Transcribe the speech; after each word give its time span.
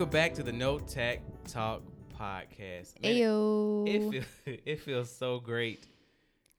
Welcome 0.00 0.12
back 0.12 0.32
to 0.36 0.42
the 0.42 0.52
No 0.52 0.78
Tact 0.78 1.20
Talk 1.52 1.82
podcast. 2.18 2.98
Man, 3.02 3.16
Ayo. 3.16 3.86
It 3.86 4.10
feels 4.10 4.24
it 4.64 4.80
feels 4.80 5.14
so 5.14 5.40
great 5.40 5.86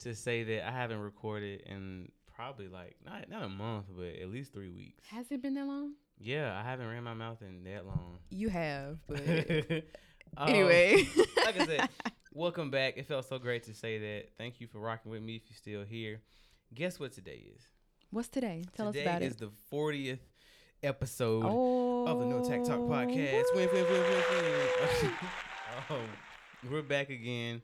to 0.01 0.13
say 0.13 0.43
that 0.43 0.67
I 0.67 0.71
haven't 0.71 0.99
recorded 0.99 1.61
in 1.61 2.11
probably 2.35 2.67
like 2.67 2.97
not 3.03 3.31
not 3.31 3.41
a 3.41 3.49
month, 3.49 3.85
but 3.97 4.09
at 4.21 4.29
least 4.29 4.53
three 4.53 4.69
weeks. 4.69 5.03
Has 5.09 5.31
it 5.31 5.41
been 5.41 5.55
that 5.55 5.65
long? 5.65 5.93
Yeah, 6.19 6.55
I 6.55 6.61
haven't 6.61 6.85
ran 6.85 7.03
my 7.03 7.15
mouth 7.15 7.41
in 7.41 7.63
that 7.63 7.88
long. 7.88 8.19
You 8.29 8.49
have, 8.49 8.99
but 9.07 9.19
Um, 10.37 10.47
anyway. 10.47 11.08
like 11.44 11.61
I 11.61 11.66
said, 11.66 11.89
welcome 12.35 12.69
back. 12.69 12.97
It 12.97 13.08
felt 13.08 13.27
so 13.27 13.39
great 13.39 13.63
to 13.63 13.73
say 13.73 13.97
that. 13.97 14.38
Thank 14.38 14.61
you 14.61 14.67
for 14.67 14.77
rocking 14.77 15.11
with 15.11 15.23
me. 15.23 15.38
If 15.38 15.49
you're 15.49 15.58
still 15.58 15.83
here, 15.83 16.21
guess 16.75 16.99
what 16.99 17.11
today 17.11 17.44
is? 17.55 17.67
What's 18.11 18.27
today? 18.27 18.66
Tell 18.77 18.94
today 18.94 18.99
us 18.99 19.08
about 19.08 19.21
it. 19.23 19.33
Today 19.33 19.45
is 19.45 19.52
the 19.71 19.75
40th 19.75 20.19
episode 20.84 21.44
oh, 21.45 22.05
of 22.05 22.20
the 22.20 22.26
No 22.26 22.41
Tact 22.41 22.66
Talk 22.66 22.81
podcast. 22.81 23.44
Win, 23.55 23.70
win, 23.73 23.84
win, 23.85 24.02
win, 24.02 24.23
win. 24.31 25.12
um, 25.89 25.98
we're 26.72 26.81
back 26.81 27.09
again. 27.09 27.62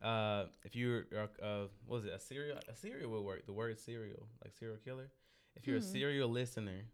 Uh, 0.00 0.44
if 0.64 0.74
you're, 0.74 1.04
uh, 1.16 1.44
uh, 1.44 1.66
what 1.86 1.96
was 1.96 2.04
it? 2.04 2.12
A 2.12 2.18
serial, 2.18 2.58
a 2.68 2.74
serial 2.76 3.10
will 3.10 3.24
work. 3.24 3.46
The 3.46 3.52
word 3.52 3.78
serial, 3.78 4.26
like 4.42 4.52
serial 4.58 4.78
killer. 4.84 5.10
If 5.54 5.66
you're 5.66 5.76
a 5.76 5.80
Hmm. 5.80 5.86
serial 5.86 6.28
listener, 6.28 6.86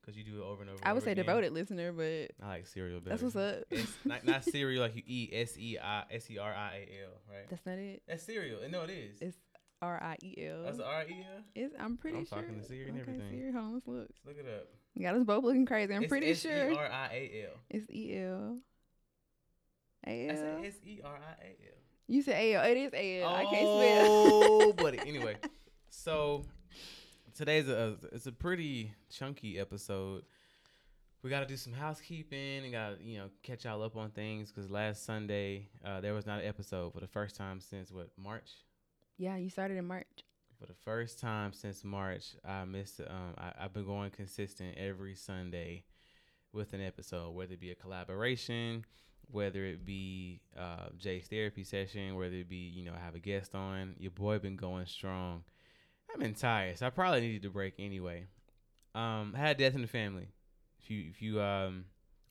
because 0.00 0.16
you 0.16 0.24
do 0.24 0.40
it 0.40 0.44
over 0.44 0.62
and 0.62 0.70
over. 0.70 0.80
I 0.82 0.92
would 0.92 0.98
over 0.98 1.04
say 1.04 1.12
again. 1.12 1.24
devoted 1.26 1.52
listener, 1.52 1.92
but 1.92 2.32
I 2.44 2.48
like 2.48 2.66
cereal 2.66 3.00
better. 3.00 3.10
that's 3.10 3.22
what's 3.22 3.36
up. 3.36 3.64
It's 3.70 3.92
not 4.04 4.24
not 4.24 4.44
cereal 4.44 4.82
like 4.82 4.96
you 4.96 5.02
eat 5.06 5.30
S 5.34 5.56
E 5.58 5.78
I 5.78 6.04
S 6.10 6.30
E 6.30 6.38
R 6.38 6.52
I 6.52 6.86
A 6.88 7.04
L, 7.04 7.10
right? 7.30 7.48
That's 7.50 7.64
not 7.66 7.78
it. 7.78 8.02
That's 8.08 8.22
cereal. 8.22 8.60
No, 8.70 8.82
it 8.84 8.90
is. 8.90 9.20
It's 9.20 9.36
R 9.82 10.02
I 10.02 10.16
E 10.24 10.46
L. 10.48 10.62
That's 10.64 10.80
R 10.80 11.02
E 11.04 11.12
L. 11.36 11.42
It's, 11.54 11.74
I'm 11.78 11.96
pretty 11.98 12.18
I'm 12.18 12.26
sure. 12.26 12.38
talking 12.38 12.58
to 12.58 12.66
Siri 12.66 12.88
and 12.88 12.92
okay, 12.92 13.00
everything. 13.02 13.30
Siri, 13.30 13.52
hold 13.52 13.64
on, 13.64 13.74
let's 13.74 13.86
look. 13.86 14.08
Look 14.26 14.38
it 14.38 14.46
up. 14.48 14.68
You 14.98 15.04
got 15.04 15.14
us 15.14 15.22
both 15.22 15.44
looking 15.44 15.64
crazy. 15.64 15.94
I'm 15.94 16.02
It's 16.02 16.10
pretty 16.10 16.34
sure 16.34 16.50
it's 17.70 17.88
E 17.88 18.16
L. 18.18 18.58
A 20.04 20.28
I 20.28 20.32
L. 20.32 20.36
said 20.36 20.64
S 20.64 20.74
E 20.84 21.00
R 21.04 21.14
I 21.14 21.44
A 21.44 21.46
L. 21.50 21.78
You 22.08 22.22
said 22.22 22.34
A 22.34 22.54
L. 22.54 22.64
It 22.64 22.76
is 22.76 22.92
A 22.94 23.22
L. 23.22 23.28
I 23.28 23.44
can't 23.44 23.52
spell. 23.54 24.06
Oh, 24.10 24.72
buddy. 24.76 24.98
Anyway, 24.98 25.36
so 25.88 26.42
today's 27.36 27.68
a 27.68 27.94
it's 28.10 28.26
a 28.26 28.32
pretty 28.32 28.92
chunky 29.08 29.60
episode. 29.60 30.24
We 31.22 31.30
got 31.30 31.40
to 31.40 31.46
do 31.46 31.56
some 31.56 31.74
housekeeping 31.74 32.64
and 32.64 32.72
got 32.72 32.98
to 32.98 33.04
you 33.04 33.18
know 33.18 33.28
catch 33.44 33.66
y'all 33.66 33.84
up 33.84 33.96
on 33.96 34.10
things 34.10 34.50
because 34.50 34.68
last 34.68 35.04
Sunday 35.06 35.68
uh, 35.84 36.00
there 36.00 36.12
was 36.12 36.26
not 36.26 36.40
an 36.40 36.46
episode 36.48 36.92
for 36.92 36.98
the 36.98 37.06
first 37.06 37.36
time 37.36 37.60
since 37.60 37.92
what 37.92 38.08
March. 38.16 38.50
yeah, 39.16 39.36
you 39.36 39.48
started 39.48 39.76
in 39.78 39.84
March. 39.86 40.24
For 40.58 40.66
the 40.66 40.74
first 40.84 41.20
time 41.20 41.52
since 41.52 41.84
March, 41.84 42.34
I 42.44 42.64
missed. 42.64 43.00
Um, 43.00 43.34
I, 43.38 43.52
I've 43.60 43.72
been 43.72 43.84
going 43.84 44.10
consistent 44.10 44.76
every 44.76 45.14
Sunday 45.14 45.84
with 46.52 46.72
an 46.72 46.80
episode, 46.80 47.30
whether 47.34 47.52
it 47.52 47.60
be 47.60 47.70
a 47.70 47.76
collaboration, 47.76 48.84
whether 49.30 49.64
it 49.64 49.84
be 49.86 50.40
uh, 50.58 50.88
Jay's 50.96 51.28
therapy 51.28 51.62
session, 51.62 52.16
whether 52.16 52.34
it 52.34 52.48
be 52.48 52.56
you 52.56 52.84
know 52.84 52.92
I 52.92 53.04
have 53.04 53.14
a 53.14 53.20
guest 53.20 53.54
on. 53.54 53.94
Your 53.98 54.10
boy 54.10 54.40
been 54.40 54.56
going 54.56 54.86
strong. 54.86 55.44
I've 56.12 56.18
been 56.18 56.34
tired, 56.34 56.78
so 56.78 56.86
I 56.86 56.90
probably 56.90 57.20
needed 57.20 57.42
to 57.42 57.50
break 57.50 57.74
anyway. 57.78 58.26
Um, 58.96 59.34
I 59.36 59.38
had 59.38 59.58
death 59.58 59.76
in 59.76 59.82
the 59.82 59.86
family. 59.86 60.26
If 60.80 60.90
you 60.90 61.04
if 61.08 61.22
you 61.22 61.40
um 61.40 61.84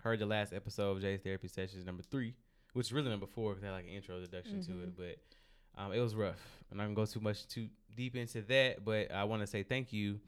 heard 0.03 0.19
the 0.19 0.25
last 0.25 0.51
episode 0.51 0.97
of 0.97 1.01
Jay's 1.01 1.21
therapy 1.21 1.47
sessions 1.47 1.85
number 1.85 2.03
three, 2.03 2.33
which 2.73 2.87
is 2.87 2.93
really 2.93 3.09
number 3.09 3.27
four 3.27 3.51
because 3.51 3.63
I 3.63 3.67
had 3.67 3.73
like 3.73 3.85
an 3.85 3.91
intro 3.91 4.15
introduction 4.15 4.61
to 4.65 4.83
it, 4.83 4.97
but 4.97 5.81
um, 5.81 5.93
it 5.93 5.99
was 5.99 6.15
rough. 6.15 6.41
I'm 6.71 6.77
not 6.77 6.85
gonna 6.85 6.95
go 6.95 7.05
too 7.05 7.19
much 7.19 7.47
too 7.47 7.69
deep 7.97 8.15
into 8.15 8.41
that, 8.43 8.85
but 8.85 9.11
I 9.11 9.25
want 9.25 9.41
to 9.41 9.47
say 9.47 9.63
thank 9.63 9.91
you 9.91 10.19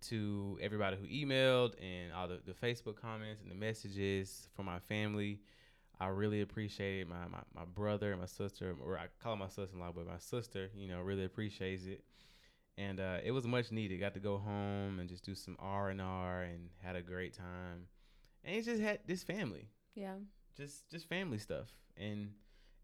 to 0.00 0.56
everybody 0.62 0.96
who 0.96 1.06
emailed 1.06 1.74
and 1.82 2.12
all 2.12 2.28
the, 2.28 2.40
the 2.46 2.52
Facebook 2.52 2.96
comments 2.96 3.42
and 3.42 3.50
the 3.50 3.54
messages 3.56 4.48
from 4.54 4.66
my 4.66 4.78
family. 4.78 5.40
I 6.00 6.06
really 6.06 6.40
appreciate 6.42 7.00
it. 7.00 7.08
My, 7.08 7.26
my 7.28 7.40
my 7.54 7.64
brother 7.64 8.12
and 8.12 8.20
my 8.20 8.26
sister, 8.26 8.74
or 8.80 8.96
I 8.96 9.06
call 9.22 9.34
my 9.36 9.48
sister-in-law, 9.48 9.92
but 9.94 10.06
my 10.06 10.18
sister, 10.18 10.70
you 10.74 10.86
know, 10.88 11.00
really 11.00 11.24
appreciates 11.24 11.84
it. 11.86 12.04
And 12.76 13.00
uh, 13.00 13.18
it 13.24 13.32
was 13.32 13.44
much 13.44 13.72
needed. 13.72 13.98
Got 13.98 14.14
to 14.14 14.20
go 14.20 14.38
home 14.38 15.00
and 15.00 15.08
just 15.08 15.24
do 15.24 15.34
some 15.34 15.56
R 15.58 15.88
and 15.90 16.00
R, 16.00 16.42
and 16.42 16.68
had 16.80 16.94
a 16.94 17.02
great 17.02 17.34
time. 17.36 17.88
And 18.44 18.54
it 18.54 18.64
just 18.64 18.80
had 18.80 19.00
this 19.06 19.24
family 19.24 19.68
Yeah. 19.96 20.14
just 20.56 20.88
just 20.88 21.08
family 21.08 21.38
stuff 21.38 21.66
and 21.96 22.30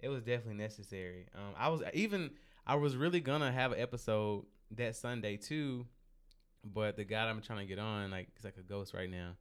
it 0.01 0.09
was 0.09 0.23
definitely 0.25 0.55
necessary 0.61 1.29
um 1.37 1.55
i 1.57 1.69
was 1.69 1.81
even 1.95 2.31
i 2.67 2.75
was 2.75 2.97
really 2.97 3.21
gonna 3.21 3.51
have 3.53 3.73
an 3.73 3.81
episode 3.81 4.45
that 4.71 4.97
sunday 4.97 5.37
too 5.37 5.87
but 6.65 6.97
the 6.97 7.05
guy 7.05 7.29
i'm 7.29 7.41
trying 7.41 7.61
to 7.61 7.67
get 7.67 7.79
on 7.79 8.11
like 8.11 8.29
he's 8.35 8.45
like 8.45 8.57
a 8.59 8.63
ghost 8.63 8.95
right 8.95 9.11
now. 9.11 9.33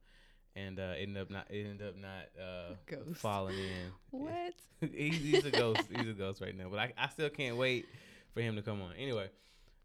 And 0.56 0.78
uh 0.78 0.92
ended 0.96 1.20
up 1.20 1.30
not 1.30 1.46
ended 1.50 1.82
up 1.82 1.96
not 1.96 2.28
uh 2.40 2.74
Ghost. 2.86 3.20
falling 3.20 3.58
in. 3.58 3.90
What? 4.12 4.54
he's, 4.92 5.16
he's 5.16 5.44
a 5.44 5.50
ghost. 5.50 5.80
He's 5.90 6.08
a 6.08 6.12
ghost 6.12 6.40
right 6.40 6.56
now. 6.56 6.68
But 6.70 6.78
I, 6.78 6.92
I 6.96 7.08
still 7.08 7.28
can't 7.28 7.56
wait 7.56 7.86
for 8.34 8.40
him 8.40 8.54
to 8.54 8.62
come 8.62 8.80
on. 8.80 8.92
Anyway 8.96 9.30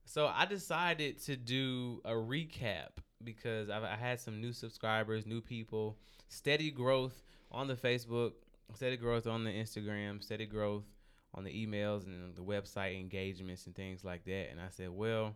so 0.05 0.25
i 0.25 0.43
decided 0.45 1.21
to 1.21 1.37
do 1.37 2.01
a 2.03 2.11
recap 2.13 2.89
because 3.23 3.69
I've, 3.69 3.83
i 3.83 3.95
had 3.95 4.19
some 4.19 4.41
new 4.41 4.53
subscribers 4.53 5.25
new 5.27 5.39
people 5.39 5.97
steady 6.29 6.71
growth 6.71 7.21
on 7.51 7.67
the 7.67 7.75
facebook 7.75 8.31
steady 8.73 8.97
growth 8.97 9.27
on 9.27 9.43
the 9.43 9.51
instagram 9.51 10.23
steady 10.23 10.47
growth 10.47 10.85
on 11.33 11.43
the 11.43 11.51
emails 11.51 12.05
and 12.05 12.35
the 12.35 12.41
website 12.41 12.99
engagements 12.99 13.65
and 13.65 13.75
things 13.75 14.03
like 14.03 14.25
that. 14.25 14.49
And 14.51 14.59
i 14.59 14.69
said 14.69 14.89
well 14.89 15.35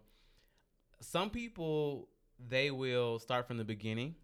some 0.99 1.29
people 1.29 2.07
they 2.49 2.71
will 2.71 3.19
start 3.19 3.47
from 3.47 3.57
the 3.57 3.63
beginning 3.63 4.15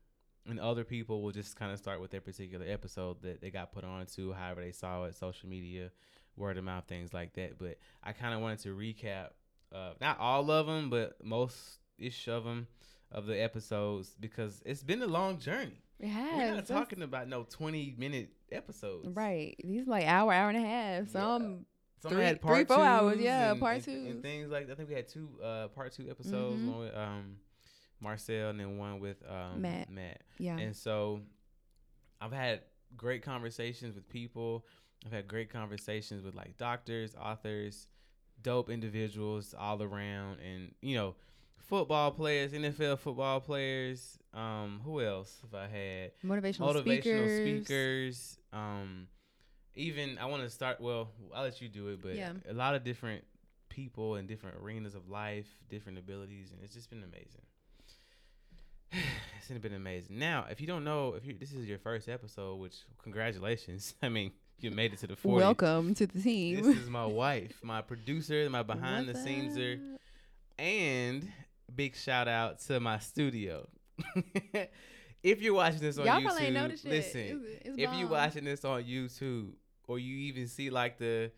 and 0.47 0.59
other 0.59 0.83
people 0.83 1.21
will 1.21 1.31
just 1.31 1.55
kind 1.55 1.71
of 1.71 1.77
start 1.77 2.01
with 2.01 2.11
their 2.11 2.21
particular 2.21 2.65
episode 2.67 3.21
that 3.21 3.41
they 3.41 3.51
got 3.51 3.71
put 3.71 3.83
on 3.83 4.05
to 4.05 4.33
however 4.33 4.61
they 4.61 4.71
saw 4.71 5.03
it 5.03 5.15
social 5.15 5.49
media 5.49 5.91
word 6.35 6.57
of 6.57 6.63
mouth 6.63 6.85
things 6.87 7.13
like 7.13 7.33
that. 7.33 7.57
But 7.57 7.77
i 8.03 8.13
kind 8.13 8.33
of 8.33 8.41
wanted 8.41 8.59
to 8.59 8.75
recap 8.75 9.29
uh, 9.73 9.93
not 10.01 10.19
all 10.19 10.49
of 10.49 10.65
them 10.65 10.89
but 10.89 11.23
most 11.23 11.79
ish 11.99 12.27
of 12.27 12.43
them 12.43 12.67
of 13.11 13.25
the 13.25 13.41
episodes 13.41 14.15
because 14.19 14.61
it's 14.65 14.83
been 14.83 15.01
a 15.01 15.07
long 15.07 15.37
journey. 15.39 15.81
It 15.99 16.07
has. 16.07 16.37
we're 16.37 16.55
not 16.55 16.65
talking 16.65 17.01
about 17.01 17.27
no 17.27 17.43
20 17.43 17.95
minute 17.97 18.29
episodes 18.51 19.07
Right. 19.07 19.55
These 19.63 19.87
like 19.87 20.05
hour, 20.05 20.31
hour 20.33 20.49
and 20.49 20.57
a 20.57 20.61
half. 20.61 21.05
Yeah. 21.05 21.11
Some 21.11 21.65
Some 22.01 22.11
Three- 22.11 22.23
had 22.23 22.41
three, 22.41 22.47
part 22.47 22.67
four 22.69 22.83
hours, 22.85 23.19
yeah, 23.19 23.51
and- 23.51 23.59
part 23.59 23.83
two 23.83 23.91
and 23.91 24.21
things 24.23 24.49
like 24.49 24.67
that. 24.67 24.73
I 24.73 24.75
think 24.75 24.87
we 24.89 24.95
had 24.95 25.07
two 25.07 25.29
uh 25.43 25.67
part 25.69 25.91
two 25.91 26.09
episodes, 26.09 26.61
Mhm. 26.61 26.67
one 26.69 26.79
with 26.79 26.95
um 26.95 27.37
Marcel 28.01 28.49
and 28.49 28.59
then 28.59 28.77
one 28.77 28.99
with 28.99 29.17
um 29.29 29.61
Matt. 29.61 29.89
Matt. 29.89 30.21
yeah. 30.37 30.57
And 30.57 30.73
so 30.75 31.21
I've 32.21 32.31
had 32.31 32.61
great 32.95 33.21
conversations 33.23 33.95
with 33.95 34.07
people. 34.09 34.65
I've 35.05 35.11
had 35.11 35.27
great 35.27 35.49
conversations 35.49 36.23
with 36.23 36.35
like 36.35 36.57
doctors, 36.57 37.15
authors, 37.15 37.87
dope 38.41 38.69
individuals 38.69 39.53
all 39.57 39.81
around 39.83 40.39
and 40.39 40.73
you 40.81 40.95
know, 40.95 41.15
football 41.69 42.11
players, 42.11 42.51
NFL 42.51 42.99
football 42.99 43.39
players. 43.39 44.17
Um, 44.33 44.81
who 44.83 45.01
else 45.01 45.37
have 45.41 45.53
I 45.53 45.67
had? 45.67 46.11
motivational, 46.25 46.73
motivational 46.73 47.41
speakers. 47.41 47.41
speakers. 47.41 48.39
Um, 48.51 49.07
even 49.75 50.17
I 50.17 50.25
want 50.25 50.43
to 50.43 50.49
start. 50.49 50.81
Well, 50.81 51.11
I'll 51.33 51.43
let 51.43 51.61
you 51.61 51.69
do 51.69 51.87
it, 51.89 52.01
but 52.01 52.15
Yeah. 52.15 52.33
a 52.49 52.53
lot 52.53 52.75
of 52.75 52.83
different 52.83 53.23
people 53.69 54.15
in 54.15 54.27
different 54.27 54.57
arenas 54.61 54.95
of 54.95 55.07
life, 55.09 55.47
different 55.69 55.97
abilities, 55.99 56.51
and 56.51 56.61
it's 56.63 56.73
just 56.73 56.89
been 56.89 57.03
amazing. 57.03 57.41
it's 58.91 59.47
been 59.61 59.73
amazing. 59.73 60.17
Now, 60.17 60.47
if 60.49 60.59
you 60.59 60.67
don't 60.67 60.83
know, 60.83 61.13
if 61.13 61.25
you 61.25 61.35
this 61.39 61.53
is 61.53 61.67
your 61.67 61.77
first 61.77 62.09
episode, 62.09 62.55
which 62.55 62.77
congratulations. 63.01 63.93
I 64.03 64.09
mean, 64.09 64.31
you 64.59 64.71
made 64.71 64.93
it 64.93 64.99
to 64.99 65.07
the 65.07 65.15
40. 65.15 65.37
Welcome 65.37 65.95
to 65.95 66.07
the 66.07 66.21
team. 66.21 66.63
This 66.63 66.77
is 66.77 66.89
my 66.89 67.05
wife, 67.05 67.59
my 67.63 67.81
producer, 67.81 68.49
my 68.49 68.63
behind 68.63 69.07
the 69.07 69.13
What's 69.13 69.23
scenes 69.23 69.57
er, 69.57 69.79
and 70.57 71.31
big 71.75 71.95
shout 71.95 72.27
out 72.27 72.59
to 72.61 72.79
my 72.79 72.99
studio. 72.99 73.67
if 75.23 75.41
you're 75.41 75.53
watching 75.53 75.79
this 75.81 75.97
on 75.97 76.05
Y'all 76.05 76.19
YouTube, 76.19 76.25
probably 76.25 76.45
ain't 76.45 76.53
noticed 76.53 76.85
yet. 76.85 76.91
listen. 76.93 77.21
It's- 77.21 77.61
it's 77.65 77.77
if 77.77 77.93
you're 77.93 78.07
watching 78.09 78.43
this 78.45 78.63
on 78.65 78.83
YouTube 78.83 79.51
or 79.87 79.99
you 79.99 80.15
even 80.17 80.47
see 80.47 80.69
like 80.69 80.97
the 80.97 81.31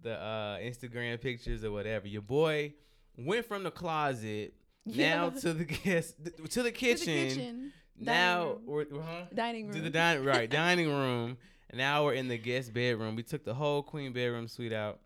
the 0.00 0.14
uh, 0.14 0.58
Instagram 0.58 1.20
pictures 1.20 1.64
or 1.64 1.72
whatever, 1.72 2.06
your 2.06 2.22
boy 2.22 2.72
went 3.16 3.44
from 3.46 3.64
the 3.64 3.70
closet 3.70 4.54
now 4.86 5.30
to 5.30 5.52
the 5.52 5.64
guest 5.64 6.16
to 6.24 6.30
the 6.42 6.48
To 6.48 6.62
the 6.62 6.72
kitchen. 6.72 7.06
kitchen, 7.28 7.72
Now 7.98 8.44
dining 8.44 8.66
room. 8.66 8.86
we're, 8.92 9.02
huh? 9.02 9.24
dining 9.34 9.64
room. 9.66 9.74
to 9.76 9.80
the 9.82 9.90
dining 9.90 10.24
right 10.24 10.48
dining 10.62 10.88
room. 10.88 11.36
Now 11.74 12.04
we're 12.04 12.14
in 12.14 12.28
the 12.28 12.38
guest 12.38 12.72
bedroom. 12.72 13.14
We 13.16 13.22
took 13.22 13.44
the 13.44 13.54
whole 13.54 13.82
queen 13.82 14.12
bedroom 14.12 14.48
suite 14.48 14.72
out. 14.72 15.00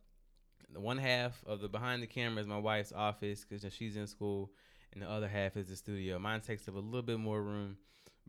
The 0.72 0.80
one 0.80 0.98
half 0.98 1.42
of 1.46 1.60
the 1.60 1.68
behind 1.68 2.02
the 2.02 2.06
camera 2.06 2.40
is 2.40 2.46
my 2.46 2.58
wife's 2.58 2.92
office 2.92 3.44
because 3.44 3.70
she's 3.72 3.96
in 3.96 4.06
school, 4.06 4.50
and 4.92 5.02
the 5.02 5.10
other 5.10 5.28
half 5.28 5.56
is 5.56 5.68
the 5.68 5.76
studio. 5.76 6.18
Mine 6.18 6.40
takes 6.40 6.68
up 6.68 6.74
a 6.74 6.78
little 6.78 7.02
bit 7.02 7.18
more 7.18 7.42
room 7.42 7.76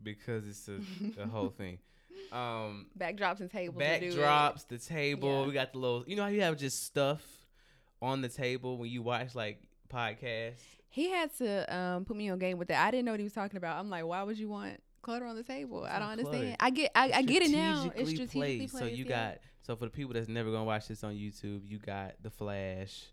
because 0.02 0.46
it's 0.46 0.68
a, 0.68 0.78
the 1.18 1.26
whole 1.26 1.48
thing. 1.48 1.78
Um, 2.32 2.86
Backdrops 2.98 3.40
and 3.40 3.50
tables. 3.50 3.82
backdrops, 3.82 4.66
the 4.66 4.78
table. 4.78 5.40
Yeah. 5.40 5.46
We 5.46 5.52
got 5.52 5.72
the 5.72 5.78
little. 5.78 6.04
You 6.06 6.16
know 6.16 6.22
how 6.22 6.28
you 6.28 6.42
have 6.42 6.56
just 6.56 6.84
stuff 6.84 7.22
on 8.02 8.20
the 8.20 8.28
table 8.28 8.78
when 8.78 8.90
you 8.90 9.02
watch 9.02 9.34
like 9.34 9.62
podcasts. 9.92 10.60
He 10.90 11.10
had 11.10 11.36
to 11.38 11.76
um, 11.76 12.04
put 12.04 12.16
me 12.16 12.28
on 12.28 12.38
game 12.38 12.58
with 12.58 12.68
that. 12.68 12.86
I 12.86 12.90
didn't 12.90 13.06
know 13.06 13.12
what 13.12 13.20
he 13.20 13.24
was 13.24 13.32
talking 13.32 13.56
about. 13.56 13.78
I'm 13.78 13.90
like, 13.90 14.04
why 14.04 14.22
would 14.22 14.38
you 14.38 14.48
want 14.48 14.80
clutter 15.04 15.26
on 15.26 15.36
the 15.36 15.42
table. 15.44 15.84
It's 15.84 15.94
I 15.94 15.98
don't 16.00 16.08
understand. 16.08 16.56
I 16.58 16.70
get 16.70 16.90
I, 16.94 17.12
I 17.12 17.22
get 17.22 17.42
it 17.42 17.50
now. 17.50 17.92
It's 17.94 18.10
Strategically 18.10 18.26
strategically 18.26 18.56
placed. 18.68 18.78
So 18.78 18.84
you 18.86 19.04
yeah. 19.04 19.28
got 19.28 19.38
so 19.64 19.74
for 19.76 19.86
the 19.86 19.90
people 19.90 20.12
that's 20.12 20.28
never 20.28 20.50
gonna 20.50 20.64
watch 20.64 20.88
this 20.88 21.02
on 21.02 21.14
YouTube, 21.14 21.62
you 21.66 21.78
got 21.78 22.16
the 22.22 22.28
Flash, 22.28 23.06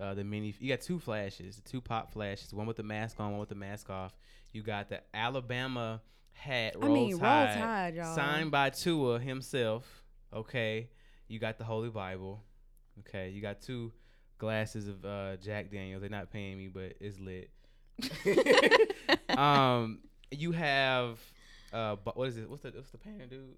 uh, 0.00 0.14
the 0.14 0.24
mini. 0.24 0.54
You 0.58 0.70
got 0.70 0.80
two 0.80 0.98
flashes, 0.98 1.60
two 1.70 1.82
pop 1.82 2.10
flashes, 2.10 2.54
one 2.54 2.66
with 2.66 2.78
the 2.78 2.82
mask 2.82 3.20
on, 3.20 3.32
one 3.32 3.40
with 3.40 3.50
the 3.50 3.54
mask 3.54 3.90
off. 3.90 4.16
You 4.52 4.62
got 4.62 4.88
the 4.88 5.02
Alabama 5.12 6.00
hat, 6.32 6.74
I 6.80 6.86
roll 6.86 6.94
mean, 6.94 7.10
roll 7.12 7.20
tide, 7.20 7.58
tide, 7.58 7.94
y'all. 7.96 8.14
signed 8.14 8.50
by 8.50 8.70
Tua 8.70 9.18
himself. 9.18 10.02
Okay, 10.32 10.88
you 11.28 11.38
got 11.38 11.58
the 11.58 11.64
Holy 11.64 11.90
Bible. 11.90 12.42
Okay, 13.00 13.28
you 13.28 13.42
got 13.42 13.60
two 13.60 13.92
glasses 14.38 14.88
of 14.88 15.04
uh, 15.04 15.36
Jack 15.36 15.70
Daniels. 15.70 16.00
They're 16.00 16.08
not 16.08 16.32
paying 16.32 16.56
me, 16.56 16.68
but 16.68 16.94
it's 16.98 17.18
lit. 17.18 17.50
um, 19.38 19.98
you 20.30 20.52
have 20.52 21.18
uh, 21.74 21.96
what 22.14 22.26
is 22.26 22.38
it? 22.38 22.48
What's 22.48 22.62
the 22.62 22.70
what's 22.70 22.90
the 22.90 22.96
painter 22.96 23.26
dude? 23.26 23.56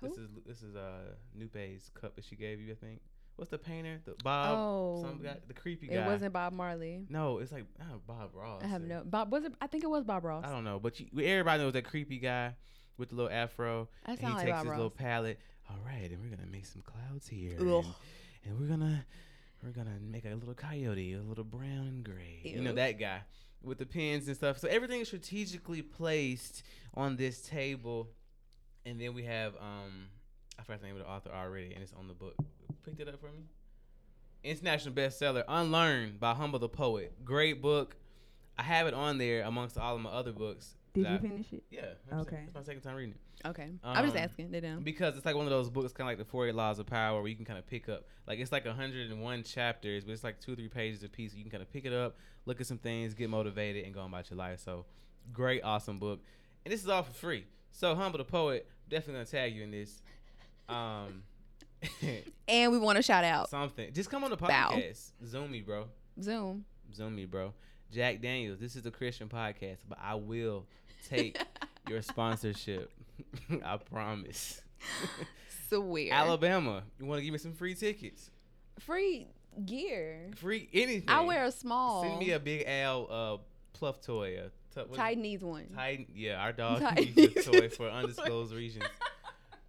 Who? 0.00 0.08
This 0.08 0.18
is 0.18 0.28
this 0.46 0.62
is 0.62 0.76
uh 0.76 1.14
Nupe's 1.34 1.90
cup 1.90 2.16
that 2.16 2.24
she 2.24 2.36
gave 2.36 2.60
you, 2.60 2.72
I 2.72 2.76
think. 2.76 3.00
What's 3.36 3.50
the 3.50 3.58
painter? 3.58 4.00
The 4.04 4.14
Bob, 4.22 4.56
Oh, 4.56 5.02
some 5.02 5.20
guy, 5.20 5.36
the 5.48 5.54
creepy 5.54 5.88
guy. 5.88 5.94
it 5.96 6.06
wasn't 6.06 6.32
Bob 6.32 6.52
Marley. 6.52 7.04
No, 7.08 7.38
it's 7.38 7.50
like 7.50 7.64
oh, 7.80 8.00
Bob 8.06 8.30
Ross. 8.32 8.62
I 8.62 8.68
have 8.68 8.82
no 8.82 9.02
Bob. 9.04 9.32
Was 9.32 9.44
it? 9.44 9.52
I 9.60 9.66
think 9.66 9.82
it 9.82 9.90
was 9.90 10.04
Bob 10.04 10.24
Ross. 10.24 10.44
I 10.46 10.50
don't 10.50 10.64
know, 10.64 10.78
but 10.78 11.00
you, 11.00 11.06
everybody 11.20 11.62
knows 11.62 11.72
that 11.72 11.84
creepy 11.84 12.18
guy 12.18 12.54
with 12.96 13.08
the 13.08 13.16
little 13.16 13.32
afro. 13.32 13.88
That 14.06 14.18
and 14.18 14.20
he 14.20 14.26
like 14.26 14.44
takes 14.46 14.50
Bob 14.50 14.58
his 14.60 14.70
Ross. 14.70 14.76
little 14.76 14.90
palette. 14.90 15.40
All 15.68 15.78
right, 15.84 16.10
and 16.10 16.20
we're 16.22 16.36
gonna 16.36 16.48
make 16.50 16.66
some 16.66 16.82
clouds 16.82 17.26
here, 17.26 17.56
and, 17.58 17.84
and 18.44 18.60
we're 18.60 18.68
gonna 18.68 19.04
we're 19.62 19.70
gonna 19.70 19.98
make 20.00 20.24
a 20.26 20.34
little 20.34 20.54
coyote, 20.54 21.14
a 21.14 21.22
little 21.22 21.42
brown 21.44 21.86
and 21.88 22.04
gray. 22.04 22.40
You 22.44 22.60
know 22.60 22.74
that 22.74 23.00
guy 23.00 23.22
with 23.62 23.78
the 23.78 23.86
pins 23.86 24.28
and 24.28 24.36
stuff. 24.36 24.58
So 24.58 24.68
everything 24.68 25.00
is 25.00 25.08
strategically 25.08 25.82
placed 25.82 26.62
on 26.94 27.16
this 27.16 27.40
table, 27.40 28.10
and 28.86 29.00
then 29.00 29.14
we 29.14 29.24
have 29.24 29.54
um 29.56 30.08
I 30.58 30.62
forgot 30.62 30.80
the 30.80 30.86
name 30.86 30.96
of 30.96 31.02
the 31.02 31.08
author 31.08 31.30
already, 31.34 31.72
and 31.74 31.82
it's 31.82 31.92
on 31.92 32.06
the 32.08 32.14
book. 32.14 32.34
Picked 32.84 33.00
it 33.00 33.08
up 33.08 33.20
for 33.20 33.26
me. 33.32 33.44
International 34.44 34.94
bestseller, 34.94 35.42
Unlearned 35.48 36.20
by 36.20 36.34
Humble 36.34 36.58
the 36.58 36.68
Poet. 36.68 37.24
Great 37.24 37.62
book. 37.62 37.96
I 38.58 38.62
have 38.62 38.86
it 38.86 38.94
on 38.94 39.18
there 39.18 39.42
amongst 39.42 39.78
all 39.78 39.96
of 39.96 40.00
my 40.02 40.10
other 40.10 40.32
books. 40.32 40.76
Did 40.92 41.06
you 41.08 41.14
I- 41.14 41.18
finish 41.18 41.52
it? 41.52 41.64
Yeah. 41.70 41.94
100%. 42.12 42.20
Okay. 42.20 42.42
It's 42.44 42.54
my 42.54 42.62
second 42.62 42.82
time 42.82 42.94
reading 42.94 43.14
it 43.14 43.46
Okay. 43.48 43.70
I 43.82 44.00
was 44.00 44.12
just 44.12 44.16
Um, 44.16 44.30
asking. 44.30 44.50
They 44.52 44.60
down. 44.60 44.84
because 44.84 45.16
it's 45.16 45.26
like 45.26 45.34
one 45.34 45.44
of 45.46 45.50
those 45.50 45.68
books, 45.70 45.92
kind 45.92 46.06
of 46.08 46.12
like 46.12 46.18
the 46.18 46.30
48 46.30 46.54
Laws 46.54 46.78
of 46.78 46.86
Power, 46.86 47.20
where 47.20 47.28
you 47.28 47.34
can 47.36 47.44
kind 47.44 47.58
of 47.58 47.66
pick 47.66 47.88
up, 47.88 48.04
like 48.28 48.38
it's 48.38 48.52
like 48.52 48.64
101 48.64 49.42
chapters, 49.42 50.04
but 50.04 50.12
it's 50.12 50.22
like 50.22 50.38
two 50.40 50.52
or 50.52 50.56
three 50.56 50.68
pages 50.68 51.02
a 51.02 51.08
piece. 51.08 51.34
You 51.34 51.42
can 51.42 51.50
kind 51.50 51.62
of 51.62 51.70
pick 51.72 51.84
it 51.84 51.92
up, 51.92 52.16
look 52.46 52.60
at 52.60 52.66
some 52.66 52.78
things, 52.78 53.12
get 53.14 53.28
motivated, 53.28 53.84
and 53.86 53.92
go 53.92 54.00
on 54.02 54.08
about 54.10 54.30
your 54.30 54.36
life. 54.38 54.60
So, 54.60 54.86
great, 55.32 55.62
awesome 55.64 55.98
book, 55.98 56.20
and 56.64 56.72
this 56.72 56.82
is 56.82 56.88
all 56.88 57.02
for 57.02 57.12
free. 57.12 57.44
So, 57.76 57.94
humble 57.96 58.18
the 58.18 58.24
poet, 58.24 58.68
definitely 58.88 59.14
gonna 59.14 59.24
tag 59.26 59.54
you 59.54 59.64
in 59.64 59.72
this. 59.72 60.00
Um, 60.68 61.24
And 62.48 62.70
we 62.72 62.78
want 62.78 62.96
to 62.96 63.02
shout 63.02 63.24
out 63.24 63.50
something. 63.50 63.92
Just 63.92 64.10
come 64.10 64.22
on 64.22 64.30
the 64.30 64.36
Bow. 64.36 64.70
podcast. 64.72 65.10
Zoom 65.26 65.50
me, 65.50 65.60
bro. 65.60 65.86
Zoom. 66.22 66.64
Zoom 66.94 67.16
me, 67.16 67.24
bro. 67.26 67.52
Jack 67.92 68.20
Daniels. 68.22 68.60
This 68.60 68.76
is 68.76 68.86
a 68.86 68.90
Christian 68.90 69.28
podcast, 69.28 69.78
but 69.88 69.98
I 70.00 70.14
will 70.14 70.66
take 71.08 71.42
your 71.88 72.00
sponsorship. 72.00 72.92
I 73.64 73.76
promise. 73.76 74.62
Swear. 75.68 76.12
Alabama, 76.12 76.84
you 77.00 77.06
want 77.06 77.18
to 77.18 77.24
give 77.24 77.32
me 77.32 77.38
some 77.38 77.52
free 77.54 77.74
tickets? 77.74 78.30
Free 78.78 79.26
gear. 79.66 80.30
Free 80.36 80.68
anything. 80.72 81.08
I 81.08 81.22
wear 81.22 81.44
a 81.44 81.52
small. 81.52 82.04
Send 82.04 82.18
me 82.20 82.30
a 82.30 82.38
big 82.38 82.64
Al 82.66 83.06
uh, 83.10 83.36
pluff 83.72 84.00
toy. 84.00 84.38
A 84.38 84.50
Titan 84.94 85.22
needs 85.22 85.42
one. 85.44 85.66
Titan. 85.74 86.06
Yeah, 86.14 86.42
our 86.42 86.52
dog 86.52 86.80
Titan 86.80 87.12
needs 87.16 87.46
a 87.46 87.52
toy 87.52 87.68
for 87.68 87.88
undisclosed 87.88 88.54
reasons. 88.54 88.84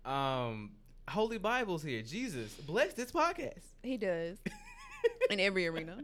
Um, 0.06 0.70
Holy 1.10 1.40
Bible's 1.40 1.82
here. 1.82 2.04
Jesus 2.04 2.54
bless 2.54 2.94
this 2.94 3.12
podcast. 3.12 3.64
He 3.82 3.98
does. 3.98 4.38
In 5.32 5.40
every 5.40 5.66
arena. 5.68 6.04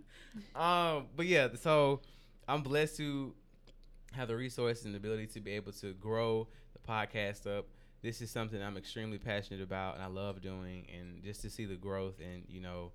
Um, 0.55 1.05
but 1.15 1.27
yeah, 1.27 1.49
so 1.59 2.01
I'm 2.47 2.63
blessed 2.63 2.97
to 2.97 3.33
have 4.13 4.27
the 4.27 4.35
resources 4.35 4.85
and 4.85 4.93
the 4.93 4.97
ability 4.97 5.27
to 5.27 5.39
be 5.39 5.51
able 5.51 5.71
to 5.73 5.93
grow 5.93 6.47
the 6.73 6.79
podcast 6.79 7.45
up. 7.45 7.67
This 8.01 8.21
is 8.21 8.31
something 8.31 8.61
I'm 8.61 8.77
extremely 8.77 9.19
passionate 9.19 9.61
about 9.61 9.95
and 9.95 10.03
I 10.03 10.07
love 10.07 10.41
doing, 10.41 10.87
and 10.97 11.23
just 11.23 11.41
to 11.41 11.49
see 11.51 11.65
the 11.65 11.75
growth 11.75 12.15
and 12.19 12.43
you 12.49 12.61
know, 12.61 12.91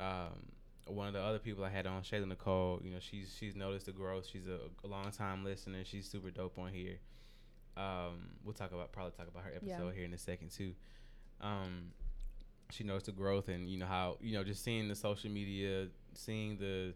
um, 0.00 0.50
one 0.86 1.06
of 1.08 1.14
the 1.14 1.20
other 1.20 1.38
people 1.38 1.64
I 1.64 1.70
had 1.70 1.86
on, 1.86 2.02
Shayla 2.02 2.28
Nicole, 2.28 2.80
you 2.84 2.90
know, 2.90 2.98
she's 3.00 3.34
she's 3.38 3.54
noticed 3.56 3.86
the 3.86 3.92
growth. 3.92 4.26
She's 4.30 4.46
a, 4.46 4.58
a 4.84 4.88
long 4.88 5.10
time 5.10 5.44
listener. 5.44 5.84
She's 5.84 6.08
super 6.08 6.30
dope 6.30 6.58
on 6.58 6.70
here. 6.72 6.98
Um, 7.76 8.28
we'll 8.44 8.54
talk 8.54 8.72
about 8.72 8.92
probably 8.92 9.12
talk 9.12 9.26
about 9.28 9.44
her 9.44 9.52
episode 9.54 9.86
Yeah. 9.88 9.92
here 9.94 10.04
in 10.04 10.12
a 10.14 10.18
second 10.18 10.50
too. 10.50 10.72
Um, 11.40 11.90
she 12.70 12.84
knows 12.84 13.02
the 13.04 13.12
growth 13.12 13.48
and 13.48 13.68
you 13.68 13.78
know 13.78 13.86
how 13.86 14.16
you 14.20 14.34
know 14.34 14.44
just 14.44 14.62
seeing 14.64 14.88
the 14.88 14.94
social 14.94 15.30
media, 15.30 15.88
seeing 16.14 16.56
the 16.58 16.94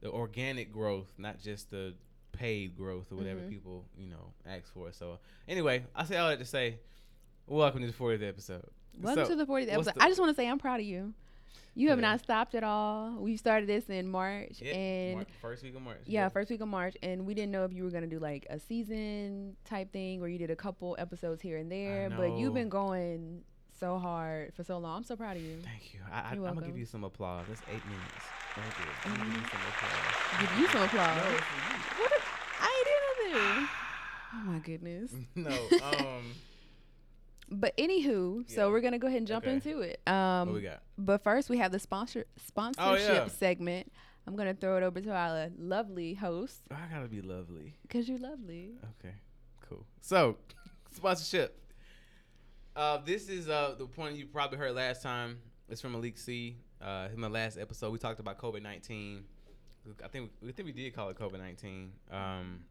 the 0.00 0.10
organic 0.10 0.72
growth, 0.72 1.12
not 1.18 1.38
just 1.40 1.70
the 1.70 1.94
paid 2.32 2.76
growth 2.76 3.10
or 3.10 3.16
whatever 3.16 3.40
Mhm. 3.40 3.48
people 3.48 3.84
you 3.98 4.06
know 4.08 4.32
ask 4.46 4.72
for. 4.72 4.92
So 4.92 5.18
anyway, 5.48 5.84
I 5.94 6.04
say 6.04 6.16
all 6.16 6.28
that 6.28 6.38
to 6.38 6.44
say, 6.44 6.78
welcome 7.46 7.80
to 7.80 7.86
the 7.86 7.92
40th 7.92 8.22
episode. 8.22 8.64
Welcome 9.00 9.24
So, 9.24 9.30
to 9.32 9.36
the 9.36 9.46
40th 9.46 9.68
episode. 9.72 9.94
the- 9.94 10.02
I 10.02 10.08
just 10.08 10.20
want 10.20 10.30
to 10.30 10.34
say 10.40 10.48
I'm 10.48 10.58
proud 10.58 10.80
of 10.80 10.86
you. 10.86 11.12
You 11.74 11.88
have 11.90 11.98
Yeah. 11.98 12.10
not 12.10 12.20
stopped 12.20 12.54
at 12.54 12.64
all. 12.64 13.12
We 13.20 13.36
started 13.36 13.68
this 13.68 13.88
in 13.88 14.08
March, 14.08 14.60
Yeah, 14.60 14.72
and 14.74 15.16
Mar- 15.18 15.26
first 15.40 15.62
week 15.62 15.74
of 15.76 15.82
March. 15.82 16.00
yeah, 16.04 16.28
first 16.28 16.50
week 16.50 16.60
of 16.60 16.68
March, 16.68 16.96
and 17.02 17.26
we 17.26 17.32
didn't 17.34 17.52
know 17.52 17.64
if 17.64 17.72
you 17.72 17.84
were 17.84 17.90
gonna 17.90 18.06
do 18.08 18.18
like 18.18 18.46
a 18.50 18.58
season 18.58 19.56
type 19.64 19.92
thing 19.92 20.20
where 20.20 20.28
you 20.28 20.38
did 20.38 20.50
a 20.50 20.56
couple 20.56 20.96
episodes 20.98 21.40
here 21.42 21.56
and 21.58 21.70
there. 21.70 22.10
But 22.10 22.32
you've 22.36 22.54
been 22.54 22.68
going 22.68 23.44
so 23.78 23.98
hard 23.98 24.52
for 24.54 24.62
so 24.64 24.78
long. 24.78 24.98
I'm 24.98 25.04
so 25.04 25.16
proud 25.16 25.36
of 25.36 25.42
you. 25.42 25.58
Thank 25.62 25.94
you. 25.94 26.00
I, 26.12 26.30
I'm 26.32 26.42
gonna 26.42 26.66
give 26.66 26.76
you 26.76 26.84
some 26.86 27.04
applause. 27.04 27.46
That's 27.48 27.62
eight 27.72 27.84
minutes. 27.86 28.24
Thank 28.56 28.74
you. 28.78 28.84
I'm 29.04 29.16
gonna 29.16 29.30
give 29.30 29.42
you 29.42 29.48
some 29.48 29.60
applause. 29.68 30.40
Give 30.40 30.58
you 30.58 30.68
some 30.68 30.82
applause. 30.82 31.16
No, 31.24 31.30
you. 31.30 31.36
What? 31.98 32.10
Did, 32.10 32.22
I 32.60 32.84
did 32.86 33.34
nothing. 33.34 33.68
Oh 34.32 34.42
my 34.44 34.58
goodness. 34.60 35.12
no. 35.34 35.50
Um, 35.82 36.22
But 37.50 37.76
anywho, 37.76 38.44
Yeah. 38.48 38.54
so 38.54 38.70
we're 38.70 38.80
gonna 38.80 38.98
go 38.98 39.08
ahead 39.08 39.18
and 39.18 39.26
jump 39.26 39.44
Okay. 39.44 39.54
into 39.54 39.80
it. 39.80 40.00
Um, 40.06 40.48
what 40.48 40.54
we 40.54 40.62
got? 40.62 40.82
But 40.96 41.22
first, 41.24 41.50
we 41.50 41.58
have 41.58 41.72
the 41.72 41.78
sponsor 41.80 42.24
sponsorship 42.36 43.10
Oh, 43.10 43.14
yeah. 43.14 43.26
segment. 43.28 43.92
I'm 44.26 44.36
gonna 44.36 44.54
throw 44.54 44.76
it 44.76 44.82
over 44.84 45.00
to 45.00 45.10
our 45.12 45.50
lovely 45.58 46.14
host 46.14 46.62
I 46.70 46.86
gotta 46.90 47.08
be 47.08 47.20
lovely. 47.22 47.74
because 47.82 48.08
you're 48.08 48.18
lovely. 48.18 48.78
Okay, 49.00 49.14
cool. 49.62 49.84
So, 50.00 50.36
sponsorship. 50.92 51.56
Uh, 52.76 52.98
this 52.98 53.28
is 53.28 53.48
uh 53.48 53.74
the 53.76 53.86
point 53.86 54.16
you 54.16 54.26
probably 54.26 54.58
heard 54.58 54.74
last 54.74 55.02
time. 55.02 55.38
It's 55.68 55.80
from 55.80 55.92
Malek 55.92 56.18
Seay. 56.18 56.56
Uh, 56.80 57.08
in 57.12 57.20
the 57.20 57.28
last 57.28 57.58
episode, 57.58 57.90
we 57.92 57.98
talked 57.98 58.20
about 58.20 58.38
COVID 58.38 58.62
nineteen. 58.62 59.24
I 60.04 60.08
think 60.08 60.30
we 60.40 60.52
think 60.52 60.66
we 60.66 60.72
did 60.72 60.94
call 60.94 61.08
it 61.08 61.18
COVID 61.18 61.38
nineteen. 61.38 61.92
Um, 62.10 62.64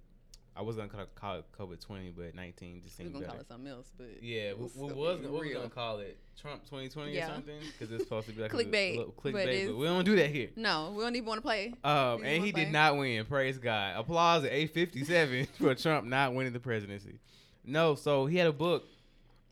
I 0.59 0.61
was 0.61 0.75
gonna 0.75 0.89
call 1.15 1.37
it, 1.37 1.45
COVID 1.57 1.79
twenty, 1.79 2.09
but 2.09 2.35
nineteen 2.35 2.81
just 2.83 2.97
seemed 2.97 3.13
gonna 3.13 3.21
better. 3.25 3.31
call 3.37 3.41
it 3.41 3.47
something 3.47 3.71
else, 3.71 3.87
but 3.97 4.07
Yeah, 4.21 4.51
we, 4.53 4.63
we 4.75 4.91
was 4.91 4.93
what 5.23 5.31
we 5.41 5.49
real. 5.51 5.59
gonna 5.59 5.69
call 5.69 5.99
it 5.99 6.17
Trump 6.39 6.65
2020 6.65 7.13
Yeah. 7.15 7.31
or 7.31 7.33
something 7.35 7.59
because 7.71 7.93
it's 7.93 8.03
supposed 8.03 8.27
to 8.27 8.33
be 8.33 8.41
like 8.41 8.51
Clickbait, 8.51 8.95
a, 8.95 8.97
but 8.97 9.15
clickbait, 9.15 9.31
but, 9.31 9.47
it's- 9.47 9.69
we 9.69 9.85
don't 9.85 10.03
do 10.03 10.17
that 10.17 10.29
here. 10.31 10.49
No, 10.57 10.93
we 10.97 11.01
don't 11.01 11.15
even 11.15 11.27
want 11.27 11.37
to 11.37 11.41
play. 11.43 11.73
Um, 11.85 12.23
and 12.25 12.43
he 12.43 12.51
play? 12.51 12.65
did 12.65 12.73
not 12.73 12.97
win. 12.97 13.23
Praise 13.25 13.57
God. 13.57 13.95
Applause 13.97 14.43
at 14.43 14.51
857 14.51 15.45
for 15.57 15.73
Trump 15.75 16.05
not 16.07 16.33
winning 16.33 16.51
the 16.51 16.59
presidency. 16.59 17.19
No, 17.63 17.95
so 17.95 18.25
he 18.25 18.35
had 18.37 18.47
a 18.47 18.51
book 18.53 18.83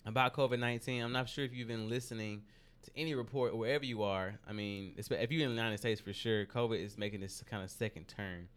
about 0.05 0.33
COVID 0.33 0.59
19. 0.59 1.01
I'm 1.01 1.13
not 1.13 1.29
sure 1.29 1.45
if 1.45 1.53
you've 1.53 1.69
been 1.69 1.87
listening 1.87 2.41
to 2.83 2.91
any 2.97 3.15
report 3.15 3.55
wherever 3.55 3.85
you 3.85 4.03
are. 4.03 4.33
I 4.45 4.51
mean, 4.51 4.93
if 4.97 5.09
you're 5.09 5.43
in 5.43 5.49
the 5.49 5.55
United 5.55 5.77
States 5.77 6.01
for 6.01 6.11
sure, 6.11 6.45
COVID 6.45 6.83
is 6.83 6.97
making 6.97 7.21
this 7.21 7.41
kind 7.49 7.63
of 7.63 7.69
second 7.71 8.09
turn. 8.09 8.49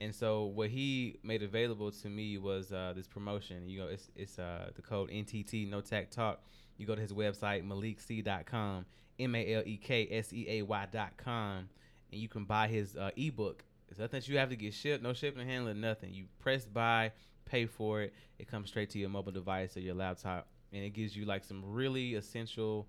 And 0.00 0.14
so 0.14 0.44
what 0.44 0.70
he 0.70 1.18
made 1.22 1.42
available 1.42 1.90
to 1.90 2.08
me 2.08 2.38
was 2.38 2.72
uh, 2.72 2.94
this 2.96 3.06
promotion. 3.06 3.68
You 3.68 3.80
know, 3.80 3.88
it's 3.88 4.10
it's 4.16 4.38
uh, 4.38 4.70
the 4.74 4.82
code 4.82 5.10
NTT 5.10 5.68
No 5.68 5.80
Tact 5.80 6.12
Talk. 6.12 6.42
You 6.78 6.86
go 6.86 6.94
to 6.94 7.00
his 7.00 7.12
website 7.12 7.66
malekseay.com, 7.66 8.86
M 9.18 9.34
A 9.34 9.54
L 9.54 9.62
E 9.66 9.76
K 9.76 10.08
S 10.10 10.32
E 10.32 10.46
A 10.48 10.62
Y.com, 10.62 11.68
and 12.12 12.20
you 12.20 12.28
can 12.28 12.44
buy 12.44 12.68
his 12.68 12.96
uh, 12.96 13.10
ebook. 13.16 13.62
It's 13.90 13.98
nothing 13.98 14.22
you 14.24 14.38
have 14.38 14.48
to 14.50 14.56
get 14.56 14.72
shipped, 14.72 15.02
no 15.02 15.12
shipping 15.12 15.42
and 15.42 15.50
handling, 15.50 15.80
nothing. 15.80 16.14
You 16.14 16.26
press 16.38 16.64
buy, 16.64 17.12
pay 17.44 17.66
for 17.66 18.02
it. 18.02 18.14
It 18.38 18.48
comes 18.48 18.68
straight 18.70 18.88
to 18.90 18.98
your 18.98 19.10
mobile 19.10 19.32
device 19.32 19.76
or 19.76 19.80
your 19.80 19.96
laptop, 19.96 20.46
and 20.72 20.82
it 20.82 20.90
gives 20.90 21.14
you 21.14 21.26
like 21.26 21.44
some 21.44 21.62
really 21.66 22.14
essential 22.14 22.88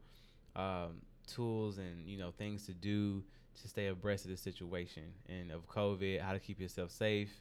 um, 0.56 1.02
tools 1.28 1.78
and 1.78 2.08
you 2.08 2.18
know 2.18 2.32
things 2.32 2.66
to 2.68 2.74
do 2.74 3.24
to 3.62 3.68
stay 3.68 3.88
abreast 3.88 4.26
of 4.26 4.32
the 4.32 4.38
situation 4.38 5.04
and 5.28 5.52
of 5.52 5.68
COVID, 5.68 6.22
how 6.22 6.34
to 6.34 6.40
keep 6.40 6.60
yourself 6.60 6.92
safe, 6.92 7.32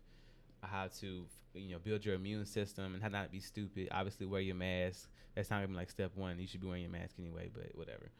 how 0.62 0.88
to 1.00 1.26
you 1.54 1.70
know 1.72 1.78
build 1.78 2.04
your 2.04 2.14
immune 2.14 2.46
system, 2.46 2.94
and 2.94 3.02
how 3.02 3.08
not 3.08 3.24
to 3.24 3.30
be 3.30 3.40
stupid. 3.40 3.88
Obviously, 3.92 4.26
wear 4.26 4.40
your 4.40 4.56
mask. 4.56 5.08
That's 5.34 5.50
not 5.50 5.62
even 5.62 5.74
like 5.74 5.90
step 5.90 6.12
one. 6.16 6.38
You 6.38 6.46
should 6.46 6.60
be 6.60 6.66
wearing 6.66 6.82
your 6.82 6.90
mask 6.92 7.14
anyway, 7.18 7.50
but 7.54 7.70
whatever. 7.74 8.10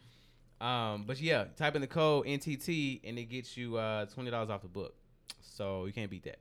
Um, 0.60 1.04
but 1.06 1.20
yeah, 1.20 1.44
type 1.56 1.74
in 1.74 1.80
the 1.80 1.86
code 1.86 2.26
NTT 2.26 3.00
and 3.04 3.18
it 3.18 3.24
gets 3.24 3.56
you 3.56 3.76
uh, 3.76 4.06
twenty 4.06 4.30
dollars 4.30 4.50
off 4.50 4.62
the 4.62 4.68
book. 4.68 4.94
So 5.42 5.86
you 5.86 5.92
can't 5.92 6.10
beat 6.10 6.24
that. 6.24 6.38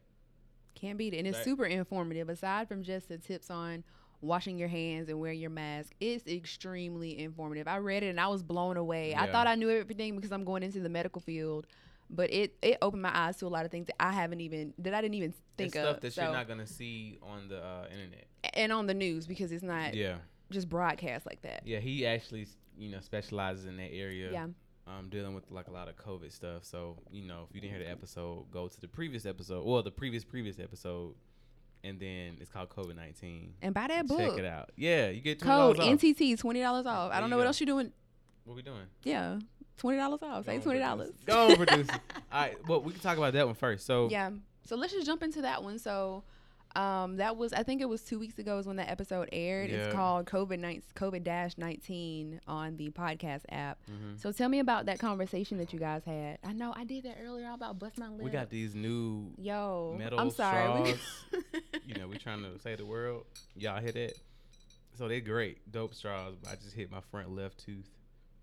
Can't 0.75 0.97
beat 0.97 1.13
it, 1.13 1.17
and 1.17 1.27
it's 1.27 1.37
Right. 1.37 1.45
super 1.45 1.65
informative. 1.65 2.29
Aside 2.29 2.67
from 2.67 2.83
just 2.83 3.09
the 3.09 3.17
tips 3.17 3.49
on 3.49 3.83
washing 4.21 4.57
your 4.57 4.67
hands 4.67 5.09
and 5.09 5.19
wearing 5.19 5.39
your 5.39 5.49
mask. 5.49 5.93
It's 5.99 6.27
extremely 6.27 7.17
informative. 7.19 7.67
I 7.67 7.77
read 7.77 8.03
it 8.03 8.07
and 8.09 8.19
I 8.19 8.27
was 8.27 8.43
blown 8.43 8.77
away. 8.77 9.15
I 9.15 9.31
thought 9.31 9.47
I 9.47 9.55
knew 9.55 9.69
everything 9.69 10.15
because 10.15 10.31
I'm 10.31 10.43
going 10.43 10.63
into 10.63 10.79
the 10.81 10.89
medical 10.89 11.21
field, 11.21 11.67
but 12.09 12.31
it 12.33 12.55
it 12.61 12.77
opened 12.81 13.01
my 13.01 13.15
eyes 13.17 13.37
to 13.37 13.47
a 13.47 13.49
lot 13.49 13.65
of 13.65 13.71
things 13.71 13.87
that 13.87 13.95
I 14.01 14.11
haven't 14.11 14.41
even 14.41 14.73
that 14.79 14.93
I 14.93 15.01
didn't 15.01 15.15
even 15.15 15.33
think 15.57 15.67
it's 15.69 15.77
of. 15.77 15.83
stuff 15.83 16.01
that 16.01 16.13
So- 16.13 16.23
you're 16.23 16.33
not 16.33 16.47
gonna 16.47 16.67
see 16.67 17.19
on 17.21 17.47
the 17.47 17.63
uh, 17.63 17.87
internet. 17.91 18.27
and 18.55 18.71
on 18.73 18.87
the 18.87 18.93
news 18.93 19.25
because 19.27 19.51
it's 19.51 19.63
not 19.63 19.93
Yeah, 19.93 20.17
just 20.51 20.67
broadcast 20.69 21.25
like 21.25 21.41
that. 21.43 21.61
yeah. 21.65 21.79
He 21.79 22.05
actually, 22.05 22.47
you 22.77 22.89
know, 22.89 22.99
specializes 22.99 23.65
in 23.65 23.77
that 23.77 23.93
area. 23.93 24.31
Yeah. 24.31 24.47
Um, 24.87 25.07
dealing 25.09 25.35
with 25.35 25.49
like 25.51 25.67
a 25.67 25.71
lot 25.71 25.87
of 25.87 25.95
COVID 25.97 26.31
stuff. 26.31 26.63
So 26.65 26.97
you 27.11 27.23
know, 27.23 27.45
if 27.47 27.55
you 27.55 27.61
didn't 27.61 27.75
hear 27.75 27.85
the 27.85 27.91
episode, 27.91 28.49
go 28.51 28.67
to 28.67 28.81
the 28.81 28.87
previous 28.87 29.25
episode, 29.27 29.63
well, 29.65 29.83
the 29.83 29.91
previous 29.91 30.23
previous 30.25 30.59
episode, 30.59 31.13
and 31.83 31.99
then 31.99 32.37
it's 32.39 32.49
called 32.49 32.69
COVID 32.69 32.95
nineteen. 32.95 33.53
And 33.61 33.73
buy 33.73 33.87
that 33.87 34.07
book. 34.07 34.19
Check 34.19 34.37
it 34.39 34.45
out. 34.45 34.71
Yeah, 34.75 35.09
you 35.09 35.21
get 35.21 35.41
Code 35.41 35.77
$20 35.77 35.79
off. 35.79 35.85
NTT 35.99 36.39
twenty 36.39 36.61
dollars 36.61 36.85
off. 36.85 37.11
I 37.11 37.15
don't 37.15 37.23
you 37.23 37.29
know 37.31 37.37
what 37.37 37.47
else 37.47 37.59
you're 37.59 37.65
doing. 37.65 37.91
What 38.45 38.55
we 38.55 38.61
doing? 38.61 38.85
Yeah, 39.03 39.39
twenty 39.77 39.97
dollars 39.97 40.19
off. 40.21 40.45
Say 40.45 40.57
Go 40.57 40.63
twenty 40.63 40.79
dollars. 40.79 41.11
Go 41.25 41.49
on, 41.49 41.55
producer. 41.55 41.91
All 42.31 42.41
right, 42.41 42.67
well, 42.67 42.81
we 42.81 42.91
can 42.91 43.01
talk 43.01 43.17
about 43.17 43.33
that 43.33 43.45
one 43.45 43.55
first. 43.55 43.85
So 43.85 44.09
Yeah. 44.09 44.31
So 44.65 44.75
let's 44.75 44.93
just 44.93 45.05
jump 45.05 45.23
into 45.23 45.41
that 45.41 45.63
one. 45.63 45.79
So 45.79 46.23
um 46.75 47.17
that 47.17 47.35
was 47.35 47.51
I 47.51 47.63
think 47.63 47.81
it 47.81 47.89
was 47.89 48.01
two 48.01 48.19
weeks 48.19 48.37
ago 48.37 48.57
is 48.59 48.67
when 48.67 48.75
that 48.75 48.89
episode 48.89 49.29
aired. 49.31 49.69
Yeah. 49.69 49.77
It's 49.85 49.93
called 49.93 50.25
COVID 50.27 50.59
nine 50.59 50.83
COVID 50.95 51.23
dash 51.23 51.57
nineteen 51.57 52.39
on 52.47 52.77
the 52.77 52.89
podcast 52.91 53.41
app. 53.49 53.79
mhm. 53.89 54.19
So 54.21 54.31
tell 54.31 54.49
me 54.49 54.59
about 54.59 54.85
that 54.85 54.99
conversation 54.99 55.57
that 55.57 55.73
you 55.73 55.79
guys 55.79 56.03
had. 56.05 56.37
I 56.43 56.53
know 56.53 56.73
I 56.75 56.83
did 56.83 57.03
that 57.05 57.17
earlier. 57.23 57.47
I'm 57.47 57.53
about 57.55 57.79
bust 57.79 57.97
my 57.97 58.07
lip. 58.09 58.21
we 58.21 58.29
got 58.29 58.49
these 58.49 58.75
new 58.75 59.31
Yo, 59.37 59.95
metal 59.97 60.19
I'm 60.19 60.29
sorry. 60.29 60.85
Straws. 60.85 61.43
you 61.85 61.95
know, 61.95 62.07
we're 62.07 62.19
trying 62.19 62.43
to 62.43 62.59
save 62.59 62.77
the 62.77 62.85
world. 62.85 63.25
Y'all 63.55 63.81
hit 63.81 63.95
it. 63.95 64.19
So 64.97 65.07
they're 65.07 65.21
great, 65.21 65.71
dope 65.71 65.93
straws. 65.95 66.35
But 66.41 66.51
I 66.51 66.55
just 66.55 66.75
hit 66.75 66.91
my 66.91 67.01
front 67.09 67.35
left 67.35 67.65
tooth. 67.65 67.89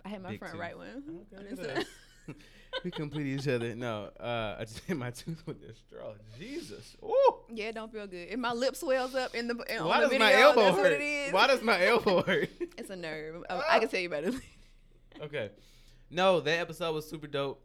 I 0.05 0.09
hit 0.09 0.23
my 0.23 0.37
front 0.37 0.55
tooth. 0.55 0.61
right 0.61 0.77
one. 0.77 1.27
Okay, 1.33 1.85
What 2.71 2.85
is 2.85 2.85
look 2.85 2.85
at 2.85 2.85
it? 2.85 2.85
us. 2.85 2.85
we 2.85 2.91
complete 2.91 3.27
each 3.27 3.49
other. 3.49 3.75
No, 3.75 4.11
uh, 4.21 4.57
I 4.59 4.65
just 4.65 4.81
hit 4.81 4.97
my 4.97 5.11
tooth 5.11 5.43
with 5.47 5.61
the 5.61 5.75
straw. 5.75 6.13
Jesus. 6.39 6.97
Ooh. 7.03 7.35
Yeah, 7.53 7.67
it 7.67 7.75
don't 7.75 7.93
feel 7.93 8.07
good. 8.07 8.29
If 8.31 8.39
my 8.39 8.53
lip 8.53 8.77
swells 8.77 9.15
up 9.15 9.35
in 9.35 9.49
the 9.49 9.55
in, 9.69 9.85
Why 9.85 9.97
on 9.97 10.03
the 10.03 10.09
does 10.11 10.19
my 10.19 10.33
elbow 10.35 10.73
hurt? 10.73 11.33
Why 11.33 11.47
does 11.47 11.63
my 11.63 11.87
elbow 11.87 12.23
hurt? 12.23 12.51
It's 12.79 12.91
a 12.91 12.97
nerve. 12.97 13.43
I, 13.49 13.63
I 13.71 13.79
can 13.79 13.89
tell 13.89 14.01
you 14.01 14.09
about 14.09 14.25
it. 14.25 14.35
okay. 15.23 15.51
No, 16.11 16.41
that 16.41 16.61
episode 16.61 16.95
was 16.95 17.09
super 17.09 17.27
dope. 17.27 17.63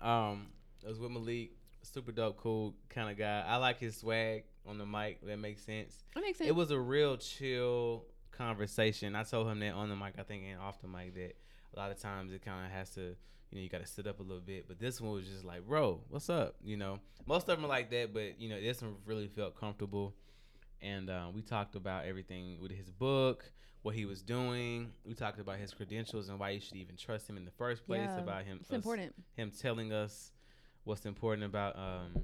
Um, 0.00 0.46
it 0.82 0.88
was 0.88 0.98
with 0.98 1.10
Malek. 1.10 1.50
Super 1.82 2.12
dope, 2.12 2.36
cool 2.36 2.74
kind 2.90 3.10
of 3.10 3.16
guy. 3.16 3.44
I 3.46 3.56
like 3.56 3.80
his 3.80 3.96
swag 3.96 4.44
on 4.66 4.78
the 4.78 4.86
mic. 4.86 5.26
That 5.26 5.38
makes 5.38 5.64
sense. 5.64 6.04
That 6.14 6.22
makes 6.22 6.38
sense. 6.38 6.48
It 6.48 6.54
was 6.54 6.70
a 6.70 6.78
real 6.78 7.16
chill 7.16 8.04
conversation. 8.32 9.16
I 9.16 9.24
told 9.24 9.48
him 9.48 9.60
that 9.60 9.72
on 9.72 9.88
the 9.88 9.96
mic, 9.96 10.14
I 10.18 10.22
think, 10.22 10.44
and 10.50 10.60
off 10.60 10.80
the 10.80 10.88
mic 10.88 11.14
that 11.14 11.36
a 11.74 11.78
lot 11.78 11.90
of 11.90 11.98
times 12.00 12.32
it 12.32 12.44
kind 12.44 12.64
of 12.64 12.72
has 12.72 12.90
to, 12.90 13.16
you 13.50 13.58
know, 13.58 13.62
you 13.62 13.68
got 13.68 13.80
to 13.80 13.86
sit 13.86 14.06
up 14.06 14.20
a 14.20 14.22
little 14.22 14.42
bit. 14.42 14.66
But 14.68 14.78
this 14.78 15.00
one 15.00 15.12
was 15.12 15.26
just 15.26 15.44
like, 15.44 15.66
bro, 15.66 16.00
what's 16.08 16.28
up? 16.28 16.56
You 16.62 16.76
know, 16.76 16.98
most 17.26 17.48
of 17.48 17.56
them 17.56 17.64
are 17.64 17.68
like 17.68 17.90
that, 17.90 18.12
but 18.12 18.40
you 18.40 18.48
know, 18.48 18.60
this 18.60 18.82
one 18.82 18.96
really 19.06 19.28
felt 19.28 19.58
comfortable. 19.58 20.14
And 20.80 21.10
uh, 21.10 21.28
we 21.34 21.42
talked 21.42 21.74
about 21.74 22.04
everything 22.04 22.58
with 22.60 22.70
his 22.70 22.90
book, 22.90 23.50
what 23.82 23.94
he 23.94 24.04
was 24.04 24.22
doing. 24.22 24.90
We 25.04 25.14
talked 25.14 25.40
about 25.40 25.58
his 25.58 25.72
credentials 25.72 26.28
and 26.28 26.38
why 26.38 26.50
you 26.50 26.60
should 26.60 26.76
even 26.76 26.96
trust 26.96 27.28
him 27.28 27.36
in 27.36 27.44
the 27.44 27.50
first 27.52 27.86
place. 27.86 28.02
Yeah, 28.04 28.18
about 28.18 28.44
him, 28.44 28.58
it's 28.60 28.70
us- 28.70 28.76
important. 28.76 29.14
him 29.34 29.50
telling 29.50 29.92
us 29.92 30.30
what's 30.84 31.04
important 31.04 31.44
about 31.44 31.76
um, 31.76 32.22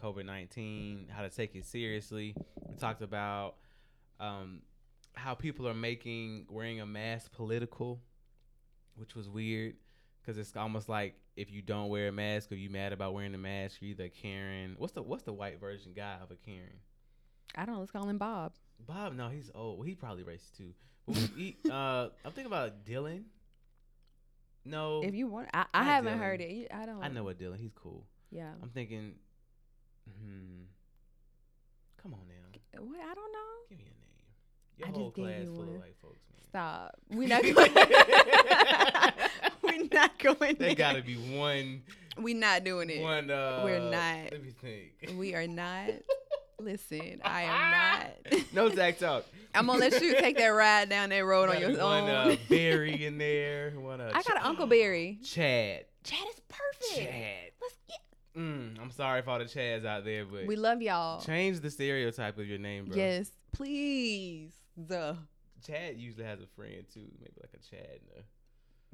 COVID 0.00 0.26
19, 0.26 1.08
how 1.10 1.22
to 1.22 1.30
take 1.30 1.54
it 1.56 1.64
seriously. 1.64 2.34
We 2.68 2.76
talked 2.76 3.02
about 3.02 3.56
um, 4.20 4.60
how 5.14 5.34
people 5.34 5.66
are 5.66 5.74
making 5.74 6.46
wearing 6.48 6.80
a 6.80 6.86
mask 6.86 7.32
political, 7.32 8.00
which 8.96 9.16
was 9.16 9.28
weird 9.28 9.74
because 10.28 10.38
it's 10.38 10.54
almost 10.58 10.90
like 10.90 11.14
if 11.36 11.50
you 11.50 11.62
don't 11.62 11.88
wear 11.88 12.08
a 12.08 12.12
mask 12.12 12.52
or 12.52 12.56
you 12.56 12.68
mad 12.68 12.92
about 12.92 13.14
wearing 13.14 13.34
a 13.34 13.38
mask, 13.38 13.78
you're 13.80 13.92
either 13.92 14.10
Karen. 14.10 14.74
What's 14.76 14.92
the 14.92 15.00
what's 15.00 15.22
the 15.22 15.32
white 15.32 15.58
version 15.58 15.92
guy 15.96 16.16
of 16.22 16.30
a 16.30 16.34
Karen? 16.34 16.80
I 17.54 17.64
don't 17.64 17.76
know. 17.76 17.80
Let's 17.80 17.90
call 17.90 18.06
him 18.06 18.18
Bob. 18.18 18.52
Bob, 18.86 19.14
no, 19.14 19.30
he's 19.30 19.50
old. 19.54 19.78
Well, 19.78 19.86
he 19.86 19.94
probably 19.94 20.24
racist 20.24 20.58
too. 20.58 20.74
But 21.06 21.16
he, 21.34 21.56
uh, 21.70 22.08
I'm 22.26 22.32
thinking 22.32 22.44
about 22.46 22.84
Dylan. 22.84 23.22
No, 24.66 25.02
If 25.02 25.14
you 25.14 25.28
want, 25.28 25.48
I, 25.54 25.64
I 25.72 25.82
haven't 25.82 26.18
Dylan. 26.18 26.18
heard 26.18 26.40
it. 26.42 26.68
I 26.74 26.84
don't. 26.84 27.02
I 27.02 27.08
know 27.08 27.24
what 27.24 27.38
Dylan. 27.38 27.58
He's 27.58 27.72
cool. 27.74 28.04
Yeah. 28.30 28.50
I'm 28.62 28.68
thinking, 28.68 29.14
hmm. 30.04 30.64
Come 32.02 32.12
on 32.12 32.20
now. 32.28 32.80
What? 32.82 33.00
I 33.00 33.14
don't 33.14 33.32
know. 33.32 33.38
Give 33.70 33.78
me 33.78 33.84
a 33.86 33.88
name. 33.88 33.98
Your 34.76 34.88
I 34.88 34.90
whole 34.90 35.06
just 35.06 35.14
class 35.16 35.46
full 35.46 35.62
of 35.62 35.80
white 35.80 35.96
folks, 36.02 36.20
man. 36.30 36.42
Stop. 36.50 36.96
We're 37.10 37.28
not. 37.28 37.44
We're 39.82 39.88
not 39.92 40.18
going. 40.18 40.56
There 40.58 40.74
gotta 40.74 41.02
be 41.02 41.14
one 41.16 41.82
We 42.16 42.34
not 42.34 42.64
doing 42.64 42.90
it. 42.90 43.00
one 43.02 43.30
uh 43.30 43.62
We're 43.64 43.78
not. 43.80 44.32
let 44.32 44.42
me 44.42 44.50
think. 44.60 45.14
We 45.18 45.34
are 45.34 45.46
not. 45.46 45.90
Listen, 46.60 47.20
I 47.24 47.42
am 47.42 47.70
not. 48.32 48.42
no 48.52 48.68
Zach 48.74 48.98
talk. 48.98 49.24
I'm 49.54 49.66
gonna 49.66 49.78
let 49.78 50.02
you 50.02 50.16
take 50.18 50.36
that 50.38 50.48
ride 50.48 50.88
down 50.88 51.10
that 51.10 51.24
road 51.24 51.48
on 51.50 51.60
your 51.60 51.70
be 51.70 51.78
own. 51.78 52.04
One 52.04 52.10
uh, 52.10 52.36
Barry 52.48 53.06
in 53.06 53.16
there. 53.18 53.70
One 53.76 54.00
uh 54.00 54.10
I 54.12 54.22
got 54.22 54.36
an 54.38 54.42
Uncle 54.42 54.66
Barry. 54.66 55.18
Chad. 55.24 55.84
Chad 56.02 56.18
is 56.28 56.40
perfect. 56.48 56.96
Chad. 56.96 57.52
Let's 57.62 57.76
get. 57.86 57.98
Mm, 58.36 58.80
I'm 58.80 58.90
sorry 58.90 59.22
for 59.22 59.30
all 59.30 59.38
the 59.38 59.44
Chads 59.44 59.84
out 59.84 60.04
there, 60.04 60.24
but 60.24 60.46
We 60.46 60.56
love 60.56 60.82
y'all. 60.82 61.20
change 61.20 61.60
the 61.60 61.70
stereotype 61.70 62.38
of 62.38 62.46
your 62.46 62.58
name, 62.58 62.86
bro. 62.86 62.96
Yes, 62.96 63.30
please. 63.52 64.50
The 64.76 65.16
Chad 65.66 65.96
usually 65.96 66.24
has 66.24 66.40
a 66.40 66.46
friend 66.56 66.84
too, 66.92 67.06
maybe 67.20 67.32
like 67.40 67.50
a 67.54 67.68
Chad 67.70 68.00
and 68.00 68.18
a 68.18 68.22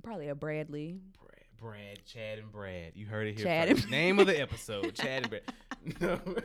probably 0.03 0.29
a 0.29 0.35
Bradley. 0.35 1.01
Brad, 1.21 1.45
Brad, 1.59 2.05
Chad, 2.07 2.39
and 2.39 2.51
Brad. 2.53 2.93
You 2.95 3.07
heard 3.07 3.27
it 3.29 3.37
here 3.37 3.45
Chad 3.47 3.69
first. 3.69 3.83
and- 3.83 3.91
Name 3.91 4.19
of 4.19 4.27
the 4.27 4.39
episode: 4.41 4.95
Chad 4.95 5.23
and 5.23 5.31
Brad. 5.31 5.43
No, 6.01 6.21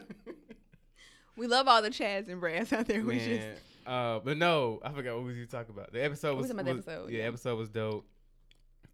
We 1.38 1.48
love 1.48 1.68
all 1.68 1.82
the 1.82 1.90
Chads 1.90 2.28
and 2.28 2.42
Brads 2.42 2.74
out 2.74 2.86
there. 2.88 3.02
We 3.02 3.18
just. 3.20 3.48
Uh, 3.88 4.20
but 4.20 4.38
no, 4.38 4.80
I 4.84 4.92
forgot 4.92 5.16
what 5.16 5.24
was 5.26 5.38
you 5.38 5.46
talking 5.46 5.74
about. 5.74 5.92
The 5.94 6.04
episode 6.04 6.34
We 6.36 6.42
was, 6.42 6.48
talking 6.52 6.60
about 6.60 6.70
the 6.70 6.76
was- 6.76 6.88
episode, 6.88 7.10
Yeah, 7.12 7.18
yeah. 7.20 7.28
episode 7.28 7.58
was 7.58 7.70
dope, 7.70 8.06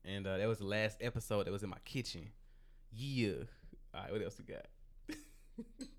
and 0.06 0.26
uh, 0.28 0.38
that 0.38 0.48
was 0.48 0.60
the 0.60 0.66
last 0.66 0.98
episode 1.02 1.48
that 1.48 1.52
was 1.52 1.64
in 1.64 1.70
my 1.70 1.80
kitchen. 1.86 2.30
Yeah. 2.94 3.32
All 3.94 4.02
right, 4.02 4.12
what 4.12 4.22
else 4.22 4.38
we 4.40 4.46
got? 4.54 4.66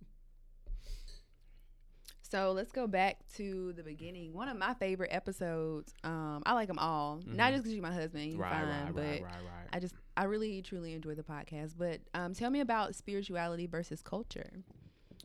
So 2.30 2.52
let's 2.52 2.73
go 2.73 2.87
back 2.87 3.18
to 3.37 3.73
the 3.75 3.83
beginning. 3.83 4.33
One 4.33 4.49
of 4.49 4.56
my 4.56 4.75
favorite 4.75 5.11
episodes. 5.12 5.95
Um, 6.02 6.42
I 6.45 6.54
like 6.54 6.66
them 6.68 6.78
all, 6.78 7.21
not 7.25 7.50
Mhm. 7.50 7.52
just 7.52 7.62
because 7.62 7.73
you're 7.75 7.83
my 7.83 7.92
husband, 7.95 8.33
you're 8.33 8.40
right, 8.40 8.52
fine, 8.64 8.68
right, 8.87 8.95
but 8.95 9.02
right, 9.02 9.23
right, 9.23 9.23
right. 9.23 9.68
I 9.73 9.78
just 9.78 9.95
I 10.16 10.25
really 10.25 10.61
truly 10.62 10.95
enjoy 10.95 11.14
the 11.14 11.23
podcast. 11.23 11.75
But 11.78 12.00
um, 12.14 12.35
tell 12.35 12.50
me 12.50 12.61
about 12.61 12.95
spirituality 12.95 13.66
versus 13.66 14.02
culture. 14.02 14.64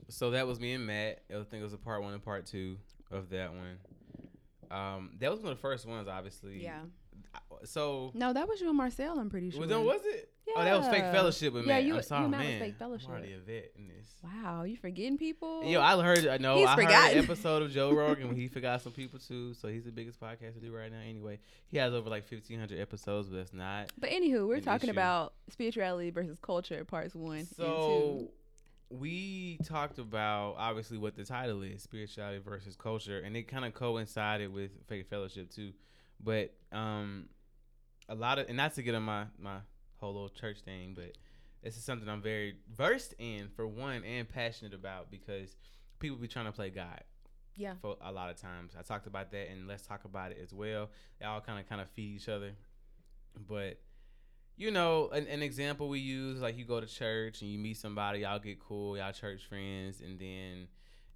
So 0.09 0.31
that 0.31 0.45
was 0.45 0.59
me 0.59 0.73
and 0.73 0.85
Matt. 0.85 1.21
I 1.29 1.35
think 1.43 1.53
it 1.61 1.63
was 1.63 1.73
a 1.73 1.77
part 1.77 2.03
one 2.03 2.13
and 2.13 2.21
part 2.23 2.45
two 2.45 2.77
of 3.09 3.29
that 3.29 3.51
one. 3.53 3.79
Um, 4.69 5.11
that 5.19 5.31
was 5.31 5.39
one 5.41 5.51
of 5.51 5.57
the 5.57 5.61
first 5.61 5.85
ones, 5.85 6.07
obviously. 6.07 6.61
Yeah. 6.63 6.81
So 7.65 8.11
No, 8.13 8.33
that 8.33 8.47
was 8.47 8.61
you 8.61 8.69
and 8.69 8.77
Marcel. 8.77 9.19
I'm 9.19 9.29
pretty 9.29 9.49
sure. 9.51 9.61
was 9.61 10.01
it? 10.05 10.30
Oh, 10.55 10.63
that 10.63 10.77
was 10.77 10.87
fake 10.87 11.03
fellowship 11.11 11.53
with 11.53 11.63
me. 11.63 11.69
Yeah, 11.69 11.75
Matt. 11.75 11.83
you- 11.85 11.91
I'm 11.93 11.97
you 11.97 12.03
sorry, 12.03 12.21
was 12.23 12.31
man. 12.31 12.59
fake 12.59 12.75
fellowship. 12.77 13.07
I'm 13.09 13.13
already 13.15 13.33
a 13.33 13.39
vet 13.39 13.71
in 13.77 13.87
this. 13.87 14.07
Wow, 14.23 14.63
you 14.63 14.77
forgetting 14.77 15.17
people? 15.17 15.63
Yo, 15.63 15.81
I 15.81 16.01
heard. 16.01 16.27
I 16.27 16.37
know. 16.37 16.57
He's 16.57 16.67
I 16.67 16.75
heard 16.75 16.85
an 17.17 17.23
episode 17.23 17.61
of 17.63 17.71
Joe 17.71 17.91
Rogan 17.95 18.27
when 18.27 18.35
he 18.35 18.47
forgot 18.47 18.81
some 18.81 18.91
people 18.91 19.19
too. 19.19 19.53
So 19.55 19.67
he's 19.67 19.83
the 19.85 19.91
biggest 19.91 20.19
podcast 20.19 20.53
to 20.55 20.59
do 20.59 20.71
right 20.75 20.91
now. 20.91 20.99
Anyway, 21.07 21.39
he 21.67 21.77
has 21.77 21.93
over 21.93 22.09
like 22.09 22.29
1,500 22.31 22.79
episodes, 22.79 23.29
but 23.29 23.37
that's 23.37 23.53
not. 23.53 23.91
But 23.97 24.09
anywho, 24.11 24.47
we're 24.47 24.55
An 24.55 24.61
talking 24.63 24.89
issue. 24.89 24.97
about 24.97 25.33
spirituality 25.49 26.09
versus 26.11 26.37
culture, 26.39 26.83
parts 26.85 27.15
one. 27.15 27.45
So 27.45 28.29
we 28.89 29.57
talked 29.65 29.99
about 29.99 30.55
obviously 30.57 30.97
what 30.97 31.15
the 31.15 31.23
title 31.23 31.61
is, 31.63 31.81
spirituality 31.81 32.39
versus 32.43 32.75
culture, 32.75 33.19
and 33.19 33.35
it 33.37 33.47
kind 33.47 33.65
of 33.65 33.73
coincided 33.73 34.53
with 34.53 34.71
fake 34.87 35.07
fellowship 35.09 35.49
too. 35.49 35.71
But 36.23 36.53
um, 36.71 37.29
a 38.09 38.15
lot 38.15 38.37
of 38.37 38.47
and 38.49 38.57
not 38.57 38.75
to 38.75 38.83
get 38.83 38.93
on 38.95 39.03
my 39.03 39.25
my 39.39 39.57
whole 40.01 40.13
little 40.13 40.29
church 40.29 40.61
thing, 40.61 40.93
but 40.95 41.15
this 41.63 41.77
is 41.77 41.83
something 41.83 42.09
I'm 42.09 42.21
very 42.21 42.55
versed 42.75 43.13
in 43.19 43.47
for 43.55 43.67
one 43.67 44.03
and 44.03 44.27
passionate 44.27 44.73
about 44.73 45.11
because 45.11 45.55
people 45.99 46.17
be 46.17 46.27
trying 46.27 46.45
to 46.45 46.51
play 46.51 46.69
God. 46.69 47.01
Yeah. 47.55 47.73
For 47.81 47.95
a 48.01 48.11
lot 48.11 48.29
of 48.29 48.41
times, 48.41 48.73
I 48.77 48.81
talked 48.81 49.07
about 49.07 49.31
that, 49.31 49.49
and 49.51 49.67
let's 49.67 49.85
talk 49.85 50.05
about 50.05 50.31
it 50.31 50.39
as 50.41 50.53
well. 50.53 50.89
They 51.19 51.25
all 51.25 51.41
kind 51.41 51.59
of 51.59 51.69
kind 51.69 51.81
of 51.81 51.89
feed 51.91 52.15
each 52.15 52.29
other, 52.29 52.53
but 53.47 53.79
you 54.57 54.71
know, 54.71 55.09
an, 55.09 55.27
an 55.27 55.41
example 55.41 55.89
we 55.89 55.99
use 55.99 56.39
like 56.39 56.57
you 56.57 56.65
go 56.65 56.79
to 56.79 56.87
church 56.87 57.41
and 57.41 57.49
you 57.49 57.59
meet 57.59 57.77
somebody, 57.77 58.19
y'all 58.19 58.39
get 58.39 58.59
cool, 58.59 58.97
y'all 58.97 59.11
church 59.11 59.41
friends, 59.47 60.01
and 60.01 60.19
then 60.19 60.67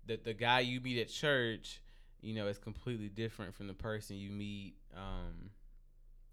the 0.06 0.20
the 0.24 0.34
guy 0.34 0.60
you 0.60 0.82
meet 0.82 1.00
at 1.00 1.10
church, 1.10 1.82
you 2.22 2.36
know, 2.36 2.48
is 2.48 2.58
completely 2.58 3.10
different 3.10 3.56
from 3.56 3.68
the 3.68 3.74
person 3.74 4.18
you 4.18 4.30
meet 4.30 4.76
um, 4.96 5.50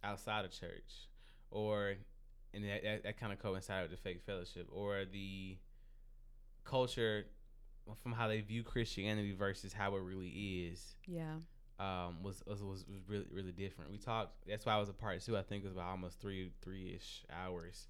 outside 0.05 0.45
of 0.45 0.51
church, 0.51 1.09
or 1.51 1.95
and 2.55 2.65
that, 2.65 2.83
that, 2.83 3.03
that 3.05 3.21
kind 3.21 3.33
of 3.33 3.39
coincided 3.39 3.91
with 3.91 3.99
the 3.99 4.03
fake 4.03 4.23
fellowship, 4.25 4.69
or 4.73 5.05
the 5.11 5.57
culture 6.65 7.27
from 8.03 8.13
how 8.13 8.29
they 8.29 8.41
view 8.41 8.63
Christianity 8.63 9.33
versus 9.33 9.73
how 9.73 9.97
it 9.97 10.03
really 10.03 10.29
is. 10.71 10.95
Yeah. 11.07 11.35
Um, 11.81 12.23
was, 12.23 12.43
was 12.47 12.63
was 12.63 12.85
really 13.09 13.27
really 13.33 13.51
different. 13.51 13.91
We 13.91 13.99
talked. 13.99 14.47
That's 14.47 14.65
why 14.65 14.75
I 14.75 14.79
was 14.79 14.89
a 14.89 14.93
part 14.93 15.21
two. 15.21 15.37
I 15.37 15.43
think 15.43 15.65
it 15.65 15.67
was 15.67 15.73
about 15.73 15.89
almost 15.89 16.21
three 16.21 16.53
three 16.63 16.95
ish 16.95 17.25
hours, 17.33 17.89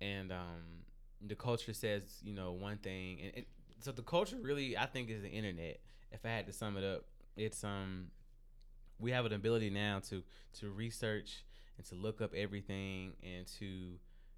and 0.00 0.30
um, 0.30 0.84
the 1.26 1.34
culture 1.34 1.72
says 1.72 2.02
you 2.22 2.32
know 2.34 2.52
one 2.52 2.76
thing, 2.76 3.18
and, 3.22 3.32
and 3.34 3.46
so 3.80 3.90
the 3.90 4.02
culture 4.02 4.36
really 4.40 4.76
I 4.76 4.86
think 4.86 5.10
is 5.10 5.22
the 5.22 5.30
internet. 5.30 5.80
If 6.12 6.24
I 6.24 6.28
had 6.28 6.46
to 6.46 6.52
sum 6.52 6.76
it 6.76 6.84
up, 6.84 7.06
it's 7.36 7.64
um 7.64 8.08
we 9.00 9.10
have 9.10 9.24
an 9.26 9.32
ability 9.32 9.70
now 9.70 10.00
to 10.10 10.22
to 10.60 10.70
research 10.70 11.44
and 11.78 11.86
to 11.86 11.94
look 11.94 12.20
up 12.20 12.34
everything 12.34 13.12
and 13.22 13.46
to 13.58 13.92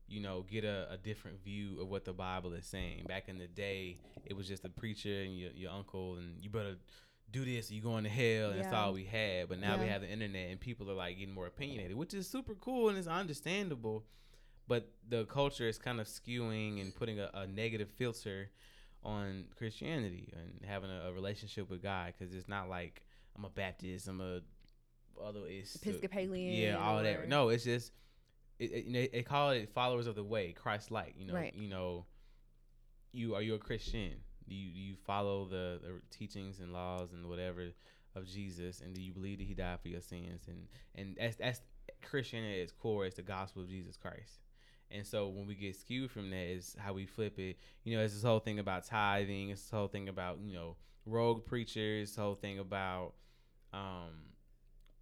you 0.07 0.21
know 0.21 0.45
get 0.49 0.65
a, 0.65 0.87
a 0.91 0.97
different 0.97 1.43
view 1.43 1.81
of 1.81 1.89
what 1.89 2.05
the 2.05 2.13
bible 2.13 2.53
is 2.53 2.67
saying. 2.67 3.05
Back 3.09 3.29
in 3.29 3.39
the 3.39 3.49
day 3.49 3.99
it 4.25 4.37
was 4.37 4.47
just 4.47 4.65
a 4.65 4.69
preacher 4.69 5.23
and 5.23 5.37
your, 5.37 5.51
your 5.53 5.73
uncle 5.73 6.17
and 6.17 6.43
you 6.43 6.51
better 6.51 6.77
do 7.33 7.45
this 7.45 7.71
or 7.71 7.75
you 7.75 7.83
going 7.83 8.05
to 8.05 8.11
hell 8.11 8.51
and 8.51 8.61
that's 8.61 8.75
all 8.75 8.93
we 8.93 9.05
had. 9.05 9.49
But 9.49 9.61
now 9.61 9.79
we 9.79 9.87
have 9.87 10.03
the 10.03 10.09
internet 10.09 10.51
and 10.51 10.61
people 10.61 10.91
are 10.91 10.95
like 10.95 11.19
getting 11.19 11.35
more 11.35 11.47
opinionated 11.47 11.97
which 11.97 12.15
is 12.15 12.29
super 12.29 12.55
cool 12.55 12.89
and 12.89 12.99
it's 12.99 13.09
understandable. 13.09 14.05
But 14.69 14.89
the 15.09 15.25
culture 15.25 15.67
is 15.69 15.79
kind 15.79 16.01
of 16.01 16.07
skewing 16.07 16.81
and 16.81 16.95
putting 16.95 17.19
a, 17.19 17.29
a 17.35 17.47
negative 17.47 17.89
filter 17.91 18.51
on 19.03 19.45
Christianity 19.57 20.33
and 20.37 20.69
having 20.69 20.91
a, 20.91 21.09
a 21.09 21.13
relationship 21.13 21.71
with 21.71 21.83
God 21.83 22.13
because 22.17 22.35
it's 22.35 22.49
not 22.49 22.69
like 22.69 23.03
I'm 23.37 23.45
a 23.45 23.51
Baptist, 23.51 24.09
I'm 24.09 24.21
a 24.21 24.41
although 25.25 25.45
it's 25.47 25.75
Episcopalian. 25.77 26.55
yeah, 26.55 26.77
all 26.79 27.03
that. 27.03 27.29
No, 27.29 27.49
it's 27.49 27.65
just 27.65 27.93
it, 28.59 29.11
it, 29.13 29.27
call 29.27 29.51
it 29.51 29.71
followers 29.71 30.07
of 30.07 30.15
the 30.15 30.25
way, 30.25 30.53
Christ 30.53 30.91
like. 30.91 31.15
You 31.19 31.27
know, 31.27 31.35
Right. 31.35 31.55
you 31.55 31.69
know, 31.69 32.05
you 33.13 33.35
are 33.35 33.43
you 33.43 33.55
a 33.55 33.59
Christian? 33.59 34.13
Do 34.49 34.55
you 34.55 34.73
do 34.73 34.79
you 34.81 34.95
follow 35.07 35.47
the, 35.47 35.81
the 35.83 36.01
teachings 36.11 36.61
and 36.61 36.73
laws 36.73 37.13
and 37.13 37.27
whatever 37.29 37.69
of 38.17 38.27
Jesus, 38.27 38.81
and 38.81 38.95
do 38.95 39.01
you 39.01 39.13
believe 39.13 39.39
that 39.39 39.45
He 39.47 39.55
died 39.55 39.81
for 39.81 39.89
your 39.89 40.01
sins? 40.01 40.43
And 40.49 40.67
and 40.95 41.17
that's 41.19 41.37
that's 41.37 41.61
Christianity 42.03 42.55
at 42.55 42.63
its 42.65 42.73
core 42.73 43.07
is 43.07 43.15
the 43.15 43.23
gospel 43.23 43.63
of 43.63 43.69
Jesus 43.69 43.97
Christ. 43.97 44.41
And 44.93 45.07
so 45.07 45.29
when 45.29 45.47
we 45.47 45.55
get 45.55 45.77
skewed 45.77 46.11
from 46.11 46.31
that 46.31 46.47
is 46.51 46.75
how 46.79 46.93
we 46.93 47.07
flip 47.07 47.39
it. 47.39 47.59
You 47.85 47.97
know, 47.97 48.03
it's 48.03 48.15
this 48.15 48.25
whole 48.25 48.41
thing 48.41 48.59
about 48.59 48.85
tithing. 48.85 49.51
It's 49.51 49.63
this 49.63 49.71
whole 49.71 49.87
thing 49.89 50.09
about 50.09 50.39
you 50.45 50.53
know 50.53 50.77
rogue 51.07 51.47
preachers. 51.47 52.11
This 52.11 52.17
whole 52.17 52.35
thing 52.35 52.59
about 52.59 53.15
um, 53.73 54.11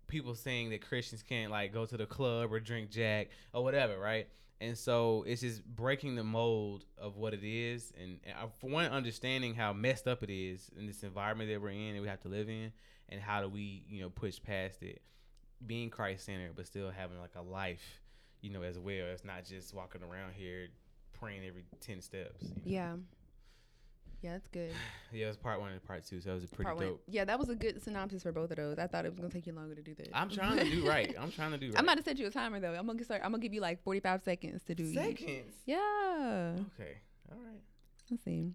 people 0.08 0.34
saying 0.34 0.70
that 0.70 0.80
Christians 0.86 1.22
can't 1.22 1.50
like 1.52 1.72
go 1.72 1.86
to 1.86 1.96
the 1.96 2.06
club 2.06 2.52
or 2.52 2.58
drink 2.60 2.90
Jack 2.90 3.28
or 3.52 3.62
whatever, 3.62 3.98
right? 3.98 4.28
And 4.60 4.76
so 4.76 5.24
it's 5.26 5.40
just 5.42 5.64
breaking 5.64 6.16
the 6.16 6.24
mold 6.24 6.84
of 7.00 7.16
what 7.16 7.32
it 7.32 7.44
is, 7.44 7.92
and, 7.96 8.18
and 8.24 8.34
for 8.60 8.68
one, 8.68 8.86
understanding 8.86 9.54
how 9.54 9.72
messed 9.72 10.08
up 10.08 10.24
it 10.24 10.30
is 10.30 10.68
in 10.76 10.86
this 10.86 11.04
environment 11.04 11.48
that 11.48 11.62
we're 11.62 11.70
in 11.70 11.94
and 11.94 12.02
we 12.02 12.08
have 12.08 12.20
to 12.22 12.28
live 12.28 12.48
in, 12.48 12.72
and 13.08 13.20
how 13.20 13.40
do 13.40 13.48
we, 13.48 13.84
you 13.88 14.00
know, 14.00 14.10
push 14.10 14.42
past 14.42 14.82
it, 14.82 15.00
being 15.64 15.90
Christ 15.90 16.24
centered, 16.26 16.56
but 16.56 16.66
still 16.66 16.90
having 16.90 17.20
like 17.20 17.36
a 17.36 17.42
life, 17.42 18.00
you 18.40 18.50
know, 18.50 18.62
as 18.62 18.80
well. 18.80 19.06
It's 19.12 19.24
not 19.24 19.44
just 19.44 19.72
walking 19.74 20.02
around 20.02 20.32
here 20.34 20.66
praying 21.12 21.42
every 21.46 21.64
ten 21.80 22.00
steps. 22.00 22.42
you 22.42 22.48
know? 22.48 22.62
Yeah. 22.64 22.92
Yeah, 24.20 24.32
that's 24.32 24.48
good. 24.48 24.72
yeah. 25.12 25.26
It 25.26 25.28
was 25.28 25.36
part 25.36 25.60
one 25.60 25.72
and 25.72 25.82
part 25.84 26.04
two, 26.04 26.20
so 26.20 26.30
it 26.30 26.34
was 26.34 26.44
a 26.44 26.48
pretty 26.48 26.64
Part 26.64 26.76
one. 26.76 26.86
dope. 26.86 27.02
Yeah, 27.08 27.24
that 27.24 27.38
was 27.38 27.48
a 27.48 27.54
good 27.54 27.82
synopsis 27.82 28.22
for 28.22 28.32
both 28.32 28.50
of 28.50 28.56
those. 28.56 28.78
I 28.78 28.86
thought 28.86 29.04
it 29.06 29.10
was 29.10 29.20
gonna 29.20 29.32
take 29.32 29.46
you 29.46 29.52
longer 29.52 29.74
to 29.74 29.82
do 29.82 29.94
that. 29.94 30.08
I'm 30.12 30.28
trying 30.28 30.58
to 30.58 30.64
do 30.64 30.84
right. 30.88 31.14
I'm 31.18 31.30
trying 31.30 31.52
to 31.52 31.58
do 31.58 31.66
right. 31.68 31.78
I'm 31.78 31.84
about 31.84 31.98
to 31.98 32.02
set 32.02 32.18
you 32.18 32.26
a 32.26 32.30
timer 32.30 32.58
though. 32.60 32.74
I'm 32.74 32.86
gonna 32.86 33.04
start. 33.04 33.22
I'm 33.24 33.30
gonna 33.30 33.42
give 33.42 33.54
you 33.54 33.60
like 33.60 33.82
45 33.84 34.22
seconds 34.22 34.62
to 34.64 34.74
do 34.74 34.84
each. 34.84 34.94
seconds. 34.96 35.54
Yeah. 35.66 35.76
Okay. 36.78 36.98
All 37.30 37.38
right. 37.38 37.60
Let's 38.10 38.24
see. 38.24 38.52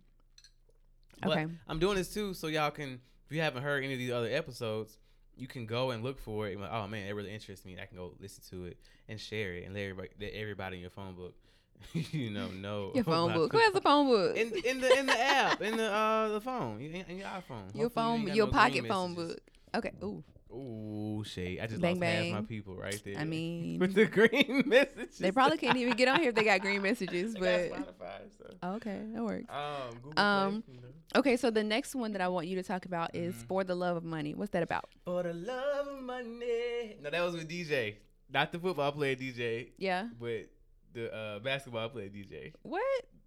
But 1.21 1.31
Okay. 1.37 1.47
I'm 1.67 1.79
doing 1.79 1.95
this 1.95 2.13
too, 2.13 2.33
so 2.33 2.47
y'all 2.47 2.71
can, 2.71 2.99
if 3.29 3.35
you 3.35 3.39
haven't 3.41 3.63
heard 3.63 3.83
any 3.83 3.93
of 3.93 3.99
these 3.99 4.11
other 4.11 4.27
episodes, 4.29 4.97
you 5.35 5.47
can 5.47 5.65
go 5.65 5.91
and 5.91 6.03
look 6.03 6.19
for 6.19 6.47
it. 6.47 6.53
And 6.53 6.61
like, 6.61 6.71
oh 6.73 6.87
man, 6.87 7.07
it 7.07 7.13
really 7.13 7.33
interests 7.33 7.65
me. 7.65 7.77
I 7.81 7.85
can 7.85 7.95
go 7.97 8.13
listen 8.19 8.43
to 8.49 8.65
it 8.65 8.77
and 9.07 9.19
share 9.19 9.53
it 9.53 9.63
and 9.65 9.73
let 9.73 9.81
everybody, 9.81 10.09
let 10.19 10.33
everybody 10.33 10.75
in 10.77 10.81
your 10.81 10.89
phone 10.89 11.15
book, 11.15 11.35
you 11.93 12.29
know, 12.31 12.47
no. 12.49 12.91
Your 12.95 13.03
phone 13.13 13.33
book. 13.33 13.51
Who 13.51 13.59
has 13.59 13.75
a 13.75 13.81
phone 13.81 14.07
book? 14.07 14.35
in 14.37 14.51
in 14.65 14.79
the 14.81 14.97
in 14.99 15.05
the 15.05 15.19
app 15.19 15.61
in 15.61 15.77
the 15.77 15.91
uh 15.91 16.29
the 16.29 16.41
phone 16.41 16.81
in, 16.81 16.95
in 16.95 17.17
your 17.17 17.27
iPhone. 17.27 17.73
your 17.73 17.83
Hopefully 17.85 17.89
phone, 17.89 18.25
got 18.25 18.35
your 18.35 18.45
no 18.47 18.51
pocket 18.51 18.87
phone 18.87 19.13
book. 19.15 19.37
Okay. 19.75 19.91
Ooh. 20.03 20.23
Ooh, 20.55 21.23
shade. 21.25 21.59
I 21.59 21.65
just 21.65 21.81
Bang, 21.81 21.99
lost 21.99 22.11
half 22.13 22.27
my 22.27 22.41
people 22.41 22.75
right 22.75 23.01
there. 23.03 23.15
I 23.19 23.23
mean, 23.25 23.79
with 23.79 23.95
the 23.95 24.05
green 24.05 24.63
messages. 24.67 25.17
they 25.17 25.31
probably 25.31 25.57
can't 25.57 25.77
even 25.77 25.95
get 25.95 26.07
on 26.07 26.19
here 26.19 26.29
if 26.29 26.35
they 26.35 26.43
got 26.43 26.61
green 26.61 26.83
messages. 26.83 27.33
But 27.33 27.71
Spotify, 27.71 28.19
so. 28.37 28.67
okay, 28.75 29.01
that 29.15 29.23
works. 29.23 29.45
Um, 29.49 30.13
Um, 30.23 30.61
Play, 30.61 30.75
you 30.75 30.81
know. 30.81 30.87
Okay, 31.15 31.37
so 31.37 31.49
the 31.49 31.63
next 31.63 31.95
one 31.95 32.11
that 32.11 32.21
I 32.21 32.27
want 32.27 32.45
you 32.45 32.55
to 32.57 32.63
talk 32.63 32.85
about 32.85 33.15
is 33.15 33.33
Mhm. 33.33 33.47
for 33.47 33.63
the 33.63 33.73
love 33.73 33.97
of 33.97 34.03
money. 34.03 34.35
What's 34.35 34.51
that 34.51 34.61
about? 34.61 34.85
For 35.05 35.23
the 35.23 35.33
love 35.33 35.87
of 35.87 36.03
money. 36.03 36.97
No, 37.01 37.09
that 37.09 37.21
was 37.23 37.33
with 37.33 37.49
DJ. 37.49 37.95
Not 38.31 38.51
the 38.51 38.59
football 38.59 38.91
player 38.91 39.15
DJ, 39.15 39.69
Yeah. 39.79 40.09
but 40.19 40.49
the 40.93 41.13
uh, 41.13 41.39
basketball 41.39 41.89
player 41.89 42.09
DJ. 42.09 42.53
What? 42.63 42.83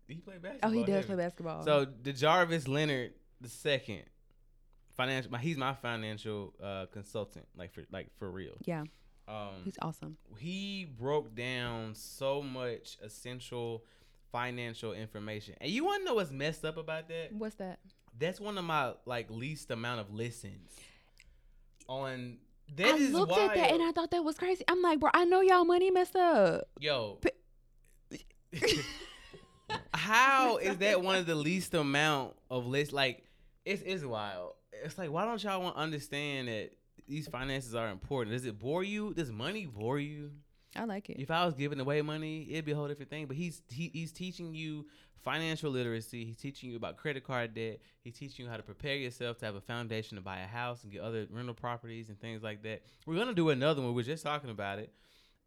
He 0.08 0.16
played 0.16 0.40
basketball. 0.42 0.70
Oh, 0.70 0.72
he 0.72 0.80
does 0.84 0.94
heavy. 0.94 1.06
play 1.08 1.16
basketball. 1.16 1.62
So 1.64 1.86
the 2.02 2.12
Jarvis 2.12 2.68
Leonard 2.68 3.12
the 3.40 3.48
second 3.48 4.02
financial. 4.96 5.30
my- 5.32 5.38
He's 5.38 5.56
my 5.56 5.74
financial 5.74 6.54
uh, 6.62 6.86
consultant, 6.92 7.46
like 7.56 7.72
for 7.72 7.84
like 7.90 8.08
for 8.18 8.30
real. 8.30 8.54
yeah, 8.64 8.84
Um, 9.28 9.48
he's 9.64 9.76
awesome. 9.82 10.16
he 10.38 10.86
broke 10.98 11.34
down 11.34 11.94
so 11.94 12.40
much 12.42 12.96
essential 13.02 13.84
financial 14.32 14.92
information, 14.92 15.54
and 15.60 15.70
you 15.70 15.84
want 15.84 16.02
to 16.02 16.04
know 16.04 16.14
what's 16.14 16.30
messed 16.30 16.64
up 16.64 16.76
about 16.76 17.08
that? 17.08 17.32
What's 17.32 17.56
that? 17.56 17.80
That's 18.18 18.40
one 18.40 18.56
of 18.58 18.64
my 18.64 18.92
like 19.06 19.30
least 19.30 19.70
amount 19.70 20.00
of 20.00 20.14
listens 20.14 20.70
on. 21.88 22.38
That 22.76 22.94
I 22.94 22.98
looked 22.98 23.30
wild. 23.30 23.50
at 23.50 23.54
that 23.56 23.70
and 23.70 23.80
I 23.82 23.92
thought 23.92 24.10
that 24.10 24.24
was 24.24 24.36
crazy. 24.36 24.64
I'm 24.66 24.82
like, 24.82 24.98
bro, 24.98 25.08
I 25.14 25.24
know 25.24 25.40
y'all 25.40 25.64
money 25.64 25.92
messed 25.92 26.16
up. 26.16 26.64
Yo. 26.80 27.18
P- 27.22 27.30
How 29.94 30.58
is 30.58 30.78
that 30.78 31.02
one 31.02 31.16
of 31.16 31.26
the 31.26 31.34
least 31.34 31.74
amount 31.74 32.34
of 32.50 32.66
list? 32.66 32.92
Like, 32.92 33.24
it's 33.64 33.82
it's 33.82 34.04
wild. 34.04 34.52
It's 34.84 34.98
like, 34.98 35.10
why 35.10 35.24
don't 35.24 35.42
y'all 35.42 35.62
want 35.62 35.76
to 35.76 35.80
understand 35.82 36.48
that 36.48 36.72
these 37.08 37.28
finances 37.28 37.74
are 37.74 37.88
important? 37.88 38.34
Does 38.34 38.44
it 38.44 38.58
bore 38.58 38.84
you? 38.84 39.14
Does 39.14 39.32
money 39.32 39.66
bore 39.66 39.98
you? 39.98 40.30
I 40.76 40.84
like 40.84 41.08
it. 41.10 41.18
If 41.18 41.30
I 41.30 41.44
was 41.44 41.54
giving 41.54 41.80
away 41.80 42.02
money, 42.02 42.46
it'd 42.50 42.64
be 42.64 42.72
a 42.72 42.76
whole 42.76 42.88
different 42.88 43.10
thing. 43.10 43.26
But 43.26 43.36
he's 43.36 43.62
he, 43.68 43.90
he's 43.92 44.12
teaching 44.12 44.54
you 44.54 44.86
financial 45.22 45.70
literacy. 45.70 46.24
He's 46.24 46.36
teaching 46.36 46.70
you 46.70 46.76
about 46.76 46.96
credit 46.96 47.24
card 47.24 47.54
debt. 47.54 47.80
He's 48.02 48.14
teaching 48.14 48.44
you 48.44 48.50
how 48.50 48.56
to 48.56 48.62
prepare 48.62 48.96
yourself 48.96 49.38
to 49.38 49.46
have 49.46 49.54
a 49.54 49.60
foundation 49.60 50.16
to 50.16 50.22
buy 50.22 50.40
a 50.40 50.46
house 50.46 50.84
and 50.84 50.92
get 50.92 51.00
other 51.00 51.26
rental 51.30 51.54
properties 51.54 52.08
and 52.08 52.20
things 52.20 52.42
like 52.42 52.62
that. 52.62 52.82
We're 53.06 53.16
gonna 53.16 53.34
do 53.34 53.50
another 53.50 53.82
one. 53.82 53.94
We're 53.94 54.02
just 54.02 54.22
talking 54.22 54.50
about 54.50 54.78
it, 54.78 54.92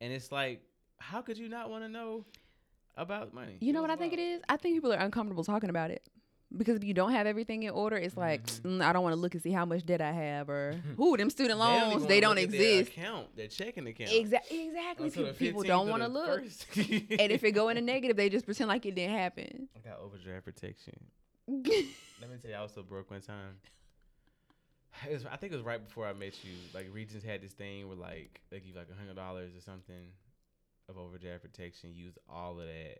and 0.01 0.11
it's 0.11 0.31
like, 0.31 0.61
how 0.97 1.21
could 1.21 1.37
you 1.37 1.47
not 1.47 1.69
want 1.69 1.83
to 1.83 1.89
know 1.89 2.25
about 3.01 3.33
money? 3.33 3.57
You 3.61 3.73
know 3.73 3.81
what 3.81 3.89
I 3.91 3.95
think 3.95 4.13
it 4.13 4.19
is? 4.19 4.41
I 4.49 4.57
think 4.57 4.75
people 4.75 4.91
are 4.93 4.97
uncomfortable 4.99 5.43
talking 5.43 5.69
about 5.69 5.91
it. 5.91 6.07
Because 6.57 6.75
if 6.77 6.83
you 6.83 6.95
don't 6.95 7.11
have 7.11 7.27
everything 7.27 7.61
in 7.61 7.69
order, 7.69 7.95
it's 7.95 8.17
like 8.17 8.41
Mhm. 8.47 8.79
mm, 8.79 8.81
I 8.81 8.91
don't 8.91 9.03
want 9.03 9.13
to 9.13 9.19
look 9.19 9.35
and 9.35 9.43
see 9.43 9.51
how 9.51 9.65
much 9.65 9.85
debt 9.85 10.01
I 10.01 10.11
have, 10.11 10.49
or 10.49 10.73
who 10.97 11.15
them 11.15 11.29
student 11.29 11.59
They 11.59 11.63
loans 11.65 11.93
even 11.97 12.07
they 12.07 12.19
don't 12.19 12.39
at 12.39 12.49
their 12.49 12.79
exist. 12.79 12.91
account, 12.97 13.35
their 13.35 13.47
checking 13.47 13.85
account. 13.85 14.11
Exactly, 14.13 14.65
exactly. 14.65 15.11
People, 15.11 15.33
people 15.33 15.63
don't 15.63 15.87
want 15.89 16.01
to 16.01 16.09
look, 16.09 16.39
and 16.75 17.31
if 17.31 17.43
it 17.43 17.51
go 17.51 17.69
in 17.69 17.77
a 17.77 17.81
negative, 17.81 18.17
they 18.17 18.29
just 18.29 18.45
pretend 18.45 18.67
like 18.67 18.83
it 18.87 18.95
didn't 18.95 19.15
happen. 19.15 19.69
I 19.75 19.79
got 19.87 19.99
overdraft 19.99 20.45
protection. 20.45 20.95
Let 21.47 22.29
me 22.31 22.37
tell 22.41 22.49
you, 22.49 22.57
I 22.57 22.63
was 22.63 22.73
so 22.73 22.81
broke 22.81 23.11
one 23.11 23.21
time. 23.21 23.57
It 25.07 25.13
was, 25.13 25.25
I 25.27 25.37
think 25.37 25.53
it 25.53 25.55
was 25.55 25.63
right 25.65 25.83
before 25.85 26.07
I 26.07 26.13
met 26.13 26.33
you. 26.43 26.53
Like 26.73 26.87
Regions 26.91 27.23
had 27.23 27.41
this 27.43 27.53
thing 27.53 27.87
where 27.87 27.95
like 27.95 28.41
they 28.49 28.59
give 28.59 28.75
like 28.75 28.89
a 28.91 28.95
hundred 28.97 29.15
dollars 29.15 29.51
or 29.55 29.61
something 29.61 30.07
of 30.89 30.97
overdraft 30.97 31.43
protection. 31.43 31.93
Use 31.93 32.17
all 32.27 32.59
of 32.59 32.65
that. 32.67 32.99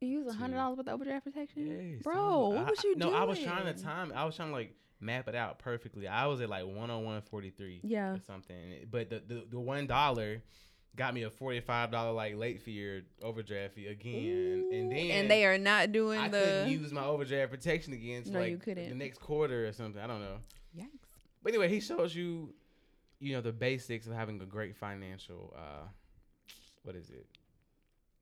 you 0.00 0.08
use 0.08 0.26
a 0.28 0.32
hundred 0.32 0.54
Two. 0.54 0.58
dollars 0.60 0.76
with 0.78 0.86
the 0.86 0.92
overdraft 0.92 1.24
protection, 1.24 1.92
Yes, 1.94 2.02
bro. 2.02 2.14
I'm- 2.52 2.54
What 2.56 2.66
I- 2.66 2.70
was 2.70 2.84
you 2.84 2.96
no, 2.96 3.06
doing? 3.06 3.14
I 3.20 3.24
was 3.24 3.42
trying 3.42 3.74
to 3.74 3.82
time. 3.82 4.12
I 4.14 4.24
was 4.24 4.36
trying 4.36 4.48
to 4.48 4.54
like 4.54 4.74
map 5.00 5.28
it 5.28 5.34
out 5.34 5.58
perfectly. 5.58 6.06
I 6.08 6.26
was 6.26 6.40
at 6.40 6.48
like 6.48 6.64
one 6.66 6.90
on 6.90 7.04
one 7.04 7.20
forty 7.22 7.50
three 7.50 7.80
Yeah, 7.82 8.14
or 8.14 8.20
something. 8.20 8.86
But 8.90 9.10
the 9.10 9.20
the, 9.26 9.46
the 9.50 9.60
one 9.60 9.86
dollar 9.86 10.42
got 10.96 11.12
me 11.14 11.22
a 11.24 11.30
forty 11.30 11.60
five 11.60 11.90
dollar 11.90 12.12
like 12.12 12.36
late 12.36 12.60
fee 12.62 12.86
or 12.86 13.02
overdraft 13.22 13.74
fee 13.74 13.86
again, 13.88 14.68
and 14.72 14.90
then 14.92 15.10
and 15.10 15.30
they 15.30 15.44
are 15.46 15.58
not 15.58 15.92
doing 15.92 16.18
I 16.20 16.28
the. 16.28 16.38
couldn't 16.38 16.70
use 16.70 16.92
my 16.92 17.04
overdraft 17.04 17.50
protection 17.52 17.92
again. 17.94 18.22
No, 18.26 18.38
like 18.40 18.50
you 18.50 18.58
couldn't. 18.58 18.88
The 18.90 18.94
next 18.94 19.18
quarter 19.20 19.66
or 19.66 19.72
something. 19.72 20.00
I 20.00 20.06
don't 20.06 20.20
know. 20.20 20.38
Yikes. 20.76 20.86
But 21.42 21.52
anyway, 21.54 21.68
he 21.68 21.80
shows 21.80 22.14
you, 22.14 22.54
you 23.20 23.32
know, 23.34 23.40
the 23.40 23.52
basics 23.52 24.06
of 24.06 24.12
having 24.14 24.40
a 24.42 24.46
great 24.46 24.76
financial. 24.76 25.54
uh 25.56 25.86
What 26.86 26.94
is 26.94 27.10
it? 27.10 27.26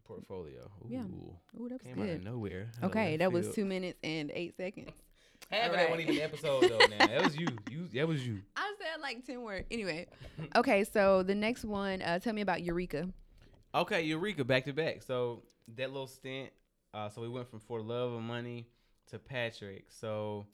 Portfolio. 0.06 0.70
Ooh, 0.82 0.88
Yeah. 0.88 1.02
Ooh, 1.02 1.68
that 1.68 1.72
was 1.72 1.82
Came 1.82 2.02
out 2.02 2.08
of 2.08 2.24
nowhere. 2.24 2.70
out 2.82 2.90
Okay, 2.90 3.10
left 3.10 3.18
that 3.18 3.32
was 3.32 3.54
two 3.54 3.66
minutes 3.66 3.98
and 4.02 4.30
eight 4.34 4.56
seconds. 4.56 4.90
Half 5.50 5.66
of 5.66 5.72
that 5.76 5.90
wasn't 5.90 6.08
even 6.08 6.16
an 6.16 6.22
episode 6.22 6.62
though. 6.62 6.78
Now 6.78 7.06
that 7.06 7.24
was 7.24 7.36
you. 7.36 7.48
You 7.70 7.88
that 7.92 8.08
was 8.08 8.26
you. 8.26 8.40
I 8.56 8.72
said 8.78 9.02
like 9.02 9.26
ten 9.26 9.42
words. 9.42 9.66
Anyway, 9.70 10.06
okay. 10.56 10.84
So 10.84 11.22
the 11.22 11.34
next 11.34 11.66
one, 11.66 12.00
uh, 12.00 12.18
tell 12.20 12.32
me 12.32 12.40
about 12.40 12.62
Eureka. 12.62 13.06
Okay, 13.74 14.02
Eureka, 14.02 14.44
back 14.44 14.64
to 14.64 14.72
back. 14.72 15.02
So 15.02 15.42
that 15.76 15.92
little 15.92 16.06
stint. 16.06 16.50
Uh, 16.94 17.10
so 17.10 17.20
we 17.20 17.28
went 17.28 17.50
from 17.50 17.60
For 17.60 17.82
Love 17.82 18.12
of 18.12 18.22
Money 18.22 18.68
to 19.10 19.18
Patrick. 19.18 19.86
So 19.90 20.46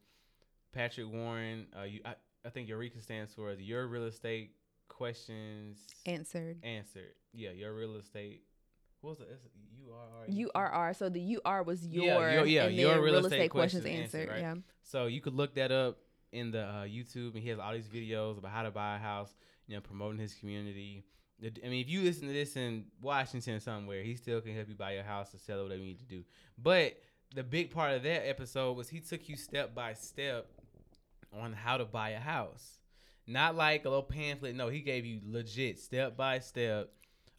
Patrick 0.72 1.12
Warren, 1.12 1.66
uh, 1.78 1.84
you 1.84 2.00
I, 2.04 2.14
I 2.44 2.48
think 2.48 2.68
Eureka 2.68 3.00
stands 3.00 3.32
for 3.34 3.52
your 3.52 3.86
real 3.86 4.06
estate 4.06 4.50
questions 4.90 5.78
Answered. 6.06 6.58
answered. 6.62 7.14
Yeah, 7.32 7.50
your 7.50 7.74
real 7.74 7.96
estate. 7.96 8.42
What 9.00 9.10
was 9.18 9.20
it? 9.20 9.28
U 9.78 9.92
R 9.92 9.98
R. 10.20 10.24
U 10.28 10.50
R 10.54 10.68
R. 10.70 10.94
So 10.94 11.08
the 11.08 11.20
U 11.20 11.40
R 11.44 11.62
was 11.62 11.86
your 11.86 12.04
Yeah, 12.04 12.34
your- 12.34 12.46
yeah, 12.46 12.66
your 12.66 12.94
real 12.96 13.02
real 13.04 13.16
estate 13.24 13.36
estate 13.38 13.50
questions 13.50 13.82
questions 13.84 14.02
answered, 14.04 14.28
answered. 14.28 14.32
right? 14.46 14.56
Yeah. 14.56 14.62
So 14.82 15.06
you 15.06 15.20
could 15.20 15.34
look 15.34 15.54
that 15.54 15.72
up 15.72 15.96
in 16.32 16.50
the 16.50 16.60
uh, 16.62 16.82
YouTube, 16.84 17.34
and 17.34 17.42
he 17.42 17.48
has 17.48 17.58
all 17.58 17.72
these 17.72 17.88
videos 17.88 18.38
about 18.38 18.52
how 18.52 18.62
to 18.62 18.70
buy 18.70 18.96
a 18.96 18.98
house. 18.98 19.34
You 19.66 19.76
know, 19.76 19.80
promoting 19.80 20.18
his 20.18 20.34
community. 20.34 21.04
I 21.42 21.68
mean, 21.68 21.80
if 21.80 21.88
you 21.88 22.02
listen 22.02 22.26
to 22.26 22.34
this 22.34 22.56
in 22.56 22.84
Washington 23.00 23.60
somewhere, 23.60 24.02
he 24.02 24.16
still 24.16 24.40
can 24.42 24.54
help 24.54 24.68
you 24.68 24.74
buy 24.74 24.92
your 24.94 25.04
house 25.04 25.32
and 25.32 25.40
sell 25.40 25.60
it 25.60 25.62
whatever 25.62 25.80
you 25.80 25.86
need 25.86 26.00
to 26.00 26.04
do. 26.04 26.24
But 26.58 27.00
the 27.34 27.42
big 27.44 27.70
part 27.70 27.92
of 27.94 28.02
that 28.02 28.28
episode 28.28 28.76
was 28.76 28.88
he 28.90 28.98
took 29.00 29.28
you 29.28 29.36
step 29.36 29.74
by 29.74 29.94
step 29.94 30.48
on 31.32 31.52
how 31.52 31.76
to 31.78 31.84
buy 31.84 32.10
a 32.10 32.18
house. 32.18 32.79
Not 33.30 33.54
like 33.54 33.84
a 33.84 33.88
little 33.88 34.02
pamphlet. 34.02 34.54
No, 34.56 34.68
he 34.68 34.80
gave 34.80 35.06
you 35.06 35.20
legit 35.24 35.78
step 35.78 36.16
by 36.16 36.40
step. 36.40 36.90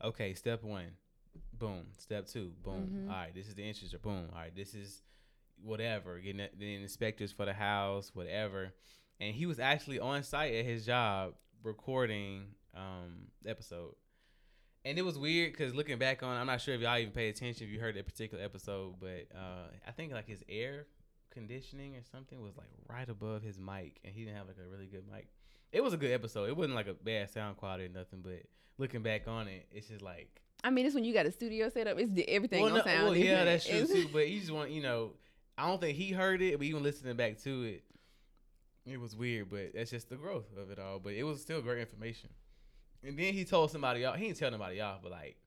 Okay, 0.04 0.34
step 0.34 0.64
one, 0.64 0.88
boom. 1.54 1.86
Step 1.98 2.28
two, 2.28 2.54
boom. 2.64 3.08
Mhm. 3.08 3.10
All 3.12 3.16
right, 3.18 3.34
this 3.36 3.48
is 3.48 3.56
the 3.56 3.64
interest. 3.64 4.02
Boom. 4.02 4.30
All 4.32 4.40
right, 4.40 4.56
this 4.56 4.74
is 4.74 5.04
whatever. 5.62 6.18
Getting 6.20 6.38
the- 6.38 6.50
the 6.58 6.76
inspectors 6.76 7.32
for 7.32 7.46
the 7.46 7.54
house, 7.54 8.16
whatever. 8.16 8.74
And 9.20 9.36
he 9.36 9.46
was 9.46 9.60
actually 9.60 10.00
on 10.00 10.24
site 10.24 10.54
at 10.56 10.66
his 10.66 10.86
job 10.86 11.36
recording 11.64 12.56
um 12.74 13.28
episode. 13.46 13.96
And 14.86 14.98
it 14.98 15.04
was 15.04 15.18
weird 15.20 15.52
because 15.52 15.76
looking 15.76 16.00
back 16.00 16.24
on, 16.24 16.36
I'm 16.38 16.48
not 16.48 16.62
sure 16.62 16.74
if 16.74 16.82
y'all 16.82 16.98
even 16.98 17.12
paid 17.14 17.30
attention 17.36 17.68
if 17.68 17.72
you 17.74 17.80
heard 17.80 17.96
that 17.96 18.06
particular 18.06 18.44
episode, 18.44 18.96
but 19.00 19.28
uh, 19.36 19.68
I 19.86 19.92
think 19.92 20.12
like 20.14 20.26
his 20.28 20.44
air 20.50 20.88
conditioning 21.32 21.96
or 21.96 22.04
something 22.12 22.42
was 22.42 22.58
like 22.58 22.68
right 22.88 23.10
above 23.10 23.42
his 23.42 23.58
mic, 23.58 24.00
and 24.04 24.14
he 24.14 24.26
didn't 24.26 24.38
have 24.38 24.48
like 24.48 24.58
a 24.64 24.70
really 24.70 24.88
good 24.88 25.04
mic. 25.12 25.28
It 25.72 25.84
was 25.84 25.94
a 25.94 25.98
good 25.98 26.12
episode. 26.12 26.50
It 26.50 26.58
wasn't 26.58 26.76
like 26.76 26.88
a 26.88 26.94
bad 26.94 27.30
sound 27.30 27.58
quality 27.58 27.86
or 27.86 27.90
nothing, 27.90 28.20
but 28.22 28.44
looking 28.78 29.02
back 29.02 29.28
on 29.28 29.48
it, 29.48 29.68
it's 29.72 29.88
just 29.88 30.02
like 30.02 30.42
I 30.64 30.70
mean, 30.70 30.86
it's 30.86 30.96
when 30.96 31.04
you 31.04 31.14
got 31.14 31.26
a 31.26 31.32
studio 31.32 31.70
set 31.70 31.88
up. 31.88 31.98
It's 31.98 32.12
everything 32.28 32.62
well, 32.62 32.74
no- 32.74 32.84
sound 32.84 33.04
well, 33.06 33.16
yeah, 33.16 33.44
that's 33.46 33.68
true 33.68 33.88
too. 33.88 34.08
But 34.12 34.30
you 34.30 34.40
just 34.40 34.52
want, 34.52 34.72
you 34.72 34.82
know, 34.82 35.14
I 35.58 35.68
don't 35.68 35.82
think 35.82 35.98
he 35.98 36.12
heard 36.12 36.42
it, 36.42 36.58
but 36.58 36.66
even 36.66 36.84
listening 36.84 37.16
back 37.16 37.42
to 37.44 37.64
it, 37.64 37.84
it 38.86 39.00
was 39.00 39.16
weird. 39.16 39.50
But 39.50 39.74
that's 39.74 39.92
just 39.92 40.10
the 40.10 40.16
growth 40.16 40.46
of 40.58 40.70
it 40.70 40.80
all. 40.80 41.00
But 41.00 41.14
it 41.14 41.24
was 41.24 41.42
still 41.42 41.62
great 41.62 41.80
information. 41.80 42.30
And 43.04 43.18
then 43.18 43.34
he 43.34 43.44
told 43.44 43.72
somebody 43.72 44.06
off. 44.06 44.18
He 44.18 44.28
didn't 44.28 44.38
tell 44.38 44.52
nobody 44.52 44.80
off, 44.82 45.00
but 45.02 45.12
like, 45.12 45.38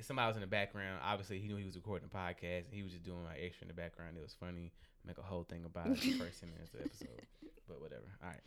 somebody 0.00 0.26
was 0.28 0.36
in 0.36 0.40
the 0.40 0.46
background, 0.46 1.00
obviously 1.04 1.38
he 1.38 1.48
knew 1.48 1.56
he 1.56 1.64
was 1.64 1.76
recording 1.76 2.08
a 2.12 2.16
podcast, 2.16 2.64
and 2.64 2.72
he 2.72 2.82
was 2.82 2.92
just 2.92 3.04
doing 3.04 3.24
like 3.24 3.38
extra 3.42 3.64
in 3.64 3.68
the 3.68 3.74
background. 3.74 4.16
It 4.16 4.22
was 4.22 4.34
funny. 4.38 4.72
Make 5.06 5.18
a 5.18 5.22
whole 5.22 5.44
thing 5.44 5.64
about 5.64 5.88
it 5.88 6.00
the 6.00 6.12
first 6.12 6.40
ten 6.40 6.50
minutes 6.52 6.72
of 6.74 6.80
the 6.80 6.84
episode. 6.86 7.26
But 7.68 7.80
whatever. 7.80 8.02
All 8.22 8.28
right. 8.28 8.40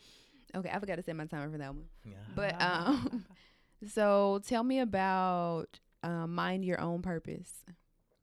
Okay, 0.55 0.69
I 0.71 0.77
forgot 0.77 0.97
to 0.97 1.01
set 1.01 1.15
my 1.15 1.25
timer 1.25 1.49
for 1.49 1.57
that 1.57 1.73
one. 1.73 1.85
Yeah. 2.03 2.15
But 2.35 2.61
um, 2.61 3.25
so 3.93 4.41
tell 4.45 4.61
me 4.61 4.79
about 4.79 5.79
um, 6.03 6.35
mind 6.35 6.65
your 6.65 6.79
own 6.81 7.01
purpose. 7.01 7.63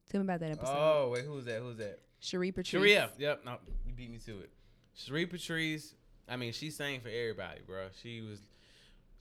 Tell 0.09 0.21
me 0.21 0.25
about 0.25 0.39
that 0.41 0.51
episode. 0.51 0.75
Oh 0.75 1.09
wait, 1.11 1.25
who's 1.25 1.45
that? 1.45 1.59
Who's 1.61 1.77
that? 1.77 1.99
Cherie 2.19 2.51
Patrice. 2.51 2.81
Sharia. 2.81 3.09
Yep. 3.17 3.41
No, 3.43 3.57
you 3.85 3.93
beat 3.93 4.11
me 4.11 4.19
to 4.19 4.39
it. 4.41 4.51
Cherie 4.95 5.25
Patrice. 5.25 5.95
I 6.29 6.37
mean, 6.37 6.53
she 6.53 6.69
sang 6.69 7.01
for 7.01 7.09
everybody, 7.09 7.61
bro. 7.65 7.87
She 8.01 8.21
was. 8.21 8.39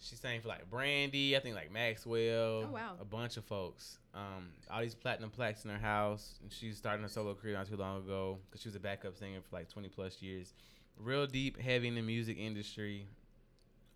She 0.02 0.16
sang 0.16 0.40
for 0.40 0.48
like 0.48 0.68
Brandy. 0.68 1.36
I 1.36 1.40
think 1.40 1.54
like 1.54 1.70
Maxwell. 1.72 2.64
Oh, 2.64 2.70
wow. 2.72 2.96
A 3.00 3.04
bunch 3.04 3.36
of 3.36 3.44
folks. 3.44 3.98
Um, 4.14 4.48
all 4.68 4.80
these 4.80 4.96
platinum 4.96 5.30
plaques 5.30 5.64
in 5.64 5.70
her 5.70 5.78
house. 5.78 6.40
And 6.42 6.52
she 6.52 6.68
was 6.68 6.76
starting 6.76 7.04
a 7.04 7.08
solo 7.08 7.34
career 7.34 7.54
not 7.54 7.68
too 7.68 7.76
long 7.76 7.98
ago 7.98 8.38
because 8.50 8.62
she 8.62 8.68
was 8.68 8.74
a 8.74 8.80
backup 8.80 9.16
singer 9.16 9.38
for 9.48 9.56
like 9.56 9.68
20 9.68 9.88
plus 9.88 10.20
years. 10.20 10.54
Real 10.98 11.26
deep, 11.26 11.58
heavy 11.58 11.86
in 11.86 11.94
the 11.94 12.02
music 12.02 12.36
industry. 12.36 13.06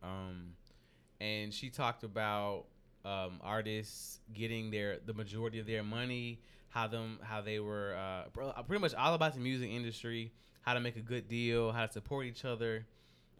Um, 0.01 0.53
and 1.21 1.53
she 1.53 1.71
talked 1.71 2.05
about 2.05 2.67
um, 3.05 3.41
artists 3.43 4.21
getting 4.33 4.71
their 4.71 4.99
the 5.05 5.15
majority 5.15 5.59
of 5.59 5.67
their 5.67 5.83
money, 5.83 6.41
how 6.69 6.87
them 6.87 7.19
how 7.23 7.41
they 7.41 7.59
were 7.59 7.97
uh, 7.97 8.63
pretty 8.63 8.81
much 8.81 8.95
all 8.95 9.15
about 9.15 9.35
the 9.35 9.41
music 9.41 9.71
industry, 9.71 10.33
how 10.61 10.75
to 10.75 10.81
make 10.81 10.97
a 10.97 11.01
good 11.01 11.29
deal, 11.29 11.73
how 11.73 11.85
to 11.85 11.93
support 11.93 12.27
each 12.27 12.45
other, 12.45 12.87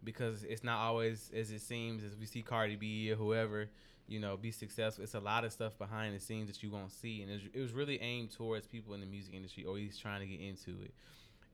because 0.03 0.43
it's 0.43 0.63
not 0.63 0.79
always 0.79 1.31
as 1.35 1.51
it 1.51 1.61
seems 1.61 2.03
as 2.03 2.15
we 2.15 2.25
see 2.25 2.41
Cardi 2.41 2.75
B 2.75 3.11
or 3.11 3.15
whoever 3.15 3.69
you 4.07 4.19
know 4.19 4.37
be 4.37 4.51
successful. 4.51 5.03
It's 5.03 5.13
a 5.13 5.19
lot 5.19 5.43
of 5.43 5.51
stuff 5.51 5.77
behind 5.77 6.15
the 6.15 6.19
scenes 6.19 6.47
that 6.47 6.63
you 6.63 6.71
won't 6.71 6.91
see, 6.91 7.21
and 7.21 7.31
it 7.31 7.59
was, 7.59 7.73
really 7.73 8.01
aimed 8.01 8.31
towards 8.31 8.65
people 8.67 8.93
in 8.93 9.01
the 9.01 9.05
music 9.05 9.33
industry 9.33 9.65
or 9.65 9.77
he's 9.77 9.97
trying 9.97 10.21
to 10.21 10.25
get 10.25 10.39
into 10.39 10.81
it. 10.81 10.93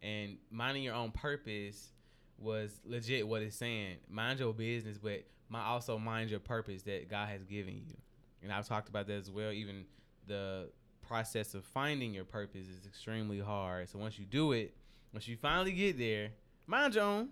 And 0.02 0.38
minding 0.52 0.84
your 0.84 0.94
own 0.94 1.12
purpose 1.12 1.92
was 2.38 2.80
legit 2.86 3.28
what 3.28 3.42
it's 3.42 3.56
saying. 3.56 3.98
Mind 4.10 4.40
your 4.40 4.54
business, 4.54 4.98
but 4.98 5.24
also 5.54 5.98
mind 5.98 6.30
your 6.30 6.40
purpose 6.40 6.84
that 6.84 7.10
God 7.10 7.30
has 7.30 7.44
given 7.46 7.76
you. 7.76 7.96
And 8.42 8.52
I've 8.52 8.68
talked 8.68 8.90
about 8.90 9.08
that 9.08 9.14
as 9.14 9.32
well. 9.32 9.52
Even 9.52 9.86
the 10.28 10.70
process 11.08 11.54
of 11.54 11.64
finding 11.64 12.14
your 12.14 12.26
purpose 12.26 12.68
is 12.68 12.86
extremely 12.86 13.40
hard. 13.40 13.90
So 13.90 14.00
once 14.00 14.20
you 14.20 14.26
do 14.26 14.52
it, 14.52 14.76
once 15.14 15.28
you 15.28 15.38
finally 15.38 15.72
get 15.72 15.98
there, 15.98 16.32
mind 16.68 16.96
your 16.96 17.04
own. 17.04 17.30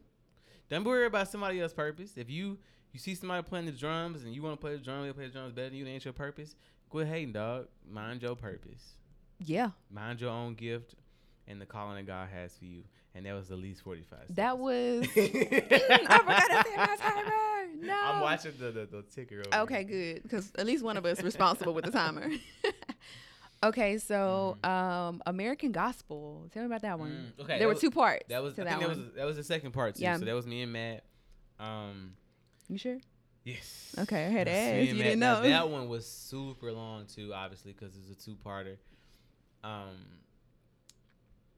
Don't 0.72 0.84
worry 0.84 1.06
about 1.06 1.28
somebody 1.30 1.60
else's 1.62 1.76
purpose. 1.76 2.14
If 2.16 2.30
you 2.32 2.58
you 2.94 3.00
see 3.00 3.14
somebody 3.14 3.44
playing 3.44 3.68
the 3.68 3.72
drums 3.74 4.24
and 4.24 4.34
you 4.34 4.42
want 4.42 4.56
to 4.56 4.62
play 4.62 4.72
the 4.74 4.80
drums, 4.84 5.06
they 5.06 5.14
play 5.14 5.28
the 5.28 5.32
drums 5.34 5.54
better 5.54 5.70
than 5.70 5.78
you, 5.78 5.86
it 5.86 5.90
ain't 5.90 6.04
your 6.06 6.14
purpose. 6.14 6.56
Quit 6.90 7.08
hating, 7.08 7.34
dog. 7.34 7.68
Mind 7.90 8.22
your 8.24 8.36
purpose. 8.36 8.96
Yeah, 9.44 9.70
Mind 9.90 10.22
your 10.22 10.30
own 10.32 10.54
gift 10.56 10.96
and 11.48 11.60
the 11.62 11.66
calling 11.66 11.96
that 11.98 12.06
God 12.08 12.30
has 12.34 12.54
for 12.58 12.66
you. 12.66 12.84
And 13.14 13.26
that 13.26 13.34
was 13.34 13.50
the 13.50 13.56
least 13.58 13.82
45 13.84 14.20
seconds. 14.20 14.36
that 14.38 14.58
was. 14.58 15.06
I 15.18 16.20
forgot 16.20 16.48
to 16.48 16.70
set 16.70 16.78
my 16.78 16.96
timer. 16.98 17.32
No. 17.82 17.94
I'm 18.06 18.22
watching 18.22 18.54
the, 18.60 18.72
the, 18.72 18.86
the 18.86 19.02
ticker 19.14 19.44
over 19.52 19.64
Okay, 19.64 19.84
here. 19.86 20.14
good. 20.14 20.24
Because 20.24 20.52
at 20.58 20.66
least 20.66 20.84
one 20.84 20.96
of 20.98 21.06
us 21.06 21.22
responsible 21.24 21.74
with 21.74 21.86
the 21.86 21.92
timer. 21.92 22.30
okay, 23.64 23.98
so 23.98 24.58
Mm-hmm. 24.64 24.72
um, 24.72 25.22
American 25.26 25.72
Gospel. 25.72 26.48
Tell 26.54 26.64
me 26.64 26.68
about 26.68 26.82
that 26.82 26.98
one. 27.00 27.34
Mm, 27.38 27.44
okay, 27.44 27.58
there 27.60 27.68
were 27.68 27.74
was- 27.74 27.82
two 27.82 27.92
parts. 27.92 28.26
That 28.30 28.42
was 28.44 28.58
I 28.60 28.64
that 28.64 28.70
think 28.80 28.82
that 28.82 28.90
was 28.90 29.14
that 29.16 29.26
was 29.26 29.36
the 29.38 29.44
second 29.44 29.72
part 29.72 29.96
too. 29.96 30.04
Yeah. 30.04 30.18
So 30.18 30.26
that 30.26 30.36
was 30.36 30.46
me 30.48 30.62
and 30.64 30.74
Matt. 30.74 31.04
Um 31.60 32.14
you 32.70 32.78
sure? 32.78 32.98
yes. 33.44 33.96
Okay, 34.00 34.26
I 34.26 34.30
had 34.30 34.46
to 34.48 34.52
ask. 34.52 34.88
You 34.88 34.96
Matt. 34.96 35.04
didn't 35.04 35.20
Now, 35.20 35.42
know. 35.42 35.50
that 35.50 35.70
one 35.70 35.90
was 35.90 36.08
super 36.08 36.72
long 36.72 37.06
too, 37.08 37.34
obviously, 37.34 37.74
because 37.74 37.94
it's 37.98 38.10
a 38.10 38.26
two-parter. 38.26 38.78
Um, 39.64 39.98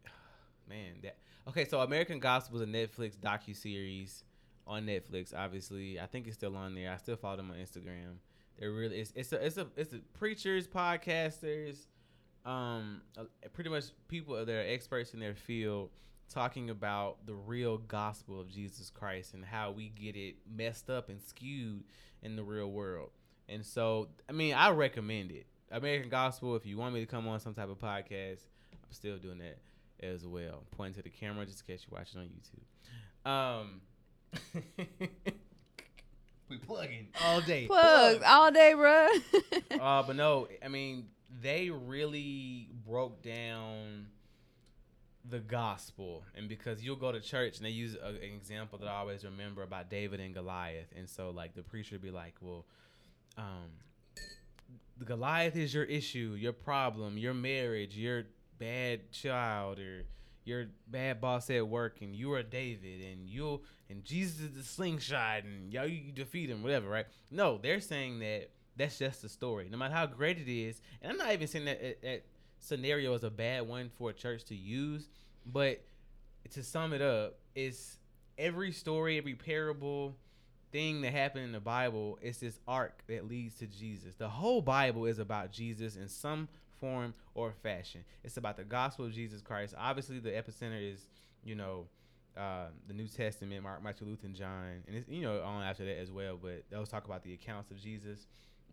man, 0.70 0.96
that 1.04 1.18
okay. 1.48 1.66
So 1.66 1.80
American 1.82 2.20
Gospel 2.20 2.62
is 2.62 2.68
a 2.68 2.72
Netflix 2.72 3.18
docu 3.18 3.56
series 3.56 4.24
on 4.66 4.86
Netflix. 4.86 5.34
Obviously, 5.38 6.00
I 6.00 6.06
think 6.06 6.28
it's 6.28 6.36
still 6.36 6.56
on 6.56 6.76
there. 6.76 6.92
I 6.92 6.98
still 6.98 7.16
follow 7.16 7.38
them 7.38 7.52
on 7.52 7.58
Instagram. 7.58 8.16
They're 8.60 8.72
really 8.72 8.98
it's 9.00 9.14
it's 9.16 9.32
a 9.34 9.46
it's 9.46 9.58
a 9.58 9.68
it's 9.76 9.94
a 9.94 10.00
preachers, 10.18 10.68
podcasters, 10.68 11.86
um, 12.46 13.02
uh, 13.18 13.24
pretty 13.54 13.70
much 13.70 13.86
people 14.08 14.36
that 14.36 14.50
are 14.50 14.66
experts 14.68 15.14
in 15.14 15.20
their 15.20 15.36
field 15.36 15.90
talking 16.30 16.70
about 16.70 17.26
the 17.26 17.34
real 17.34 17.78
gospel 17.78 18.40
of 18.40 18.50
Jesus 18.50 18.90
Christ 18.90 19.34
and 19.34 19.46
how 19.46 19.72
we 19.72 19.90
get 19.90 20.16
it 20.16 20.36
messed 20.52 20.90
up 20.90 21.10
and 21.10 21.22
skewed 21.22 21.84
in 22.22 22.36
the 22.36 22.44
real 22.44 22.72
world. 22.72 23.12
And 23.48 23.66
so, 23.66 24.08
I 24.30 24.32
mean, 24.32 24.54
I 24.54 24.72
recommend 24.72 25.32
it. 25.32 25.46
American 25.72 26.10
Gospel, 26.10 26.56
if 26.56 26.66
you 26.66 26.78
want 26.78 26.94
me 26.94 27.00
to 27.02 27.06
come 27.06 27.28
on 27.28 27.40
some 27.40 27.54
type 27.54 27.70
of 27.70 27.80
podcast, 27.80 28.42
I'm 28.72 28.92
still 28.92 29.18
doing 29.18 29.40
that 29.40 29.58
as 30.06 30.26
well. 30.26 30.64
Pointing 30.72 30.96
to 30.96 31.02
the 31.02 31.10
camera 31.10 31.46
just 31.46 31.64
in 31.68 31.74
case 31.74 31.86
you're 31.90 31.98
watching 31.98 32.22
on 32.22 32.30
YouTube. 32.30 33.30
Um, 33.30 33.82
we 36.50 36.58
plugging 36.58 37.08
all 37.24 37.42
day. 37.42 37.68
Plugs 37.68 38.24
all 38.26 38.52
day, 38.52 38.74
bro. 38.74 39.08
uh, 39.80 40.04
but 40.04 40.16
no, 40.16 40.48
I 40.64 40.68
mean, 40.68 41.08
they 41.44 41.70
really 41.70 42.70
broke 42.88 43.22
down 43.22 44.08
the 45.30 45.40
gospel. 45.40 46.24
And 46.36 46.50
because 46.50 46.84
you'll 46.84 46.96
go 46.96 47.12
to 47.12 47.20
church 47.20 47.58
and 47.58 47.66
they 47.66 47.72
use 47.72 47.96
a, 48.02 48.08
an 48.08 48.34
example 48.36 48.80
that 48.80 48.88
I 48.88 48.96
always 48.96 49.24
remember 49.24 49.62
about 49.62 49.90
David 49.90 50.20
and 50.20 50.34
Goliath. 50.34 50.88
And 50.98 51.08
so, 51.08 51.30
like, 51.30 51.54
the 51.54 51.64
preacher 51.64 52.00
be 52.00 52.12
like, 52.12 52.36
well, 52.42 52.66
um, 53.38 53.70
Goliath 55.06 55.56
is 55.56 55.74
your 55.74 55.84
issue, 55.84 56.36
your 56.38 56.54
problem, 56.54 57.18
your 57.18 57.34
marriage, 57.34 57.98
your 57.98 58.24
bad 58.58 59.12
child, 59.12 59.80
or 59.80 60.06
your 60.46 60.68
bad 60.88 61.22
boss 61.22 61.50
at 61.50 61.68
work, 61.68 62.02
and 62.02 62.16
you 62.16 62.34
are 62.34 62.44
David, 62.44 63.02
and 63.02 63.30
you'll 63.30 63.64
and 63.90 64.04
Jesus 64.04 64.40
is 64.42 64.52
the 64.56 64.64
slingshot, 64.64 65.44
and 65.44 65.72
y'all 65.72 65.88
you 65.88 66.12
defeat 66.12 66.50
him, 66.50 66.64
whatever, 66.64 66.90
right? 66.90 67.06
No, 67.32 67.58
they're 67.62 67.80
saying 67.80 68.20
that 68.20 68.50
that's 68.78 68.98
just 68.98 69.24
a 69.24 69.30
story, 69.30 69.68
no 69.70 69.78
matter 69.78 69.94
how 69.94 70.06
great 70.06 70.38
it 70.38 70.52
is. 70.52 70.82
And 71.02 71.12
I'm 71.12 71.18
not 71.18 71.32
even 71.32 71.48
saying 71.48 71.66
that 71.66 72.02
that, 72.02 72.26
scenario 72.60 73.14
is 73.14 73.24
a 73.24 73.30
bad 73.30 73.68
one 73.68 73.92
for 73.98 74.12
a 74.12 74.14
church 74.14 74.46
to 74.46 74.56
use, 74.56 75.10
but 75.46 75.84
to 76.52 76.64
sum 76.64 76.94
it 76.94 77.02
up, 77.02 77.38
it's 77.56 77.98
every 78.38 78.72
story, 78.72 79.18
every 79.18 79.36
parable, 79.36 80.16
thing 80.72 81.02
that 81.02 81.14
happened 81.14 81.46
in 81.46 81.52
the 81.52 81.60
Bible 81.60 82.18
is 82.22 82.40
this 82.40 82.60
arc 82.68 83.04
that 83.08 83.28
leads 83.28 83.56
to 83.60 83.68
Jesus. 83.68 84.16
The 84.16 84.28
whole 84.28 84.62
Bible 84.62 85.06
is 85.06 85.20
about 85.20 85.52
Jesus 85.52 85.96
in 85.96 86.08
some 86.08 86.48
form, 86.84 87.14
or 87.34 87.54
fashion. 87.64 88.04
It's 88.26 88.36
about 88.36 88.58
the 88.58 88.66
gospel 88.66 89.06
of 89.06 89.14
Jesus 89.14 89.42
Christ. 89.42 89.74
Obviously, 89.78 90.20
the 90.20 90.32
epicenter 90.32 90.92
is, 90.94 91.08
you 91.44 91.56
know, 91.56 91.86
uh, 92.36 92.66
the 92.88 92.94
New 92.94 93.08
Testament, 93.08 93.64
Mark, 93.64 93.82
Martin 93.82 94.08
Luther, 94.08 94.28
and 94.28 94.36
John, 94.36 94.84
and 94.88 94.98
it's 94.98 95.08
you 95.08 95.22
know 95.22 95.42
on 95.44 95.64
after 95.64 95.86
that 95.86 96.00
as 96.00 96.12
well. 96.12 96.38
But 96.42 96.64
those 96.70 96.90
talk 96.90 97.06
about 97.06 97.24
the 97.24 97.34
accounts 97.34 97.72
of 97.72 97.80
Jesus. 97.80 98.28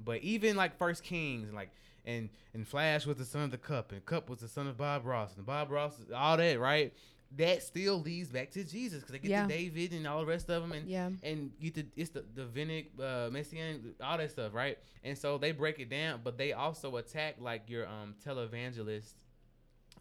But 0.05 0.23
even 0.23 0.57
like 0.57 0.77
First 0.79 1.03
Kings, 1.05 1.53
like 1.53 1.71
and 2.05 2.29
and 2.55 2.67
Flash 2.67 3.07
was 3.07 3.17
the 3.17 3.25
son 3.25 3.43
of 3.43 3.51
the 3.51 3.59
Cup, 3.59 3.93
and 3.93 4.05
Cup 4.05 4.29
was 4.31 4.41
the 4.41 4.49
son 4.49 4.67
of 4.67 4.77
Bob 4.77 5.05
Ross, 5.07 5.37
and 5.37 5.45
Bob 5.47 5.71
Ross, 5.71 5.95
all 6.15 6.37
that, 6.37 6.59
right? 6.59 6.93
That 7.37 7.63
still 7.63 8.01
leads 8.01 8.29
back 8.31 8.51
to 8.53 8.65
Jesus 8.65 9.01
because 9.01 9.13
they 9.13 9.19
get 9.21 9.31
Yeah. 9.31 9.43
to 9.43 9.49
David 9.49 9.93
and 9.93 10.05
all 10.07 10.19
the 10.21 10.27
rest 10.27 10.49
of 10.51 10.63
them, 10.63 10.73
and 10.73 10.89
Yeah. 10.89 11.11
and 11.23 11.53
get 11.61 11.75
the 11.75 11.87
it's 11.97 12.11
the 12.11 12.25
the 12.35 12.45
Vinnick, 12.45 12.87
uh, 12.99 13.31
Messianic, 13.31 13.83
all 14.03 14.19
that 14.19 14.31
stuff, 14.31 14.53
right? 14.55 14.79
And 15.05 15.17
so 15.17 15.39
they 15.39 15.53
break 15.53 15.79
it 15.79 15.89
down, 15.91 16.23
but 16.25 16.37
they 16.39 16.53
also 16.53 16.97
attack 16.97 17.37
like 17.39 17.69
your 17.71 17.87
um 17.87 18.15
televangelist. 18.27 19.13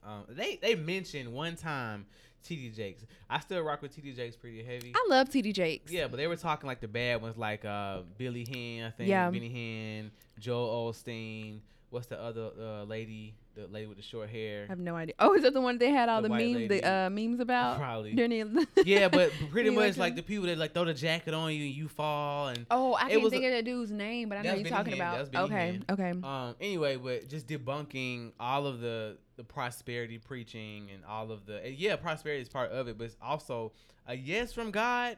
Um, 0.04 0.24
they 0.30 0.56
they 0.56 0.76
mentioned 0.76 1.32
one 1.34 1.56
time 1.56 2.06
TD 2.44 2.76
Jakes. 2.76 3.06
I 3.30 3.40
still 3.40 3.62
rock 3.62 3.82
with 3.82 3.96
TD 3.96 4.16
Jakes 4.16 4.36
pretty 4.36 4.64
heavy. 4.64 4.94
I 4.96 5.08
love 5.10 5.30
TD 5.30 5.54
Jakes. 5.54 5.92
Yeah, 5.92 6.08
but 6.08 6.18
they 6.18 6.28
were 6.28 6.36
talking 6.36 6.68
like 6.68 6.82
the 6.82 6.88
bad 6.88 7.22
ones, 7.22 7.38
like 7.38 7.66
uh 7.66 8.02
Billy 8.18 8.46
Hen, 8.46 8.86
I 8.88 8.92
think. 8.92 9.10
Yeah. 9.10 9.30
Benny 9.30 9.50
Hinn, 9.50 10.12
Joel 10.40 10.92
Osteen. 10.92 11.60
What's 11.90 12.08
the 12.08 12.22
other 12.22 12.52
uh, 12.60 12.84
lady? 12.84 13.34
The 13.60 13.68
lady 13.68 13.88
with 13.88 13.98
the 13.98 14.04
short 14.04 14.30
hair. 14.30 14.66
I 14.68 14.72
have 14.72 14.80
no 14.80 14.96
idea. 14.96 15.16
Oh, 15.20 15.34
is 15.34 15.44
that 15.44 15.54
the 15.54 15.60
one 15.60 15.78
they 15.78 15.90
had 15.90 16.08
all 16.08 16.22
The 16.22 16.30
the, 16.30 16.36
memes, 16.36 16.56
lady. 16.56 16.68
the 16.80 16.90
uh, 16.90 17.10
memes 17.10 17.42
about? 17.42 17.78
Probably. 17.78 18.16
The 18.16 18.68
yeah, 18.86 19.10
but 19.10 19.34
pretty 19.52 19.70
much 19.70 19.98
like 19.98 20.16
the 20.16 20.22
people 20.22 20.46
that 20.46 20.58
like 20.58 20.74
throw 20.74 20.86
the 20.86 20.94
jacket 20.94 21.34
on 21.34 21.52
you 21.54 21.66
and 21.66 21.74
you 21.76 21.90
fall 21.90 22.48
and 22.50 22.66
Oh, 22.72 22.96
I 22.96 23.10
can't 23.10 23.30
think 23.30 23.44
a- 23.44 23.48
of 23.48 23.54
that 23.54 23.66
dude's 23.66 23.92
name, 23.92 24.30
but 24.30 24.38
I 24.38 24.42
know 24.44 24.54
you're 24.54 24.70
talking. 24.70 24.94
About. 24.94 25.36
Okay, 25.36 25.80
okay. 25.90 26.12
Um. 26.24 26.56
Anyway, 26.62 26.96
but 26.96 27.28
just 27.28 27.48
debunking 27.48 28.32
all 28.40 28.66
of 28.66 28.80
the 28.80 29.18
the 29.36 29.44
prosperity 29.44 30.18
preaching 30.18 30.90
and 30.94 31.04
all 31.06 31.32
of 31.32 31.46
the 31.46 31.62
yeah, 31.70 31.98
prosperity 31.98 32.42
is 32.42 32.50
part 32.50 32.72
of 32.72 32.88
it, 32.88 32.98
but 32.98 33.06
it's 33.06 33.18
also 33.22 33.74
a 34.08 34.16
yes 34.16 34.54
from 34.54 34.72
God. 34.72 35.18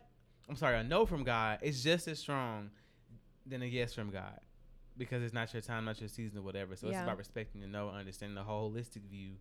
I'm 0.50 0.56
sorry, 0.56 0.78
a 0.80 0.84
no 0.84 1.06
from 1.06 1.24
God 1.24 1.60
is 1.62 1.84
just 1.84 2.08
as 2.08 2.18
strong 2.18 2.72
than 3.46 3.62
a 3.62 3.66
yes 3.66 3.94
from 3.94 4.10
God 4.10 4.40
because 5.02 5.24
it's 5.24 5.34
not 5.34 5.52
your 5.52 5.62
time, 5.64 5.86
not 5.86 6.00
your 6.00 6.08
season, 6.10 6.38
or 6.38 6.42
whatever. 6.44 6.76
So 6.76 6.88
it's 6.88 6.98
about 7.00 7.18
respecting 7.18 7.62
the 7.62 7.68
no, 7.68 7.90
understanding 7.90 8.36
the 8.36 8.44
holistic 8.44 9.02
view 9.10 9.32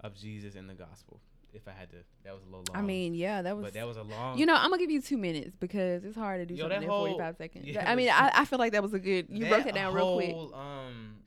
of 0.00 0.16
Jesus 0.16 0.56
and 0.56 0.68
the 0.68 0.74
gospel. 0.74 1.20
If 1.52 1.68
I 1.68 1.70
had 1.70 1.90
to, 1.90 1.98
that 2.24 2.34
was 2.34 2.42
a 2.42 2.46
little 2.46 2.64
long. 2.68 2.76
I 2.76 2.82
mean, 2.82 3.14
yeah, 3.14 3.40
that 3.40 3.56
was. 3.56 3.64
but 3.66 3.74
that 3.74 3.86
was 3.86 3.96
a 3.96 4.02
long. 4.02 4.36
you 4.36 4.46
know, 4.46 4.54
I'm 4.54 4.68
gonna 4.68 4.78
give 4.78 4.90
you 4.90 5.00
two 5.00 5.16
minutes 5.16 5.56
because 5.58 6.04
it's 6.04 6.16
hard 6.16 6.40
to 6.40 6.46
do 6.46 6.54
Yo, 6.54 6.64
something 6.64 6.82
in 6.82 6.88
whole- 6.88 7.06
45 7.06 7.36
seconds. 7.36 7.66
yeah, 7.68 7.88
I 7.90 7.94
mean, 7.94 8.10
I, 8.10 8.30
I 8.34 8.44
feel 8.44 8.58
like 8.58 8.72
that 8.72 8.82
was 8.82 8.92
a 8.94 8.98
good. 8.98 9.28
You 9.30 9.46
broke 9.46 9.66
it 9.66 9.74
down 9.74 9.94
real 9.94 10.16
quick. 10.16 10.34
Um, 10.52 11.18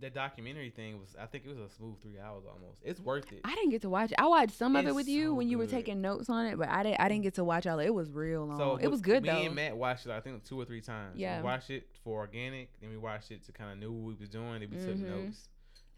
that 0.00 0.14
documentary 0.14 0.70
thing 0.70 0.98
was, 0.98 1.16
I 1.20 1.26
think 1.26 1.44
it 1.44 1.48
was 1.48 1.58
a 1.58 1.68
smooth 1.74 2.00
three 2.02 2.18
hours 2.18 2.44
almost. 2.46 2.80
It's 2.84 3.00
worth 3.00 3.32
it. 3.32 3.40
I 3.44 3.54
didn't 3.54 3.70
get 3.70 3.82
to 3.82 3.88
watch 3.88 4.12
it. 4.12 4.16
I 4.18 4.26
watched 4.26 4.52
some 4.52 4.76
of 4.76 4.86
it 4.86 4.94
with 4.94 5.08
you 5.08 5.28
so 5.28 5.34
when 5.34 5.48
you 5.48 5.58
were 5.58 5.66
taking 5.66 6.00
notes 6.00 6.28
on 6.28 6.46
it, 6.46 6.58
but 6.58 6.68
I 6.68 6.82
didn't. 6.82 7.00
I 7.00 7.08
didn't 7.08 7.22
get 7.24 7.34
to 7.34 7.44
watch 7.44 7.66
all. 7.66 7.78
of 7.78 7.84
It 7.84 7.88
It 7.88 7.94
was 7.94 8.10
real 8.10 8.44
long. 8.46 8.58
So 8.58 8.76
it 8.76 8.88
was 8.88 9.00
good 9.00 9.22
me 9.22 9.28
though. 9.30 9.36
and 9.42 9.54
Matt 9.54 9.76
watched 9.76 10.06
it. 10.06 10.12
I 10.12 10.20
think 10.20 10.44
two 10.44 10.60
or 10.60 10.64
three 10.64 10.80
times. 10.80 11.18
Yeah. 11.18 11.38
we 11.38 11.44
watched 11.44 11.70
it 11.70 11.88
for 12.04 12.18
organic, 12.20 12.68
then 12.80 12.90
we 12.90 12.96
watched 12.96 13.30
it 13.30 13.44
to 13.46 13.52
kind 13.52 13.72
of 13.72 13.78
know 13.78 13.90
what 13.90 14.06
we 14.08 14.14
was 14.14 14.28
doing. 14.28 14.60
Then 14.60 14.68
we 14.70 14.76
took 14.76 14.96
Mhm. 14.96 15.08
notes, 15.24 15.48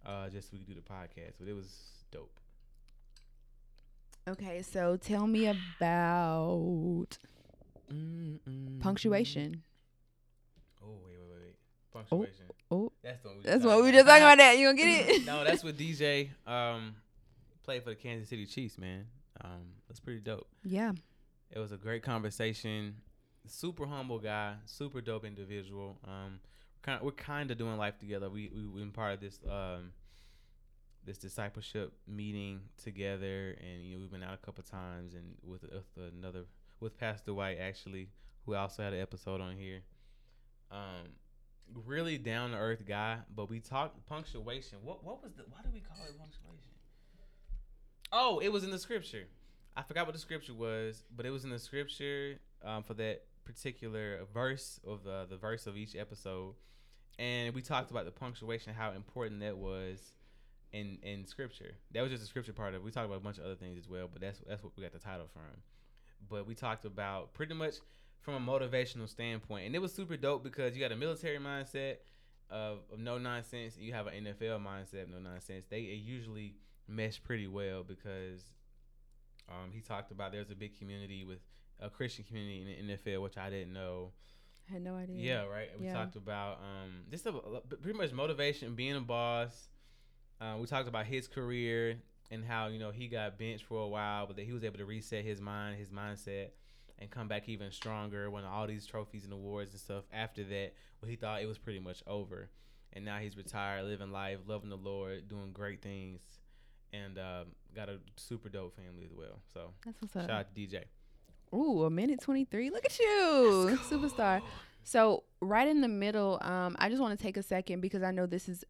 uh, 0.06 0.28
just 0.28 0.48
so 0.50 0.52
we 0.52 0.58
could 0.64 0.68
do 0.68 0.74
the 0.74 0.80
podcast. 0.80 1.32
But 1.38 1.48
it 1.48 1.54
was 1.54 1.68
dope. 2.10 2.30
Okay, 4.28 4.62
so 4.62 4.96
tell 4.96 5.26
me 5.26 5.46
about 5.46 7.18
punctuation. 8.80 9.62
Oh 10.84 10.98
wait. 11.04 11.17
Punctuation. 12.08 12.46
oh. 12.70 12.92
that's 13.02 13.22
the 13.22 13.28
one. 13.28 13.38
We 13.38 13.42
That's 13.44 13.64
what 13.64 13.82
we 13.84 13.92
just 13.92 14.06
talking 14.06 14.22
about. 14.22 14.38
That 14.38 14.58
you 14.58 14.66
gonna 14.66 14.76
get 14.76 15.08
it? 15.08 15.26
no, 15.26 15.44
that's 15.44 15.64
what 15.64 15.76
DJ. 15.76 16.30
Um, 16.46 16.96
played 17.62 17.82
for 17.82 17.90
the 17.90 17.96
Kansas 17.96 18.28
City 18.28 18.46
Chiefs, 18.46 18.78
man. 18.78 19.06
Um, 19.42 19.72
that's 19.88 20.00
pretty 20.00 20.20
dope. 20.20 20.48
yeah. 20.64 20.92
It 21.50 21.58
was 21.58 21.72
a 21.72 21.76
great 21.76 22.02
conversation. 22.02 22.96
Super 23.46 23.86
humble 23.86 24.18
guy, 24.18 24.54
super 24.66 25.00
dope 25.00 25.24
individual. 25.24 25.98
Um, 26.04 26.40
kind 26.82 27.00
we're 27.02 27.12
kind 27.12 27.50
of 27.50 27.58
doing 27.58 27.76
life 27.76 27.98
together. 27.98 28.28
We 28.28 28.50
we 28.54 28.66
we 28.66 28.80
been 28.80 28.90
part 28.90 29.14
of 29.14 29.20
this 29.20 29.40
um 29.48 29.92
this 31.04 31.18
discipleship 31.18 31.92
meeting 32.06 32.60
together, 32.82 33.56
and 33.60 33.82
you 33.82 33.94
know 33.94 34.00
we've 34.00 34.10
been 34.10 34.22
out 34.22 34.34
a 34.34 34.44
couple 34.44 34.62
times, 34.62 35.14
and 35.14 35.34
with, 35.42 35.62
with 35.62 36.12
another 36.12 36.44
with 36.80 36.98
Pastor 36.98 37.32
White 37.32 37.58
actually, 37.58 38.08
who 38.44 38.54
also 38.54 38.82
had 38.82 38.92
an 38.92 39.00
episode 39.00 39.40
on 39.40 39.56
here. 39.56 39.80
Um, 40.70 41.08
really 41.86 42.18
down 42.18 42.52
to 42.52 42.56
earth 42.56 42.84
guy, 42.86 43.18
but 43.34 43.48
we 43.48 43.60
talked 43.60 44.06
punctuation. 44.06 44.78
What 44.82 45.04
what 45.04 45.22
was 45.22 45.32
the 45.34 45.44
why 45.48 45.58
do 45.62 45.70
we 45.72 45.80
call 45.80 45.96
it 46.04 46.18
punctuation? 46.18 46.72
Oh, 48.12 48.38
it 48.38 48.50
was 48.50 48.64
in 48.64 48.70
the 48.70 48.78
scripture. 48.78 49.24
I 49.76 49.82
forgot 49.82 50.06
what 50.06 50.14
the 50.14 50.20
scripture 50.20 50.54
was, 50.54 51.04
but 51.14 51.26
it 51.26 51.30
was 51.30 51.44
in 51.44 51.50
the 51.50 51.58
scripture 51.58 52.38
um, 52.64 52.82
for 52.82 52.94
that 52.94 53.22
particular 53.44 54.20
verse 54.32 54.80
of 54.86 55.04
the 55.04 55.26
the 55.28 55.36
verse 55.36 55.66
of 55.66 55.76
each 55.76 55.94
episode, 55.94 56.54
and 57.18 57.54
we 57.54 57.62
talked 57.62 57.90
about 57.90 58.04
the 58.04 58.10
punctuation, 58.10 58.74
how 58.74 58.92
important 58.92 59.40
that 59.40 59.56
was 59.56 60.12
in 60.72 60.98
in 61.02 61.26
scripture. 61.26 61.74
That 61.92 62.02
was 62.02 62.10
just 62.10 62.22
the 62.22 62.28
scripture 62.28 62.52
part 62.52 62.70
of 62.70 62.80
it. 62.80 62.84
We 62.84 62.90
talked 62.90 63.06
about 63.06 63.18
a 63.18 63.24
bunch 63.24 63.38
of 63.38 63.44
other 63.44 63.54
things 63.54 63.78
as 63.78 63.88
well, 63.88 64.08
but 64.10 64.20
that's 64.20 64.40
that's 64.46 64.62
what 64.62 64.72
we 64.76 64.82
got 64.82 64.92
the 64.92 64.98
title 64.98 65.28
from. 65.32 65.42
But 66.28 66.46
we 66.46 66.54
talked 66.54 66.84
about 66.84 67.32
pretty 67.34 67.54
much 67.54 67.76
from 68.20 68.34
a 68.34 68.40
motivational 68.52 69.08
standpoint, 69.08 69.66
and 69.66 69.74
it 69.74 69.80
was 69.80 69.92
super 69.94 70.16
dope 70.16 70.42
because 70.42 70.74
you 70.76 70.80
got 70.82 70.92
a 70.92 70.96
military 70.96 71.38
mindset 71.38 71.96
of, 72.50 72.78
of 72.92 72.98
no 72.98 73.18
nonsense, 73.18 73.76
you 73.78 73.92
have 73.92 74.06
an 74.06 74.24
NFL 74.24 74.62
mindset 74.64 75.02
of 75.04 75.10
no 75.10 75.18
nonsense. 75.18 75.66
They 75.68 75.80
it 75.80 76.00
usually 76.00 76.56
mesh 76.86 77.22
pretty 77.22 77.46
well 77.46 77.82
because 77.82 78.42
um, 79.48 79.70
he 79.72 79.80
talked 79.80 80.10
about 80.10 80.32
there's 80.32 80.50
a 80.50 80.54
big 80.54 80.78
community 80.78 81.24
with 81.24 81.38
a 81.80 81.88
Christian 81.88 82.24
community 82.24 82.76
in 82.78 82.86
the 82.88 82.94
NFL, 82.96 83.22
which 83.22 83.36
I 83.38 83.50
didn't 83.50 83.72
know. 83.72 84.12
I 84.68 84.74
had 84.74 84.82
no 84.82 84.94
idea. 84.96 85.16
Yeah, 85.16 85.42
right. 85.44 85.68
We 85.78 85.86
Yeah. 85.86 85.94
talked 85.94 86.16
about 86.16 86.58
um, 86.58 87.04
just 87.10 87.24
a, 87.26 87.32
pretty 87.80 87.96
much 87.96 88.12
motivation, 88.12 88.74
being 88.74 88.96
a 88.96 89.00
boss. 89.00 89.68
Uh, 90.40 90.56
we 90.60 90.66
talked 90.66 90.88
about 90.88 91.06
his 91.06 91.26
career 91.26 91.96
and 92.30 92.44
how 92.44 92.66
you 92.66 92.78
know 92.78 92.90
he 92.90 93.08
got 93.08 93.38
benched 93.38 93.64
for 93.64 93.82
a 93.82 93.88
while, 93.88 94.26
but 94.26 94.36
that 94.36 94.44
he 94.44 94.52
was 94.52 94.64
able 94.64 94.76
to 94.78 94.84
reset 94.84 95.24
his 95.24 95.40
mind, 95.40 95.78
his 95.78 95.88
mindset, 95.90 96.48
and 96.98 97.10
come 97.10 97.28
back 97.28 97.48
even 97.48 97.70
stronger. 97.70 98.30
Won 98.30 98.44
all 98.44 98.66
these 98.66 98.86
trophies 98.86 99.24
and 99.24 99.32
awards 99.32 99.70
and 99.72 99.80
stuff. 99.80 100.04
After 100.12 100.44
that, 100.44 100.72
when 101.00 101.10
he 101.10 101.16
thought 101.16 101.42
it 101.42 101.46
was 101.46 101.58
pretty 101.58 101.78
much 101.80 102.02
over, 102.06 102.50
and 102.92 103.04
now 103.04 103.18
he's 103.18 103.36
retired, 103.36 103.84
living 103.84 104.10
life, 104.12 104.38
loving 104.46 104.70
the 104.70 104.76
Lord, 104.76 105.28
doing 105.28 105.52
great 105.52 105.82
things, 105.82 106.20
and 106.92 107.18
um, 107.18 107.46
got 107.74 107.88
a 107.88 107.98
super 108.16 108.48
dope 108.48 108.74
family 108.76 109.04
as 109.04 109.12
well. 109.12 109.40
So 109.52 109.70
That's 109.84 110.00
what's 110.00 110.16
up. 110.16 110.22
shout 110.22 110.30
out 110.30 110.54
to 110.54 110.60
DJ. 110.60 110.84
Ooh, 111.54 111.84
a 111.84 111.90
minute 111.90 112.20
23. 112.20 112.70
Look 112.70 112.84
at 112.84 112.98
you. 112.98 113.78
Superstar. 113.90 114.42
So, 114.84 115.24
right 115.40 115.68
in 115.68 115.80
the 115.82 115.88
middle, 115.88 116.38
um, 116.40 116.74
I 116.78 116.88
just 116.88 117.00
want 117.00 117.18
to 117.18 117.22
take 117.22 117.36
a 117.36 117.42
second 117.42 117.80
because 117.80 118.02
I 118.02 118.10
know 118.10 118.26
this 118.26 118.48
is 118.48 118.64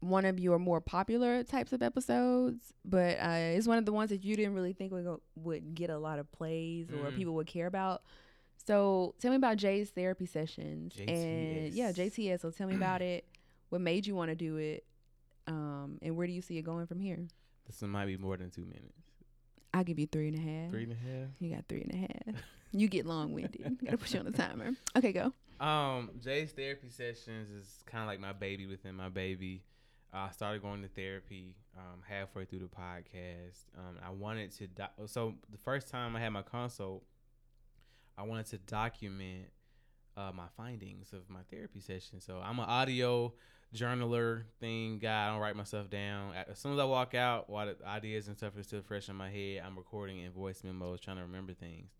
one 0.00 0.24
of 0.24 0.38
your 0.38 0.58
more 0.58 0.80
popular 0.80 1.42
types 1.42 1.72
of 1.72 1.82
episodes, 1.82 2.72
but 2.84 3.18
uh, 3.18 3.54
it's 3.56 3.66
one 3.66 3.78
of 3.78 3.84
the 3.84 3.92
ones 3.92 4.10
that 4.10 4.24
you 4.24 4.36
didn't 4.36 4.54
really 4.54 4.72
think 4.72 4.92
would, 4.92 5.04
go, 5.04 5.20
would 5.36 5.74
get 5.74 5.90
a 5.90 5.98
lot 5.98 6.18
of 6.18 6.30
plays 6.30 6.88
or 6.90 7.10
Mhm. 7.10 7.16
people 7.16 7.34
would 7.34 7.46
care 7.48 7.66
about. 7.66 8.02
So, 8.66 9.14
tell 9.18 9.30
me 9.30 9.36
about 9.36 9.56
Jay's 9.56 9.90
therapy 9.90 10.26
sessions. 10.26 10.94
And 10.98 11.72
yeah, 11.72 11.90
JTS. 11.90 12.14
JTS. 12.16 12.40
So, 12.42 12.50
tell 12.50 12.68
me 12.68 12.74
about 12.76 13.02
it. 13.02 13.24
What 13.70 13.80
made 13.80 14.06
you 14.06 14.14
want 14.14 14.30
to 14.30 14.34
do 14.36 14.56
it? 14.56 14.84
Um, 15.46 15.98
and 16.02 16.16
where 16.16 16.26
do 16.26 16.32
you 16.32 16.42
see 16.42 16.58
it 16.58 16.62
going 16.62 16.86
from 16.86 17.00
here? 17.00 17.26
This 17.66 17.80
might 17.82 18.06
be 18.06 18.16
more 18.16 18.36
than 18.36 18.50
two 18.50 18.64
minutes. 18.66 18.92
I'll 19.74 19.84
give 19.84 19.98
you 19.98 20.06
three 20.06 20.28
and 20.28 20.36
a 20.38 20.40
half. 20.40 20.70
Three 20.70 20.84
and 20.84 20.92
a 20.92 20.94
half. 20.94 21.28
You 21.40 21.54
got 21.54 21.64
three 21.68 21.82
and 21.82 21.94
a 21.94 21.96
half. 22.32 22.42
you 22.72 22.88
get 22.88 23.06
long 23.06 23.32
winded. 23.32 23.78
Gotta 23.84 23.98
put 23.98 24.12
you 24.12 24.20
on 24.20 24.26
the 24.26 24.32
timer. 24.32 24.70
Okay, 24.96 25.12
go. 25.12 25.32
Um, 25.64 26.10
Jay's 26.22 26.52
therapy 26.52 26.88
sessions 26.88 27.50
is 27.50 27.82
kind 27.86 28.02
of 28.02 28.08
like 28.08 28.20
my 28.20 28.32
baby 28.32 28.66
within 28.66 28.94
my 28.94 29.08
baby. 29.08 29.62
I 30.12 30.30
started 30.30 30.62
going 30.62 30.82
to 30.82 30.88
therapy 30.88 31.54
um, 31.76 32.00
halfway 32.08 32.44
through 32.44 32.60
the 32.60 32.64
podcast. 32.66 33.66
Um, 33.76 33.96
I 34.04 34.10
wanted 34.10 34.52
to 34.52 34.66
doc- 34.66 34.94
so 35.06 35.34
the 35.50 35.58
first 35.58 35.88
time 35.88 36.16
I 36.16 36.20
had 36.20 36.30
my 36.30 36.42
consult, 36.42 37.04
I 38.16 38.22
wanted 38.22 38.46
to 38.46 38.58
document 38.58 39.46
uh, 40.16 40.32
my 40.34 40.46
findings 40.56 41.12
of 41.12 41.28
my 41.28 41.40
therapy 41.50 41.80
session. 41.80 42.20
So 42.20 42.40
I'm 42.42 42.58
an 42.58 42.64
audio 42.64 43.34
journaler 43.74 44.44
thing 44.60 44.98
guy. 44.98 45.26
I 45.26 45.30
don't 45.30 45.40
write 45.40 45.56
myself 45.56 45.90
down. 45.90 46.32
As 46.50 46.58
soon 46.58 46.72
as 46.72 46.78
I 46.78 46.84
walk 46.84 47.14
out, 47.14 47.50
while 47.50 47.66
the 47.66 47.76
ideas 47.86 48.28
and 48.28 48.36
stuff 48.36 48.56
are 48.56 48.62
still 48.62 48.82
fresh 48.82 49.08
in 49.08 49.16
my 49.16 49.30
head, 49.30 49.62
I'm 49.64 49.76
recording 49.76 50.20
in 50.20 50.32
voice 50.32 50.64
memos, 50.64 51.00
trying 51.00 51.18
to 51.18 51.22
remember 51.22 51.52
things. 51.52 51.90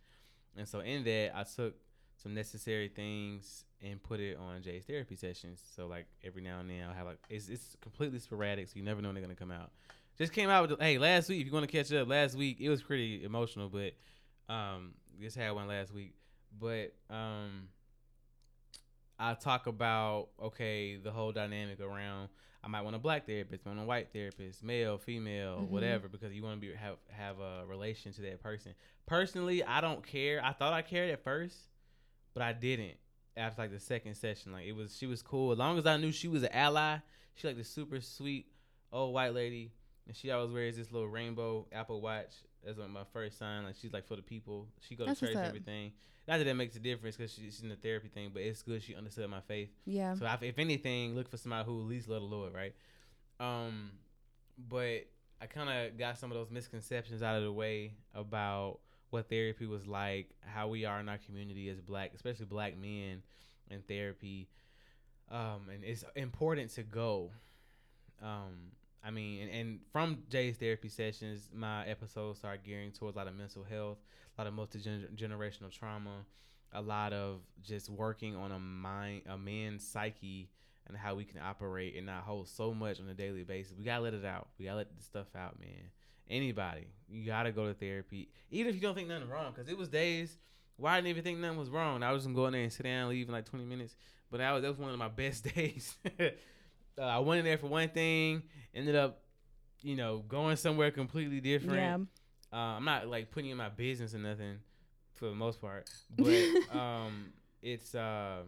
And 0.56 0.66
so 0.66 0.80
in 0.80 1.04
that, 1.04 1.32
I 1.36 1.44
took 1.44 1.76
some 2.22 2.34
necessary 2.34 2.88
things 2.88 3.64
and 3.80 4.02
put 4.02 4.18
it 4.20 4.36
on 4.36 4.60
Jay's 4.62 4.84
therapy 4.84 5.14
sessions. 5.16 5.62
So 5.76 5.86
like 5.86 6.06
every 6.24 6.42
now 6.42 6.58
and 6.60 6.68
then 6.68 6.82
I'll 6.88 6.94
have 6.94 7.06
like 7.06 7.18
it's 7.30 7.48
it's 7.48 7.76
completely 7.80 8.18
sporadic, 8.18 8.68
so 8.68 8.74
you 8.76 8.82
never 8.82 9.00
know 9.00 9.08
when 9.08 9.14
they're 9.14 9.22
gonna 9.22 9.34
come 9.36 9.52
out. 9.52 9.70
Just 10.16 10.32
came 10.32 10.50
out 10.50 10.68
with 10.68 10.80
hey 10.80 10.98
last 10.98 11.28
week 11.28 11.40
if 11.40 11.46
you 11.46 11.52
want 11.52 11.68
to 11.68 11.70
catch 11.72 11.92
up 11.92 12.08
last 12.08 12.34
week 12.36 12.58
it 12.60 12.68
was 12.68 12.82
pretty 12.82 13.22
emotional, 13.24 13.68
but 13.68 13.92
um 14.52 14.94
just 15.20 15.36
had 15.36 15.52
one 15.52 15.68
last 15.68 15.94
week. 15.94 16.14
But 16.60 16.92
um 17.08 17.68
I 19.18 19.34
talk 19.34 19.66
about 19.66 20.28
okay 20.42 20.96
the 20.96 21.10
whole 21.10 21.32
dynamic 21.32 21.80
around. 21.80 22.28
I 22.62 22.66
might 22.68 22.82
want 22.82 22.96
a 22.96 22.98
black 22.98 23.26
therapist, 23.26 23.64
I 23.66 23.70
want 23.70 23.80
a 23.80 23.84
white 23.84 24.12
therapist, 24.12 24.64
male, 24.64 24.98
female, 24.98 25.60
Mhm. 25.60 25.68
whatever, 25.68 26.08
because 26.08 26.32
you 26.32 26.42
want 26.42 26.60
to 26.60 26.66
be 26.66 26.74
have 26.74 26.96
have 27.10 27.38
a 27.38 27.64
relation 27.66 28.12
to 28.14 28.22
that 28.22 28.42
person. 28.42 28.74
Personally, 29.06 29.62
I 29.62 29.80
don't 29.80 30.04
care. 30.04 30.44
I 30.44 30.52
thought 30.52 30.72
I 30.72 30.82
cared 30.82 31.10
at 31.10 31.22
first, 31.22 31.56
but 32.38 32.44
I 32.44 32.52
didn't 32.52 32.94
after 33.36 33.62
like 33.62 33.72
the 33.72 33.80
second 33.80 34.14
session. 34.14 34.52
Like 34.52 34.64
it 34.64 34.72
was, 34.72 34.96
she 34.96 35.06
was 35.06 35.22
cool 35.22 35.50
as 35.50 35.58
long 35.58 35.76
as 35.76 35.86
I 35.86 35.96
knew 35.96 36.12
she 36.12 36.28
was 36.28 36.44
an 36.44 36.52
ally. 36.52 36.98
She 37.34 37.48
like 37.48 37.56
the 37.56 37.64
super 37.64 38.00
sweet 38.00 38.46
old 38.92 39.12
white 39.12 39.34
lady, 39.34 39.72
and 40.06 40.16
she 40.16 40.30
always 40.30 40.52
wears 40.52 40.76
this 40.76 40.92
little 40.92 41.08
rainbow 41.08 41.66
Apple 41.72 42.00
Watch. 42.00 42.30
That's 42.64 42.78
like 42.78 42.90
my 42.90 43.02
first 43.12 43.38
sign. 43.38 43.64
Like 43.64 43.74
she's 43.80 43.92
like 43.92 44.06
for 44.06 44.14
the 44.14 44.22
people. 44.22 44.68
She 44.88 44.94
go 44.94 45.02
to 45.02 45.10
That's 45.10 45.20
church 45.20 45.34
and 45.34 45.46
everything. 45.46 45.90
Not 46.28 46.38
that 46.38 46.44
that 46.44 46.54
makes 46.54 46.76
a 46.76 46.78
difference 46.78 47.16
because 47.16 47.32
she's 47.32 47.60
in 47.60 47.70
the 47.70 47.76
therapy 47.76 48.06
thing, 48.06 48.30
but 48.32 48.42
it's 48.42 48.62
good 48.62 48.84
she 48.84 48.94
understood 48.94 49.28
my 49.28 49.40
faith. 49.40 49.70
Yeah. 49.84 50.14
So 50.14 50.24
if, 50.26 50.42
if 50.44 50.58
anything, 50.60 51.16
look 51.16 51.28
for 51.28 51.38
somebody 51.38 51.64
who 51.64 51.80
at 51.80 51.88
least 51.88 52.08
love 52.08 52.20
the 52.20 52.28
Lord, 52.28 52.54
right? 52.54 52.74
Um, 53.40 53.90
but 54.68 55.06
I 55.40 55.46
kind 55.48 55.70
of 55.70 55.98
got 55.98 56.18
some 56.18 56.30
of 56.30 56.36
those 56.36 56.52
misconceptions 56.52 57.20
out 57.20 57.36
of 57.36 57.42
the 57.42 57.52
way 57.52 57.94
about 58.14 58.78
what 59.10 59.28
therapy 59.28 59.66
was 59.66 59.86
like, 59.86 60.30
how 60.40 60.68
we 60.68 60.84
are 60.84 61.00
in 61.00 61.08
our 61.08 61.18
community 61.18 61.68
as 61.68 61.80
black, 61.80 62.12
especially 62.14 62.46
black 62.46 62.76
men 62.76 63.22
in 63.70 63.82
therapy. 63.88 64.48
Um, 65.30 65.68
and 65.72 65.84
it's 65.84 66.04
important 66.16 66.70
to 66.74 66.82
go. 66.82 67.30
Um, 68.22 68.72
I 69.04 69.10
mean, 69.10 69.42
and, 69.42 69.50
and 69.50 69.80
from 69.92 70.18
Jay's 70.28 70.56
therapy 70.56 70.88
sessions, 70.88 71.48
my 71.54 71.86
episodes 71.86 72.40
are 72.44 72.56
gearing 72.56 72.92
towards 72.92 73.16
a 73.16 73.18
lot 73.18 73.28
of 73.28 73.36
mental 73.36 73.64
health, 73.64 73.98
a 74.36 74.40
lot 74.40 74.48
of 74.48 74.54
multi 74.54 74.80
generational 75.14 75.70
trauma, 75.70 76.24
a 76.72 76.82
lot 76.82 77.12
of 77.12 77.40
just 77.62 77.88
working 77.88 78.36
on 78.36 78.52
a 78.52 78.58
mind, 78.58 79.22
a 79.28 79.38
man's 79.38 79.86
psyche, 79.86 80.50
and 80.86 80.96
how 80.96 81.14
we 81.14 81.24
can 81.24 81.40
operate 81.40 81.96
and 81.96 82.06
not 82.06 82.22
hold 82.22 82.48
so 82.48 82.74
much 82.74 83.00
on 83.00 83.08
a 83.08 83.14
daily 83.14 83.44
basis. 83.44 83.74
We 83.78 83.84
gotta 83.84 84.02
let 84.02 84.14
it 84.14 84.24
out. 84.24 84.48
We 84.58 84.64
gotta 84.64 84.78
let 84.78 84.96
this 84.96 85.04
stuff 85.04 85.28
out, 85.36 85.60
man. 85.60 85.90
Anybody, 86.30 86.86
you 87.08 87.24
gotta 87.24 87.52
go 87.52 87.66
to 87.66 87.74
therapy, 87.74 88.28
even 88.50 88.68
if 88.68 88.74
you 88.74 88.80
don't 88.80 88.94
think 88.94 89.08
nothing 89.08 89.28
wrong. 89.28 89.52
Cause 89.52 89.68
it 89.68 89.76
was 89.76 89.88
days 89.88 90.36
where 90.76 90.92
I 90.92 90.96
didn't 90.96 91.08
even 91.08 91.24
think 91.24 91.38
nothing 91.38 91.58
was 91.58 91.70
wrong. 91.70 92.02
I 92.02 92.12
was 92.12 92.24
just 92.24 92.34
going 92.34 92.52
there 92.52 92.62
and 92.62 92.72
sit 92.72 92.84
down, 92.84 93.08
leave 93.08 93.26
in 93.26 93.32
like 93.32 93.46
twenty 93.46 93.64
minutes. 93.64 93.96
But 94.30 94.38
that 94.38 94.52
was 94.52 94.62
that 94.62 94.68
was 94.68 94.78
one 94.78 94.90
of 94.90 94.98
my 94.98 95.08
best 95.08 95.44
days. 95.54 95.96
uh, 96.20 97.02
I 97.02 97.18
went 97.18 97.40
in 97.40 97.44
there 97.44 97.58
for 97.58 97.66
one 97.66 97.88
thing, 97.88 98.42
ended 98.74 98.94
up, 98.94 99.22
you 99.82 99.96
know, 99.96 100.18
going 100.28 100.56
somewhere 100.56 100.90
completely 100.90 101.40
different. 101.40 101.76
Yeah. 101.76 101.98
Uh, 102.52 102.76
I'm 102.76 102.84
not 102.84 103.08
like 103.08 103.30
putting 103.30 103.50
in 103.50 103.56
my 103.56 103.68
business 103.68 104.14
or 104.14 104.18
nothing 104.18 104.58
for 105.14 105.26
the 105.26 105.34
most 105.34 105.60
part, 105.60 105.90
but 106.16 106.34
um, 106.76 107.32
it's 107.62 107.94
uh, 107.94 108.42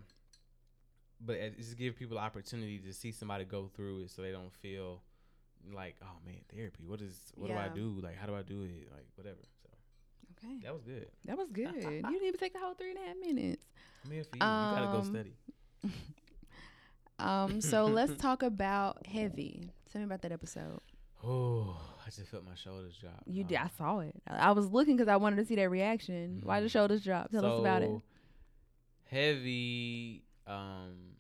but 1.21 1.37
it 1.37 1.57
just 1.59 1.77
give 1.77 1.97
people 1.97 2.19
opportunity 2.19 2.79
to 2.79 2.93
see 2.93 3.12
somebody 3.12 3.45
go 3.45 3.71
through 3.75 4.03
it, 4.03 4.11
so 4.11 4.23
they 4.23 4.33
don't 4.33 4.53
feel 4.53 5.03
like, 5.73 5.96
oh 6.03 6.16
man, 6.25 6.40
therapy. 6.55 6.85
What 6.87 7.01
is 7.01 7.16
what 7.35 7.49
do 7.49 7.55
I 7.57 7.68
do? 7.68 8.01
Like, 8.03 8.16
how 8.16 8.27
do 8.27 8.35
I 8.35 8.42
do 8.42 8.62
it? 8.62 8.88
Like, 8.90 9.07
whatever. 9.16 9.38
So 9.62 9.68
Okay. 10.38 10.59
that 10.62 10.73
was 10.73 10.83
good. 10.83 11.09
That 11.27 11.37
was 11.38 11.51
good. 11.51 11.75
you 11.75 11.81
didn't 12.03 12.14
even 12.14 12.38
take 12.38 12.53
the 12.55 12.59
whole 12.61 12.75
three 12.75 12.90
and 12.90 12.99
a 12.99 13.07
half 13.07 13.16
minutes. 13.20 13.64
I'm 14.05 14.11
here 14.12 14.25
for 14.25 14.37
you. 14.37 14.42
you 14.42 14.75
gotta 14.75 14.87
go 14.87 14.99
Um, 14.99 15.05
study. 15.05 15.35
Um, 17.18 17.61
so 17.61 17.85
let's 17.99 18.16
talk 18.16 18.42
about 18.42 19.07
Heavy. 19.07 19.70
Tell 19.92 20.01
me 20.01 20.07
about 20.07 20.23
that 20.23 20.33
episode. 20.33 20.81
Oh, 21.23 21.77
I 22.07 22.09
just 22.09 22.29
felt 22.31 22.44
my 22.46 22.55
shoulders 22.55 22.96
drop. 22.99 23.23
You 23.27 23.44
did. 23.44 23.59
I 23.59 23.68
saw 23.77 23.99
it. 23.99 24.14
I 24.27 24.49
I 24.49 24.51
was 24.53 24.68
looking 24.70 24.96
because 24.96 25.09
I 25.09 25.16
wanted 25.16 25.37
to 25.37 25.44
see 25.44 25.55
that 25.57 25.68
reaction. 25.68 26.40
Why 26.42 26.61
the 26.61 26.68
Mhm. 26.68 26.70
shoulders 26.70 27.05
drop? 27.05 27.31
Tell 27.31 27.44
us 27.44 27.61
about 27.61 27.83
it. 27.83 27.90
Heavy. 29.05 30.25
Um, 30.46 31.16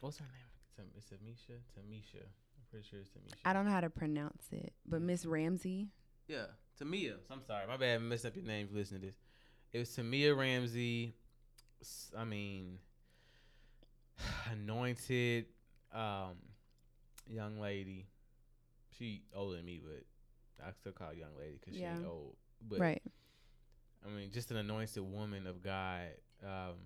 what's 0.00 0.18
her 0.18 0.24
name? 0.24 0.48
Tam- 0.76 0.90
It's 0.96 1.06
Tamisha. 1.06 1.58
Tamisha. 1.78 2.24
I'm 2.72 2.78
pretty 2.78 2.88
sure 2.88 3.00
it's 3.00 3.10
Tamisha. 3.10 3.38
I 3.44 3.52
don't 3.52 3.66
know 3.66 3.70
how 3.70 3.80
to 3.80 3.90
pronounce 3.90 4.44
it, 4.50 4.72
but 4.86 5.02
Miss 5.02 5.26
Ramsey. 5.26 5.88
Yeah, 6.26 6.46
Tamia. 6.80 7.16
I'm 7.30 7.42
sorry, 7.46 7.66
my 7.66 7.76
bad. 7.76 7.96
I 7.96 7.98
messed 7.98 8.24
up 8.24 8.34
your 8.34 8.44
name. 8.44 8.66
If 8.66 8.72
you 8.72 8.78
listen 8.78 9.00
to 9.00 9.06
this, 9.06 9.16
it 9.72 9.78
was 9.78 9.90
Tamia 9.90 10.36
Ramsey. 10.36 11.14
I 12.16 12.24
mean, 12.24 12.78
anointed 14.52 15.46
um, 15.92 16.36
young 17.28 17.60
lady. 17.60 18.06
She 18.98 19.22
older 19.34 19.56
than 19.56 19.66
me, 19.66 19.80
but 19.82 20.66
I 20.66 20.70
still 20.72 20.92
call 20.92 21.08
her 21.08 21.14
young 21.14 21.36
lady 21.38 21.58
because 21.60 21.78
she 21.78 21.84
ain't 21.84 22.06
old. 22.06 22.36
But 22.68 22.78
right. 22.78 23.02
I 24.04 24.08
mean, 24.10 24.30
just 24.32 24.50
an 24.50 24.56
anointed 24.56 25.02
woman 25.02 25.46
of 25.46 25.62
God. 25.62 26.08
Um, 26.42 26.76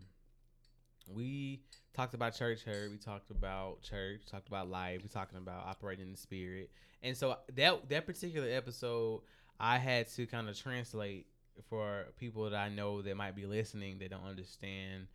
we 1.07 1.61
talked 1.95 2.15
about 2.15 2.35
church 2.35 2.63
hurt. 2.65 2.91
We 2.91 2.99
talked 2.99 3.31
about 3.31 3.83
church. 3.83 4.23
Talked 4.31 4.49
about 4.49 4.69
life. 4.69 5.01
We 5.03 5.09
talking 5.09 5.39
about 5.39 5.67
operating 5.67 6.07
in 6.07 6.13
the 6.13 6.19
spirit. 6.19 6.71
And 7.03 7.17
so 7.17 7.37
that 7.55 7.89
that 7.89 8.07
particular 8.07 8.49
episode, 8.49 9.23
I 9.61 9.79
had 9.79 10.09
to 10.15 10.27
kind 10.27 10.49
of 10.49 10.59
translate 10.59 11.27
for 11.69 12.07
people 12.19 12.51
that 12.51 12.55
I 12.55 12.69
know 12.69 13.03
that 13.03 13.17
might 13.17 13.35
be 13.35 13.47
listening 13.47 13.99
that 13.99 14.11
don't 14.11 14.27
understand 14.27 15.07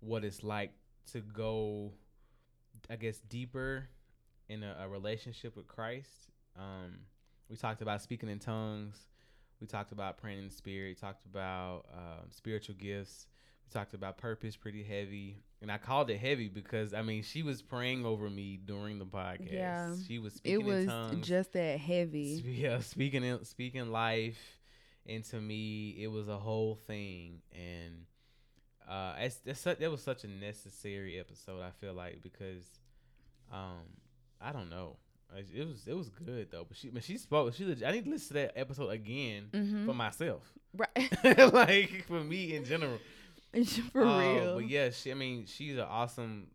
what 0.00 0.24
it's 0.24 0.42
like 0.42 0.72
to 1.12 1.20
go, 1.20 1.92
I 2.88 2.96
guess, 2.96 3.18
deeper 3.28 3.88
in 4.48 4.62
a, 4.62 4.76
a 4.80 4.88
relationship 4.88 5.56
with 5.56 5.66
Christ. 5.66 6.30
Um, 6.56 6.98
we 7.48 7.56
talked 7.56 7.82
about 7.82 8.02
speaking 8.02 8.28
in 8.28 8.38
tongues. 8.38 9.06
We 9.60 9.66
talked 9.66 9.92
about 9.92 10.18
praying 10.18 10.38
in 10.38 10.48
the 10.48 10.54
spirit. 10.54 11.00
Talked 11.00 11.24
about 11.24 11.86
um, 11.92 12.26
spiritual 12.30 12.76
gifts. 12.76 13.26
Talked 13.72 13.94
about 13.94 14.16
purpose 14.18 14.56
pretty 14.56 14.82
heavy. 14.82 15.36
And 15.60 15.70
I 15.72 15.76
called 15.78 16.08
it 16.10 16.18
heavy 16.18 16.48
because 16.48 16.94
I 16.94 17.02
mean 17.02 17.22
she 17.22 17.42
was 17.42 17.60
praying 17.62 18.06
over 18.06 18.30
me 18.30 18.58
during 18.64 18.98
the 18.98 19.04
podcast. 19.04 19.52
Yeah. 19.52 19.94
She 20.06 20.18
was 20.18 20.34
speaking 20.34 20.60
It 20.60 20.64
was 20.64 20.84
in 20.84 20.88
tongues. 20.88 21.26
just 21.26 21.52
that 21.54 21.78
heavy. 21.80 22.42
Yeah, 22.46 22.78
speaking 22.80 23.24
in, 23.24 23.44
speaking 23.44 23.90
life, 23.90 24.38
and 25.06 25.24
to 25.24 25.40
me, 25.40 25.96
it 26.00 26.06
was 26.08 26.28
a 26.28 26.36
whole 26.36 26.76
thing, 26.86 27.40
and 27.52 28.04
uh, 28.88 29.14
it's, 29.18 29.40
it's 29.44 29.62
that 29.64 29.80
was 29.90 30.02
such 30.02 30.24
a 30.24 30.28
necessary 30.28 31.18
episode. 31.18 31.60
I 31.60 31.70
feel 31.80 31.92
like 31.92 32.22
because, 32.22 32.64
um, 33.52 33.82
I 34.40 34.52
don't 34.52 34.70
know, 34.70 34.96
it 35.36 35.66
was 35.66 35.86
it 35.86 35.94
was 35.96 36.08
good 36.08 36.48
though. 36.50 36.64
But 36.68 36.76
she, 36.76 36.88
but 36.90 37.02
she 37.04 37.18
spoke. 37.18 37.52
She, 37.54 37.64
leg- 37.64 37.82
I 37.82 37.90
need 37.90 38.04
to 38.04 38.10
listen 38.10 38.28
to 38.28 38.34
that 38.34 38.52
episode 38.58 38.88
again 38.90 39.48
Mm-hmm. 39.52 39.86
for 39.86 39.94
myself, 39.94 40.42
Right. 40.76 41.52
like 41.52 42.04
for 42.06 42.20
me 42.22 42.54
in 42.54 42.64
general. 42.64 42.98
For 43.92 44.04
Uh, 44.04 44.18
real. 44.20 44.54
But 44.56 44.68
yeah, 44.68 44.90
she, 44.90 45.10
I 45.10 45.14
mean, 45.14 45.46
she's 45.46 45.74
an 45.74 45.86
awesome. 45.88 46.48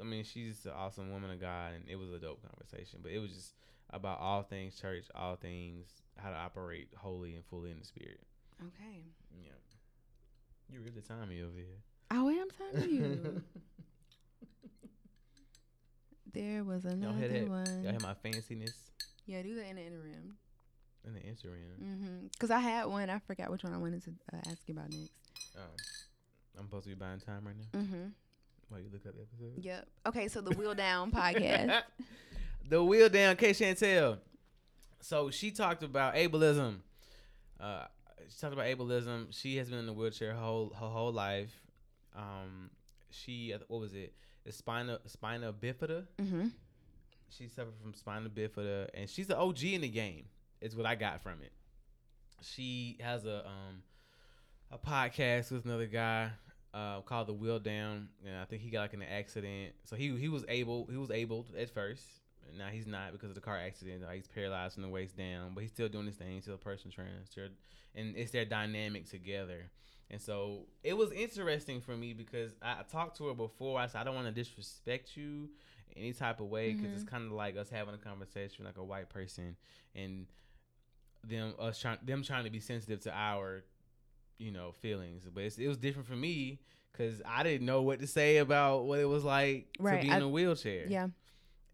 I 0.00 0.04
mean, 0.04 0.24
she's 0.24 0.64
an 0.66 0.72
awesome 0.76 1.10
woman 1.12 1.30
of 1.30 1.40
God, 1.40 1.72
and 1.74 1.84
it 1.88 1.96
was 1.96 2.10
a 2.12 2.18
dope 2.18 2.40
conversation. 2.42 3.00
But 3.02 3.12
it 3.12 3.18
was 3.18 3.30
just 3.32 3.54
about 3.90 4.18
all 4.20 4.42
things 4.42 4.78
church, 4.80 5.04
all 5.14 5.36
things 5.36 5.86
how 6.16 6.30
to 6.30 6.36
operate 6.36 6.88
holy 6.96 7.34
and 7.34 7.44
fully 7.44 7.70
in 7.70 7.78
the 7.78 7.84
spirit. 7.84 8.20
Okay. 8.60 9.02
Yeah, 9.42 9.52
you 10.72 10.80
really 10.80 11.00
time 11.02 11.28
me 11.28 11.42
over 11.42 11.56
here. 11.56 11.66
Oh, 12.10 12.28
I'm 12.28 12.48
telling 12.50 12.90
you. 12.90 13.42
there 16.32 16.64
was 16.64 16.84
Y'all 16.84 16.92
another 16.94 17.18
hear 17.18 17.28
that? 17.28 17.48
one. 17.48 17.82
Y'all 17.82 17.90
hear 17.92 18.00
my 18.00 18.14
fanciness 18.14 18.72
Yeah, 19.26 19.42
do 19.42 19.54
that 19.56 19.66
in 19.68 19.76
the 19.76 19.82
interim. 19.82 20.36
in 21.06 21.14
the 21.14 21.20
Instagram. 21.20 21.78
Mm-hmm. 21.82 22.26
Cause 22.38 22.50
I 22.50 22.58
had 22.58 22.86
one. 22.86 23.08
I 23.10 23.18
forgot 23.20 23.50
which 23.50 23.64
one 23.64 23.72
I 23.74 23.78
wanted 23.78 24.02
to 24.04 24.10
uh, 24.32 24.38
ask 24.46 24.58
you 24.66 24.74
about 24.74 24.90
next. 24.90 25.10
Oh, 25.56 25.60
I'm 26.58 26.66
supposed 26.66 26.84
to 26.84 26.90
be 26.90 26.94
buying 26.94 27.20
time 27.20 27.46
right 27.46 27.54
now. 27.56 27.78
Mm-hmm. 27.80 28.04
While 28.68 28.80
you 28.80 28.88
look 28.92 29.06
up 29.06 29.14
the 29.14 29.22
episode. 29.22 29.64
Yep. 29.64 29.88
Okay, 30.06 30.28
so 30.28 30.40
the 30.40 30.54
Wheel 30.56 30.74
Down 30.74 31.10
podcast. 31.12 31.82
the 32.68 32.82
wheel 32.82 33.08
down, 33.08 33.36
K 33.36 33.50
Chantel. 33.50 34.18
So 35.00 35.30
she 35.30 35.50
talked 35.50 35.82
about 35.82 36.14
ableism. 36.14 36.80
Uh, 37.58 37.84
she 38.28 38.38
talked 38.40 38.52
about 38.52 38.66
ableism. 38.66 39.26
She 39.30 39.56
has 39.56 39.70
been 39.70 39.78
in 39.78 39.86
the 39.86 39.92
wheelchair 39.92 40.34
her 40.34 40.38
whole 40.38 40.72
her 40.78 40.86
whole 40.88 41.12
life. 41.12 41.50
Um, 42.14 42.70
she 43.10 43.54
what 43.68 43.80
was 43.80 43.94
it? 43.94 44.12
The 44.44 44.52
spina 44.52 44.98
spina 45.06 45.52
bifida. 45.52 46.06
mm-hmm. 46.20 46.48
She 47.30 47.48
suffered 47.48 47.74
from 47.82 47.94
spina 47.94 48.28
bifida, 48.28 48.88
and 48.94 49.08
she's 49.08 49.26
the 49.26 49.38
OG 49.38 49.62
in 49.64 49.80
the 49.82 49.88
game. 49.88 50.24
Is 50.60 50.74
what 50.74 50.86
I 50.86 50.94
got 50.94 51.22
from 51.22 51.40
it. 51.42 51.52
She 52.42 52.98
has 53.00 53.24
a 53.24 53.46
um 53.46 53.82
a 54.70 54.78
podcast 54.78 55.52
with 55.52 55.64
another 55.64 55.86
guy 55.86 56.30
uh, 56.78 57.00
called 57.00 57.26
the 57.26 57.32
Wheel 57.32 57.58
Down, 57.58 58.08
and 58.24 58.36
I 58.36 58.44
think 58.44 58.62
he 58.62 58.70
got 58.70 58.80
like 58.82 58.94
in 58.94 59.02
an 59.02 59.08
accident. 59.08 59.74
So 59.84 59.96
he 59.96 60.14
he 60.16 60.28
was 60.28 60.44
able 60.48 60.86
he 60.90 60.96
was 60.96 61.10
able 61.10 61.46
at 61.58 61.70
first. 61.70 62.04
and 62.48 62.58
Now 62.58 62.68
he's 62.68 62.86
not 62.86 63.12
because 63.12 63.30
of 63.30 63.34
the 63.34 63.40
car 63.40 63.58
accident. 63.58 64.04
Uh, 64.04 64.12
He's 64.12 64.28
paralyzed 64.28 64.74
from 64.74 64.84
the 64.84 64.88
waist 64.88 65.16
down, 65.16 65.52
but 65.54 65.62
he's 65.62 65.72
still 65.72 65.88
doing 65.88 66.06
his 66.06 66.16
thing. 66.16 66.32
He's 66.32 66.44
still 66.44 66.54
a 66.54 66.58
person 66.58 66.90
trans, 66.90 67.36
and 67.94 68.16
it's 68.16 68.30
their 68.30 68.44
dynamic 68.44 69.08
together. 69.10 69.70
And 70.10 70.20
so 70.20 70.66
it 70.82 70.96
was 70.96 71.12
interesting 71.12 71.80
for 71.80 71.96
me 71.96 72.14
because 72.14 72.52
I, 72.62 72.76
talked 72.90 73.18
to 73.18 73.26
her 73.26 73.34
before. 73.34 73.78
I 73.78 73.86
said 73.88 74.00
I 74.00 74.04
don't 74.04 74.14
want 74.14 74.26
to 74.26 74.32
disrespect 74.32 75.16
you 75.16 75.50
any 75.96 76.12
type 76.12 76.40
of 76.40 76.46
way 76.46 76.72
because 76.72 76.92
it's 76.94 77.10
kind 77.10 77.24
of 77.26 77.32
like 77.32 77.56
us 77.56 77.68
having 77.68 77.94
a 77.94 77.98
conversation 77.98 78.64
like 78.64 78.76
a 78.78 78.84
white 78.84 79.08
person 79.10 79.56
and 79.94 80.26
them 81.24 81.54
us 81.58 81.78
trying 81.80 81.98
them 82.04 82.22
trying 82.22 82.44
to 82.44 82.50
be 82.50 82.60
sensitive 82.60 83.00
to 83.00 83.12
our 83.12 83.64
you 84.38 84.50
know 84.52 84.72
feelings. 84.72 85.24
But 85.32 85.44
it's, 85.44 85.58
it 85.58 85.68
was 85.68 85.76
different 85.78 86.08
for 86.08 86.16
me 86.16 86.60
because 86.92 87.20
I 87.26 87.42
didn't 87.42 87.66
know 87.66 87.82
what 87.82 88.00
to 88.00 88.06
say 88.06 88.38
about 88.38 88.84
what 88.86 88.98
it 89.00 89.04
was 89.04 89.24
like 89.24 89.68
Right, 89.78 90.00
to 90.00 90.06
be 90.06 90.12
I- 90.12 90.16
in 90.16 90.22
a 90.22 90.28
wheelchair. 90.28 90.86
Yeah. 90.88 91.08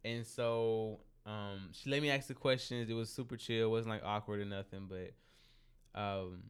And 0.05 0.27
so 0.27 1.01
um, 1.25 1.71
she 1.73 1.89
let 1.91 2.03
me 2.03 2.11
ask 2.11 2.27
the 2.29 2.35
questions. 2.35 2.91
It 2.91 2.95
was 2.95 3.09
super 3.09 3.37
chill. 3.37 3.67
It 3.69 3.71
wasn't 3.71 3.91
like 3.95 4.03
awkward 4.05 4.41
or 4.41 4.45
nothing. 4.45 4.87
But 4.89 5.15
um, 5.99 6.43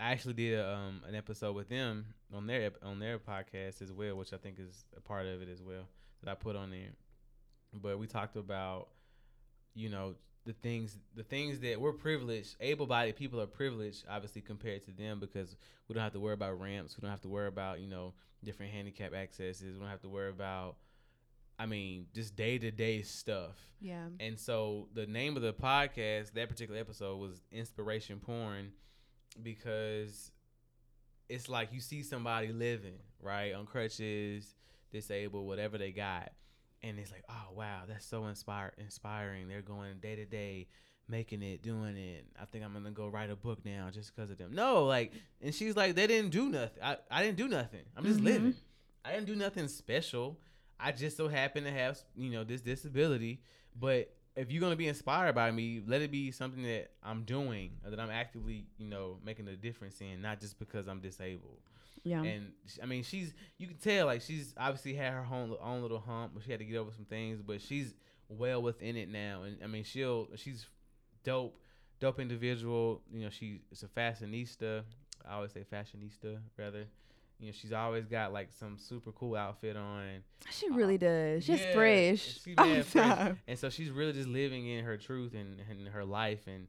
I 0.00 0.10
actually 0.12 0.34
did 0.34 0.58
a, 0.58 0.74
um, 0.74 1.02
an 1.06 1.14
episode 1.14 1.54
with 1.54 1.68
them 1.68 2.06
on 2.34 2.46
their 2.46 2.72
on 2.82 2.98
their 2.98 3.18
podcast 3.18 3.80
as 3.82 3.92
well, 3.92 4.16
which 4.16 4.32
I 4.32 4.36
think 4.38 4.58
is 4.58 4.84
a 4.96 5.00
part 5.00 5.26
of 5.26 5.40
it 5.42 5.48
as 5.48 5.62
well 5.62 5.86
that 6.22 6.30
I 6.30 6.34
put 6.34 6.56
on 6.56 6.70
there. 6.70 6.90
But 7.72 7.98
we 7.98 8.06
talked 8.06 8.36
about 8.36 8.88
you 9.74 9.88
know 9.88 10.14
the 10.46 10.52
things 10.54 10.96
the 11.14 11.22
things 11.24 11.58
that 11.60 11.78
we're 11.80 11.92
privileged 11.92 12.54
able-bodied 12.60 13.16
people 13.16 13.40
are 13.40 13.46
privileged 13.46 14.04
obviously 14.08 14.40
compared 14.40 14.80
to 14.84 14.92
them 14.92 15.18
because 15.20 15.56
we 15.88 15.94
don't 15.94 16.02
have 16.04 16.12
to 16.12 16.20
worry 16.20 16.34
about 16.34 16.58
ramps 16.60 16.96
we 16.96 17.00
don't 17.02 17.10
have 17.10 17.20
to 17.20 17.28
worry 17.28 17.48
about 17.48 17.80
you 17.80 17.88
know 17.88 18.14
different 18.44 18.72
handicap 18.72 19.12
accesses 19.12 19.74
we 19.74 19.80
don't 19.80 19.88
have 19.90 20.00
to 20.00 20.08
worry 20.08 20.30
about 20.30 20.76
i 21.58 21.66
mean 21.66 22.06
just 22.14 22.36
day-to-day 22.36 23.02
stuff 23.02 23.56
Yeah. 23.80 24.06
and 24.20 24.38
so 24.38 24.88
the 24.94 25.06
name 25.06 25.36
of 25.36 25.42
the 25.42 25.52
podcast, 25.52 26.32
that 26.34 26.48
particular 26.48 26.78
episode 26.80 27.16
was 27.18 27.42
Inspiration 27.50 28.20
Porn 28.20 28.70
because 29.42 30.30
it's 31.28 31.48
like 31.48 31.72
you 31.72 31.80
see 31.80 32.02
somebody 32.02 32.48
living, 32.52 32.98
right, 33.20 33.52
on 33.52 33.66
crutches, 33.66 34.54
disabled, 34.92 35.46
whatever 35.46 35.76
they 35.76 35.90
got. 35.90 36.30
And 36.82 36.98
it's 36.98 37.10
like, 37.10 37.24
oh 37.28 37.52
wow, 37.54 37.82
that's 37.88 38.06
so 38.06 38.26
inspire 38.26 38.72
inspiring. 38.78 39.48
They're 39.48 39.62
going 39.62 39.98
day 40.00 40.16
to 40.16 40.24
day, 40.24 40.68
making 41.08 41.42
it, 41.42 41.62
doing 41.62 41.96
it. 41.96 42.26
I 42.40 42.44
think 42.44 42.64
I'm 42.64 42.72
gonna 42.72 42.90
go 42.90 43.08
write 43.08 43.30
a 43.30 43.36
book 43.36 43.64
now 43.64 43.88
just 43.92 44.14
because 44.14 44.30
of 44.30 44.38
them. 44.38 44.52
No, 44.54 44.84
like 44.84 45.12
and 45.40 45.54
she's 45.54 45.76
like, 45.76 45.94
they 45.94 46.06
didn't 46.06 46.30
do 46.30 46.48
nothing. 46.48 46.82
I, 46.82 46.96
I 47.10 47.22
didn't 47.22 47.38
do 47.38 47.48
nothing. 47.48 47.82
I'm 47.96 48.04
just 48.04 48.20
Mhm. 48.20 48.24
living. 48.24 48.54
I 49.04 49.12
didn't 49.12 49.26
do 49.26 49.36
nothing 49.36 49.68
special. 49.68 50.38
I 50.78 50.92
just 50.92 51.16
so 51.16 51.28
happen 51.28 51.64
to 51.64 51.70
have, 51.70 51.98
you 52.16 52.30
know, 52.30 52.44
this 52.44 52.60
disability. 52.60 53.40
But 53.78 54.12
if 54.36 54.52
you're 54.52 54.60
gonna 54.60 54.76
be 54.76 54.88
inspired 54.88 55.34
by 55.34 55.50
me, 55.50 55.82
let 55.86 56.02
it 56.02 56.10
be 56.10 56.30
something 56.30 56.62
that 56.64 56.90
I'm 57.02 57.24
doing 57.24 57.70
or 57.84 57.90
that 57.90 57.98
I'm 57.98 58.10
actively, 58.10 58.66
you 58.76 58.86
know, 58.86 59.18
making 59.24 59.48
a 59.48 59.56
difference 59.56 60.00
in, 60.00 60.20
not 60.20 60.40
just 60.40 60.58
because 60.58 60.86
I'm 60.88 61.00
disabled. 61.00 61.60
Yeah. 62.06 62.22
And 62.22 62.52
sh- 62.66 62.78
I 62.82 62.86
mean, 62.86 63.02
she's 63.02 63.34
you 63.58 63.66
can 63.66 63.76
tell 63.76 64.06
like 64.06 64.22
she's 64.22 64.54
obviously 64.56 64.94
had 64.94 65.12
her 65.12 65.26
own 65.30 65.54
own 65.60 65.82
little 65.82 65.98
hump, 66.00 66.32
but 66.34 66.44
she 66.44 66.50
had 66.50 66.60
to 66.60 66.64
get 66.64 66.76
over 66.76 66.92
some 66.94 67.04
things. 67.04 67.42
But 67.42 67.60
she's 67.60 67.94
well 68.28 68.62
within 68.62 68.96
it 68.96 69.08
now, 69.08 69.42
and 69.42 69.56
I 69.62 69.66
mean, 69.66 69.84
she'll 69.84 70.28
she's 70.36 70.66
dope, 71.24 71.58
dope 72.00 72.20
individual. 72.20 73.02
You 73.12 73.24
know, 73.24 73.30
she's 73.30 73.58
a 73.82 73.86
fashionista. 73.88 74.82
I 75.28 75.34
always 75.34 75.52
say 75.52 75.64
fashionista 75.70 76.38
rather. 76.56 76.84
You 77.38 77.46
know, 77.48 77.52
she's 77.52 77.72
always 77.72 78.06
got 78.06 78.32
like 78.32 78.48
some 78.50 78.78
super 78.78 79.12
cool 79.12 79.36
outfit 79.36 79.76
on. 79.76 80.22
she 80.50 80.70
really 80.70 80.94
um, 80.94 81.00
does. 81.00 81.44
She's 81.44 81.60
Yeah, 81.60 81.74
fresh. 81.74 82.40
she 82.42 82.54
mad 82.56 82.86
fresh. 82.86 83.36
And 83.46 83.58
so 83.58 83.68
she's 83.68 83.90
really 83.90 84.14
just 84.14 84.28
living 84.28 84.66
in 84.66 84.84
her 84.86 84.96
truth 84.96 85.34
and, 85.34 85.60
and 85.68 85.86
her 85.88 86.02
life 86.04 86.46
and 86.46 86.66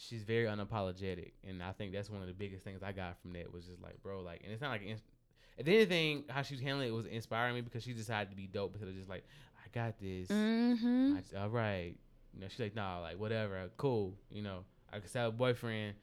she's 0.00 0.22
very 0.22 0.46
unapologetic. 0.46 1.32
And 1.46 1.62
I 1.62 1.72
think 1.72 1.92
that's 1.92 2.10
one 2.10 2.20
of 2.20 2.26
the 2.26 2.34
biggest 2.34 2.64
things 2.64 2.82
I 2.82 2.92
got 2.92 3.20
from 3.20 3.32
that 3.34 3.52
was 3.52 3.64
just 3.66 3.82
like, 3.82 4.02
bro, 4.02 4.20
like, 4.20 4.40
and 4.42 4.52
it's 4.52 4.62
not 4.62 4.70
like, 4.70 4.82
if 4.82 5.68
anything, 5.68 6.24
how 6.28 6.42
she 6.42 6.54
was 6.54 6.62
handling 6.62 6.88
it 6.88 6.92
was 6.92 7.06
inspiring 7.06 7.54
me 7.54 7.60
because 7.60 7.82
she 7.82 7.92
decided 7.92 8.30
to 8.30 8.36
be 8.36 8.46
dope 8.46 8.72
instead 8.74 8.88
of 8.88 8.96
just 8.96 9.08
like, 9.08 9.24
I 9.58 9.68
got 9.72 9.98
this. 10.00 10.28
Mm-hmm. 10.28 11.18
I, 11.36 11.40
all 11.40 11.50
right. 11.50 11.94
You 12.34 12.40
know, 12.40 12.46
she's 12.48 12.60
like, 12.60 12.74
nah, 12.74 13.00
like, 13.00 13.18
whatever, 13.18 13.70
cool. 13.76 14.14
You 14.30 14.42
know, 14.42 14.64
I 14.92 14.98
can 14.98 15.08
still 15.08 15.22
have 15.22 15.34
a 15.34 15.36
boyfriend 15.36 15.94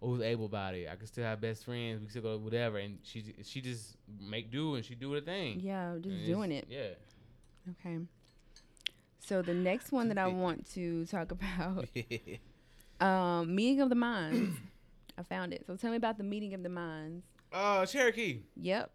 who's 0.00 0.20
able 0.20 0.48
bodied. 0.48 0.88
I 0.88 0.96
can 0.96 1.06
still 1.06 1.24
have 1.24 1.40
best 1.40 1.64
friends. 1.64 2.00
We 2.00 2.06
can 2.06 2.10
still 2.10 2.22
go 2.22 2.38
whatever. 2.38 2.78
And 2.78 2.98
she 3.02 3.34
she 3.42 3.60
just 3.60 3.96
make 4.20 4.50
do 4.50 4.74
and 4.74 4.84
she 4.84 4.94
do 4.94 5.14
the 5.14 5.20
thing. 5.20 5.60
Yeah, 5.60 5.94
just 5.96 6.14
it's- 6.14 6.26
doing 6.26 6.52
it. 6.52 6.66
Yeah. 6.68 6.90
Okay. 7.70 7.98
So 9.18 9.42
the 9.42 9.54
next 9.54 9.92
one 9.92 10.08
that 10.10 10.18
I 10.18 10.26
want 10.26 10.70
to 10.74 11.04
talk 11.06 11.32
about, 11.32 11.88
um, 13.00 13.54
meeting 13.54 13.80
of 13.80 13.88
the 13.88 13.94
minds. 13.94 14.56
I 15.18 15.22
found 15.22 15.52
it. 15.52 15.64
So 15.66 15.76
tell 15.76 15.90
me 15.90 15.96
about 15.96 16.18
the 16.18 16.24
meeting 16.24 16.54
of 16.54 16.62
the 16.62 16.68
minds. 16.68 17.24
uh, 17.52 17.86
Cherokee. 17.86 18.40
Yep. 18.56 18.90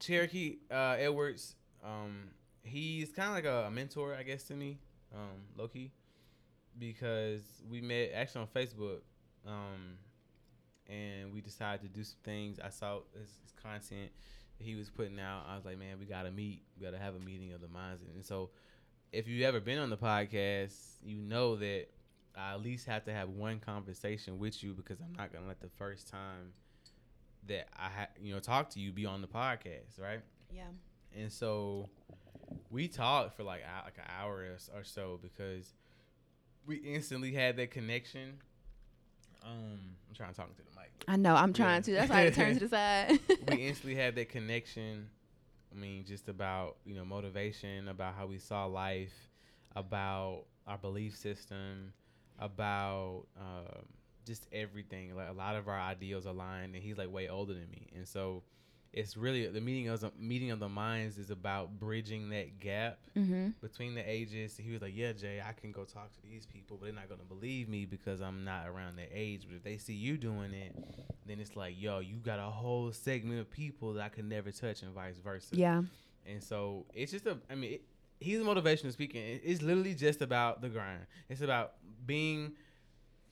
Cherokee 0.00 0.56
uh, 0.70 0.96
Edwards, 0.98 1.54
um, 1.84 2.28
he's 2.62 3.12
kind 3.12 3.28
of 3.28 3.34
like 3.34 3.44
a, 3.44 3.70
mentor, 3.70 4.14
I 4.14 4.22
guess, 4.22 4.44
to 4.44 4.54
me, 4.54 4.78
um, 5.14 5.42
low 5.56 5.68
key, 5.68 5.92
because 6.78 7.42
we 7.70 7.80
met 7.80 8.10
actually 8.14 8.42
on 8.42 8.48
Facebook, 8.48 9.00
um, 9.46 9.98
and 10.88 11.32
we 11.32 11.40
decided 11.40 11.82
to 11.82 11.88
do 11.88 12.02
some 12.02 12.18
things. 12.24 12.58
I 12.58 12.70
saw 12.70 13.00
his, 13.12 13.28
his 13.42 13.52
content 13.62 14.10
he 14.60 14.74
was 14.74 14.90
putting 14.90 15.18
out. 15.18 15.44
I 15.48 15.56
was 15.56 15.64
like, 15.64 15.78
man, 15.78 15.98
we 15.98 16.06
gotta 16.06 16.30
meet. 16.30 16.62
We 16.78 16.84
gotta 16.84 16.98
have 16.98 17.14
a 17.14 17.18
meeting 17.18 17.52
of 17.52 17.60
the 17.60 17.68
minds. 17.68 18.02
And 18.14 18.24
so, 18.24 18.50
if 19.12 19.26
you've 19.26 19.42
ever 19.42 19.60
been 19.60 19.78
on 19.78 19.90
the 19.90 19.96
podcast, 19.96 20.74
you 21.02 21.16
know 21.16 21.56
that 21.56 21.86
I 22.36 22.52
at 22.54 22.62
least 22.62 22.86
have 22.86 23.04
to 23.04 23.12
have 23.12 23.28
one 23.30 23.58
conversation 23.60 24.38
with 24.38 24.62
you 24.62 24.72
because 24.72 25.00
I'm 25.00 25.12
not 25.16 25.32
gonna 25.32 25.46
let 25.48 25.60
the 25.60 25.68
first 25.78 26.08
time 26.08 26.52
that 27.48 27.68
I 27.76 27.88
ha- 27.88 28.08
you 28.22 28.32
know 28.34 28.40
talk 28.40 28.70
to 28.70 28.80
you 28.80 28.92
be 28.92 29.06
on 29.06 29.20
the 29.20 29.26
podcast, 29.28 30.00
right? 30.00 30.20
Yeah. 30.54 30.64
And 31.16 31.32
so 31.32 31.88
we 32.70 32.88
talked 32.88 33.36
for 33.36 33.42
like 33.42 33.62
like 33.84 33.98
an 33.98 34.04
hour 34.20 34.44
or 34.74 34.84
so 34.84 35.18
because 35.22 35.72
we 36.66 36.76
instantly 36.76 37.32
had 37.32 37.56
that 37.56 37.70
connection. 37.70 38.34
Um, 39.42 39.80
I'm 40.08 40.14
trying 40.14 40.30
to 40.30 40.36
talk 40.36 40.50
to 40.54 40.62
the 40.62 40.70
mic. 40.78 40.90
I 41.08 41.16
know. 41.16 41.34
I'm 41.34 41.52
trying 41.52 41.76
Yeah. 41.76 41.80
to. 41.80 41.92
That's 41.94 42.10
why 42.10 42.26
I 42.26 42.30
to 42.30 42.54
to 42.54 42.60
the 42.60 42.68
side. 42.76 43.18
we 43.50 43.56
instantly 43.66 43.94
had 43.94 44.14
that 44.16 44.28
connection. 44.28 45.08
I 45.72 45.78
mean, 45.78 46.04
just 46.04 46.28
about 46.28 46.76
you 46.84 46.94
know 46.94 47.04
motivation, 47.04 47.88
about 47.88 48.14
how 48.14 48.26
we 48.26 48.38
saw 48.38 48.66
life, 48.66 49.14
about 49.74 50.44
our 50.66 50.76
belief 50.78 51.16
system, 51.16 51.92
about 52.40 53.26
um, 53.38 53.84
just 54.26 54.46
everything. 54.52 55.14
Like 55.14 55.28
a 55.28 55.32
lot 55.32 55.56
of 55.56 55.68
our 55.68 55.78
ideals 55.78 56.26
aligned, 56.26 56.74
and 56.74 56.82
he's 56.82 56.98
like 56.98 57.12
way 57.12 57.28
older 57.28 57.54
than 57.54 57.70
me, 57.70 57.88
and 57.94 58.06
so 58.06 58.42
it's 58.92 59.16
really 59.16 59.46
the 59.46 59.60
meeting 59.60 59.88
of 59.88 60.00
the 60.00 60.10
meeting 60.18 60.50
of 60.50 60.58
the 60.58 60.68
minds 60.68 61.16
is 61.16 61.30
about 61.30 61.78
bridging 61.78 62.30
that 62.30 62.58
gap 62.58 62.98
mm-hmm. 63.16 63.50
between 63.60 63.94
the 63.94 64.08
ages. 64.08 64.56
He 64.56 64.72
was 64.72 64.82
like, 64.82 64.96
"Yeah, 64.96 65.12
Jay, 65.12 65.40
I 65.46 65.52
can 65.52 65.70
go 65.70 65.84
talk 65.84 66.12
to 66.12 66.22
these 66.22 66.44
people, 66.44 66.76
but 66.76 66.86
they're 66.86 66.94
not 66.94 67.08
gonna 67.08 67.22
believe 67.22 67.68
me 67.68 67.84
because 67.84 68.20
I'm 68.20 68.44
not 68.44 68.66
around 68.66 68.96
their 68.96 69.08
age. 69.12 69.46
But 69.48 69.56
if 69.56 69.62
they 69.62 69.78
see 69.78 69.94
you 69.94 70.16
doing 70.16 70.52
it, 70.52 70.74
then 71.24 71.38
it's 71.38 71.54
like, 71.54 71.74
yo, 71.78 72.00
you 72.00 72.16
got 72.16 72.40
a 72.40 72.50
whole 72.50 72.90
segment 72.90 73.38
of 73.38 73.50
people 73.50 73.92
that 73.94 74.02
I 74.02 74.08
could 74.08 74.28
never 74.28 74.50
touch, 74.50 74.82
and 74.82 74.92
vice 74.92 75.18
versa. 75.18 75.54
Yeah. 75.54 75.82
And 76.26 76.42
so 76.42 76.86
it's 76.92 77.12
just 77.12 77.26
a, 77.26 77.38
I 77.48 77.54
mean, 77.54 77.74
it, 77.74 77.82
he's 78.20 78.40
motivational 78.40 78.92
speaker. 78.92 79.18
It- 79.18 79.42
It's 79.44 79.62
literally 79.62 79.94
just 79.94 80.22
about 80.22 80.60
the 80.60 80.68
grind. 80.68 81.06
It's 81.28 81.40
about 81.40 81.74
being 82.06 82.54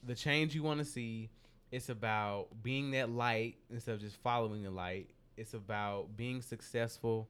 the 0.03 0.14
change 0.14 0.55
you 0.55 0.62
want 0.62 0.78
to 0.78 0.84
see. 0.84 1.30
It's 1.70 1.89
about 1.89 2.62
being 2.62 2.93
that 2.93 3.11
light 3.11 3.57
instead 3.70 3.95
of 3.95 4.01
just 4.01 4.16
following 4.16 4.62
the 4.62 4.70
light. 4.70 5.11
It's 5.36 5.55
about 5.55 6.16
being 6.16 6.41
successful 6.43 7.28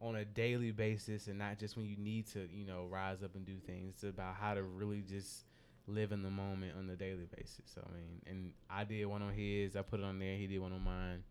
on 0.00 0.14
a 0.16 0.24
daily 0.24 0.70
basis 0.70 1.26
and 1.26 1.38
not 1.38 1.58
just 1.58 1.76
when 1.76 1.86
you 1.86 1.96
need 1.96 2.26
to, 2.28 2.48
you 2.52 2.64
know, 2.66 2.86
rise 2.86 3.22
up 3.22 3.34
and 3.34 3.44
do 3.44 3.56
things. 3.66 3.94
It's 3.94 4.04
about 4.04 4.36
how 4.36 4.54
to 4.54 4.62
really 4.62 5.02
just 5.02 5.44
live 5.86 6.12
in 6.12 6.22
the 6.22 6.30
moment 6.30 6.74
on 6.78 6.88
a 6.90 6.96
daily 6.96 7.26
basis. 7.36 7.62
So 7.74 7.80
I 7.88 7.92
mean, 7.96 8.20
and 8.26 8.52
I 8.70 8.84
did 8.84 9.06
one 9.06 9.22
on 9.22 9.32
his. 9.32 9.74
I 9.74 9.82
put 9.82 10.00
it 10.00 10.04
on 10.04 10.18
there. 10.18 10.36
He 10.36 10.46
did 10.46 10.60
one 10.60 10.72
on 10.72 10.84
mine. 10.84 11.24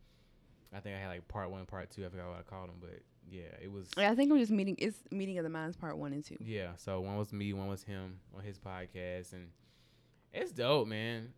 I 0.73 0.79
think 0.79 0.95
I 0.95 0.99
had 0.99 1.07
like 1.07 1.27
part 1.27 1.49
one, 1.49 1.65
part 1.65 1.91
two. 1.91 2.05
I 2.05 2.09
forgot 2.09 2.29
what 2.29 2.39
I 2.39 2.43
called 2.43 2.69
them, 2.69 2.77
but 2.79 2.99
yeah, 3.29 3.43
it 3.61 3.71
was. 3.71 3.89
I 3.97 4.15
think 4.15 4.31
we're 4.31 4.39
just 4.39 4.51
meeting. 4.51 4.75
It's 4.77 4.97
meeting 5.11 5.37
of 5.37 5.43
the 5.43 5.49
minds, 5.49 5.77
part 5.77 5.97
one 5.97 6.13
and 6.13 6.23
two. 6.23 6.37
Yeah, 6.39 6.71
so 6.77 7.01
one 7.01 7.17
was 7.17 7.33
me, 7.33 7.53
one 7.53 7.67
was 7.67 7.83
him 7.83 8.19
on 8.35 8.43
his 8.43 8.59
podcast, 8.59 9.33
and 9.33 9.49
it's 10.33 10.51
dope, 10.51 10.87
man. 10.87 11.29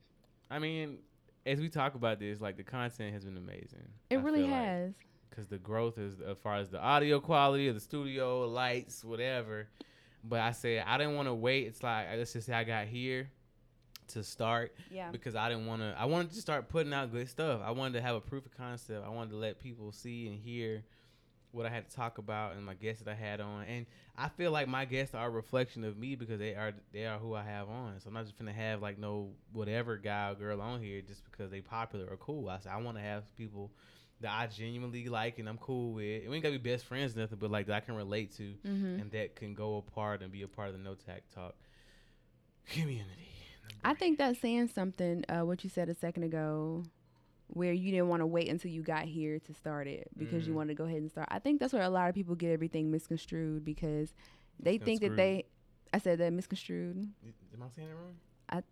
I 0.51 0.59
mean, 0.59 0.99
as 1.45 1.59
we 1.59 1.69
talk 1.69 1.95
about 1.95 2.19
this, 2.19 2.41
like 2.41 2.57
the 2.57 2.63
content 2.63 3.13
has 3.13 3.25
been 3.25 3.37
amazing. 3.37 3.87
It 4.09 4.17
I 4.17 4.21
really 4.21 4.45
has. 4.47 4.93
because 5.29 5.47
the 5.47 5.57
growth 5.57 5.97
is 5.97 6.19
as 6.21 6.37
far 6.37 6.55
as 6.57 6.69
the 6.69 6.79
audio 6.79 7.19
quality 7.19 7.67
of 7.67 7.75
the 7.75 7.81
studio, 7.81 8.47
lights, 8.47 9.03
whatever. 9.03 9.67
But 10.23 10.41
I 10.41 10.51
said 10.51 10.83
I 10.85 10.97
didn't 10.97 11.15
want 11.15 11.27
to 11.27 11.33
wait. 11.33 11.67
It's 11.67 11.81
like 11.81 12.07
let's 12.17 12.33
just 12.33 12.47
say 12.47 12.53
I 12.53 12.63
got 12.63 12.87
here 12.87 13.29
to 14.09 14.23
start 14.23 14.73
Yeah. 14.91 15.09
because 15.11 15.35
I 15.35 15.49
didn't 15.49 15.65
want 15.65 15.81
to. 15.81 15.95
I 15.97 16.05
wanted 16.05 16.31
to 16.31 16.41
start 16.41 16.69
putting 16.69 16.93
out 16.93 17.11
good 17.11 17.29
stuff. 17.29 17.61
I 17.63 17.71
wanted 17.71 17.93
to 17.93 18.01
have 18.01 18.15
a 18.15 18.21
proof 18.21 18.45
of 18.45 18.55
concept. 18.57 19.05
I 19.05 19.09
wanted 19.09 19.31
to 19.31 19.37
let 19.37 19.59
people 19.59 19.91
see 19.91 20.27
and 20.27 20.37
hear 20.39 20.83
what 21.51 21.65
I 21.65 21.69
had 21.69 21.89
to 21.89 21.95
talk 21.95 22.19
about 22.19 22.55
and 22.55 22.63
my 22.63 22.75
guests 22.75 23.01
that 23.03 23.09
I 23.11 23.15
had 23.15 23.41
on. 23.41 23.63
And 23.63 23.87
I 24.15 24.29
feel 24.29 24.51
like 24.51 24.67
my 24.67 24.85
guests 24.85 25.15
are 25.15 25.25
a 25.25 25.29
reflection 25.31 25.83
of 25.83 25.97
me 25.97 26.13
because 26.15 26.37
they 26.37 26.53
are 26.53 26.73
they 26.93 27.07
are 27.07 27.17
who 27.17 27.33
I 27.33 27.43
have 27.43 27.69
on. 27.69 27.99
So 27.99 28.07
I'm 28.09 28.13
not 28.13 28.25
just 28.25 28.37
gonna 28.37 28.53
have 28.53 28.81
like 28.83 28.99
no 28.99 29.31
whatever 29.51 29.97
guy 29.97 30.29
or 30.29 30.35
girl 30.35 30.61
on 30.61 30.79
here 30.79 31.01
just 31.01 31.23
because 31.31 31.49
they 31.49 31.61
popular 31.61 32.05
or 32.05 32.17
cool. 32.17 32.49
I 32.49 32.59
said 32.59 32.71
I 32.71 32.77
want 32.81 32.97
to 32.97 33.03
have 33.03 33.23
people 33.35 33.71
that 34.21 34.31
I 34.31 34.45
genuinely 34.47 35.07
like 35.07 35.39
and 35.39 35.47
I'm 35.49 35.57
cool 35.57 35.93
with. 35.93 36.21
And 36.21 36.29
we 36.29 36.35
ain't 36.35 36.43
gotta 36.43 36.59
be 36.59 36.69
best 36.71 36.85
friends, 36.85 37.15
or 37.17 37.21
nothing, 37.21 37.37
but 37.39 37.49
like 37.49 37.65
that 37.67 37.75
I 37.77 37.79
can 37.79 37.95
relate 37.95 38.35
to 38.37 38.53
Mm-hmm. 38.67 38.99
and 38.99 39.11
that 39.11 39.35
can 39.35 39.55
go 39.55 39.77
apart 39.77 40.21
and 40.21 40.31
be 40.31 40.43
a 40.43 40.47
part 40.47 40.67
of 40.67 40.73
the 40.75 40.79
No 40.83 40.93
Tact 40.93 41.33
Talk 41.33 41.55
community. 42.67 43.28
I 43.83 43.93
think 43.93 44.17
that's 44.17 44.39
saying 44.39 44.69
something. 44.69 45.23
Uh, 45.29 45.45
what 45.45 45.63
you 45.63 45.69
said 45.69 45.89
a 45.89 45.95
second 45.95 46.23
ago, 46.23 46.83
where 47.47 47.73
you 47.73 47.91
didn't 47.91 48.09
want 48.09 48.21
to 48.21 48.27
wait 48.27 48.47
until 48.49 48.69
you 48.71 48.81
got 48.83 49.05
here 49.05 49.39
to 49.39 49.53
start 49.53 49.87
it 49.87 50.09
because 50.17 50.45
you 50.45 50.53
Mhm. 50.53 50.57
wanted 50.57 50.67
to 50.69 50.75
go 50.75 50.83
ahead 50.85 50.97
and 51.01 51.09
start. 51.09 51.27
I 51.31 51.39
think 51.39 51.59
that's 51.59 51.73
where 51.73 51.81
a 51.83 51.89
lot 51.89 52.07
of 52.09 52.15
people 52.15 52.35
get 52.35 52.51
everything 52.51 52.91
misconstrued 52.91 53.63
because 53.65 54.13
they 54.59 54.77
think 54.77 55.01
that 55.01 55.15
they. 55.15 55.45
I 55.93 55.97
said 55.97 56.19
that 56.19 56.31
misconstrued. 56.33 56.97
Am 56.97 57.63
I 57.63 57.69
saying 57.75 57.87
it 57.89 57.93
wrong? 57.93 58.15
I- 58.49 58.63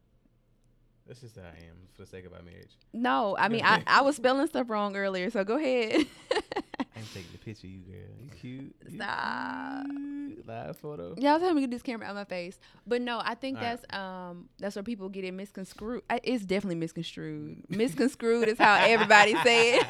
That's 1.08 1.22
just 1.22 1.36
how 1.38 1.42
I 1.44 1.48
am 1.70 1.88
for 1.94 2.02
the 2.04 2.08
sake 2.08 2.26
of 2.26 2.34
our 2.34 2.42
marriage. 2.44 2.72
No, 2.94 3.36
I 3.40 3.48
mean 3.48 3.62
I, 3.66 3.82
I 3.88 4.02
was 4.02 4.16
spelling 4.18 4.46
stuff 4.48 4.70
wrong 4.70 4.96
earlier, 4.96 5.30
so 5.32 5.44
go 5.44 5.56
ahead. 5.58 6.06
I'm 6.98 7.06
taking 7.14 7.32
the 7.32 7.38
picture, 7.38 7.68
of 7.68 7.72
you 7.74 7.80
girl. 7.80 7.98
You 8.24 8.30
cute. 8.40 8.76
You 8.90 8.96
Stop. 8.98 9.86
cute. 9.86 10.48
Live 10.48 10.78
photo. 10.78 11.16
Y'all 11.18 11.40
tell 11.40 11.54
me 11.54 11.62
to 11.62 11.68
get 11.68 11.72
this 11.72 11.82
camera 11.82 12.08
out 12.08 12.16
my 12.16 12.24
face. 12.26 12.60
But 12.86 13.02
no, 13.02 13.20
I 13.24 13.36
think 13.36 13.58
All 13.58 13.64
right. 13.64 13.80
that's 13.82 13.98
um 13.98 14.50
that's 14.60 14.76
where 14.76 14.84
people 14.84 15.10
get 15.10 15.24
it 15.24 15.34
misconstrued. 15.34 16.04
It's 16.24 16.46
definitely 16.46 16.76
misconstrued. 16.76 17.64
misconstrued 17.70 18.48
is 18.48 18.58
how 18.58 18.76
everybody 18.76 19.36
say 19.44 19.76
it. 19.76 19.86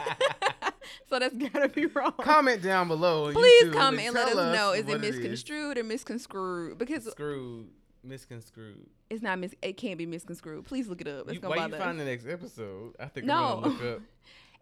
so 1.10 1.20
that's 1.20 1.36
gotta 1.36 1.70
be 1.70 1.86
wrong. 1.88 2.14
Comment 2.22 2.62
down 2.62 2.88
below. 2.88 3.32
Please 3.34 3.66
YouTube 3.66 3.74
comment 3.74 4.08
and 4.08 4.16
let 4.16 4.28
us 4.28 4.34
tell 4.34 4.54
know 4.54 4.72
is 4.74 4.88
it 4.88 5.00
misconstrued 5.02 5.78
or 5.78 5.84
misconstrued? 5.84 6.78
Because 6.78 7.06
Screwed. 7.06 7.68
Misconstrued. 8.04 8.88
it's 9.10 9.22
not 9.22 9.38
mis. 9.40 9.54
It 9.62 9.76
can't 9.76 9.98
be 9.98 10.06
misconstrued. 10.06 10.66
Please 10.66 10.88
look 10.88 11.02
it 11.02 11.08
up. 11.08 11.26
It's 11.26 11.34
You, 11.36 11.40
gonna 11.42 11.50
why 11.50 11.56
you 11.66 11.72
bother. 11.72 11.78
us. 11.78 11.84
find 11.84 12.00
the 12.00 12.06
next 12.06 12.26
episode? 12.26 12.96
I 13.00 13.08
think 13.08 13.26
No. 13.26 13.34
I'm 13.58 13.62
gonna 13.64 13.74
look 13.74 13.84
up. 13.98 14.02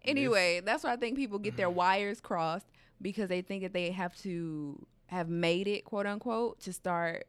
Anyway, 0.04 0.60
that's 0.64 0.84
why 0.84 0.92
I 0.92 0.96
think 0.96 1.16
people 1.16 1.38
get 1.38 1.56
their 1.56 1.70
wires 1.70 2.20
crossed 2.20 2.66
because 3.02 3.28
they 3.28 3.42
think 3.42 3.62
that 3.62 3.72
they 3.72 3.90
have 3.90 4.16
to 4.22 4.86
have 5.06 5.28
made 5.28 5.66
it, 5.68 5.84
quote 5.84 6.06
unquote, 6.06 6.60
to 6.60 6.72
start 6.72 7.26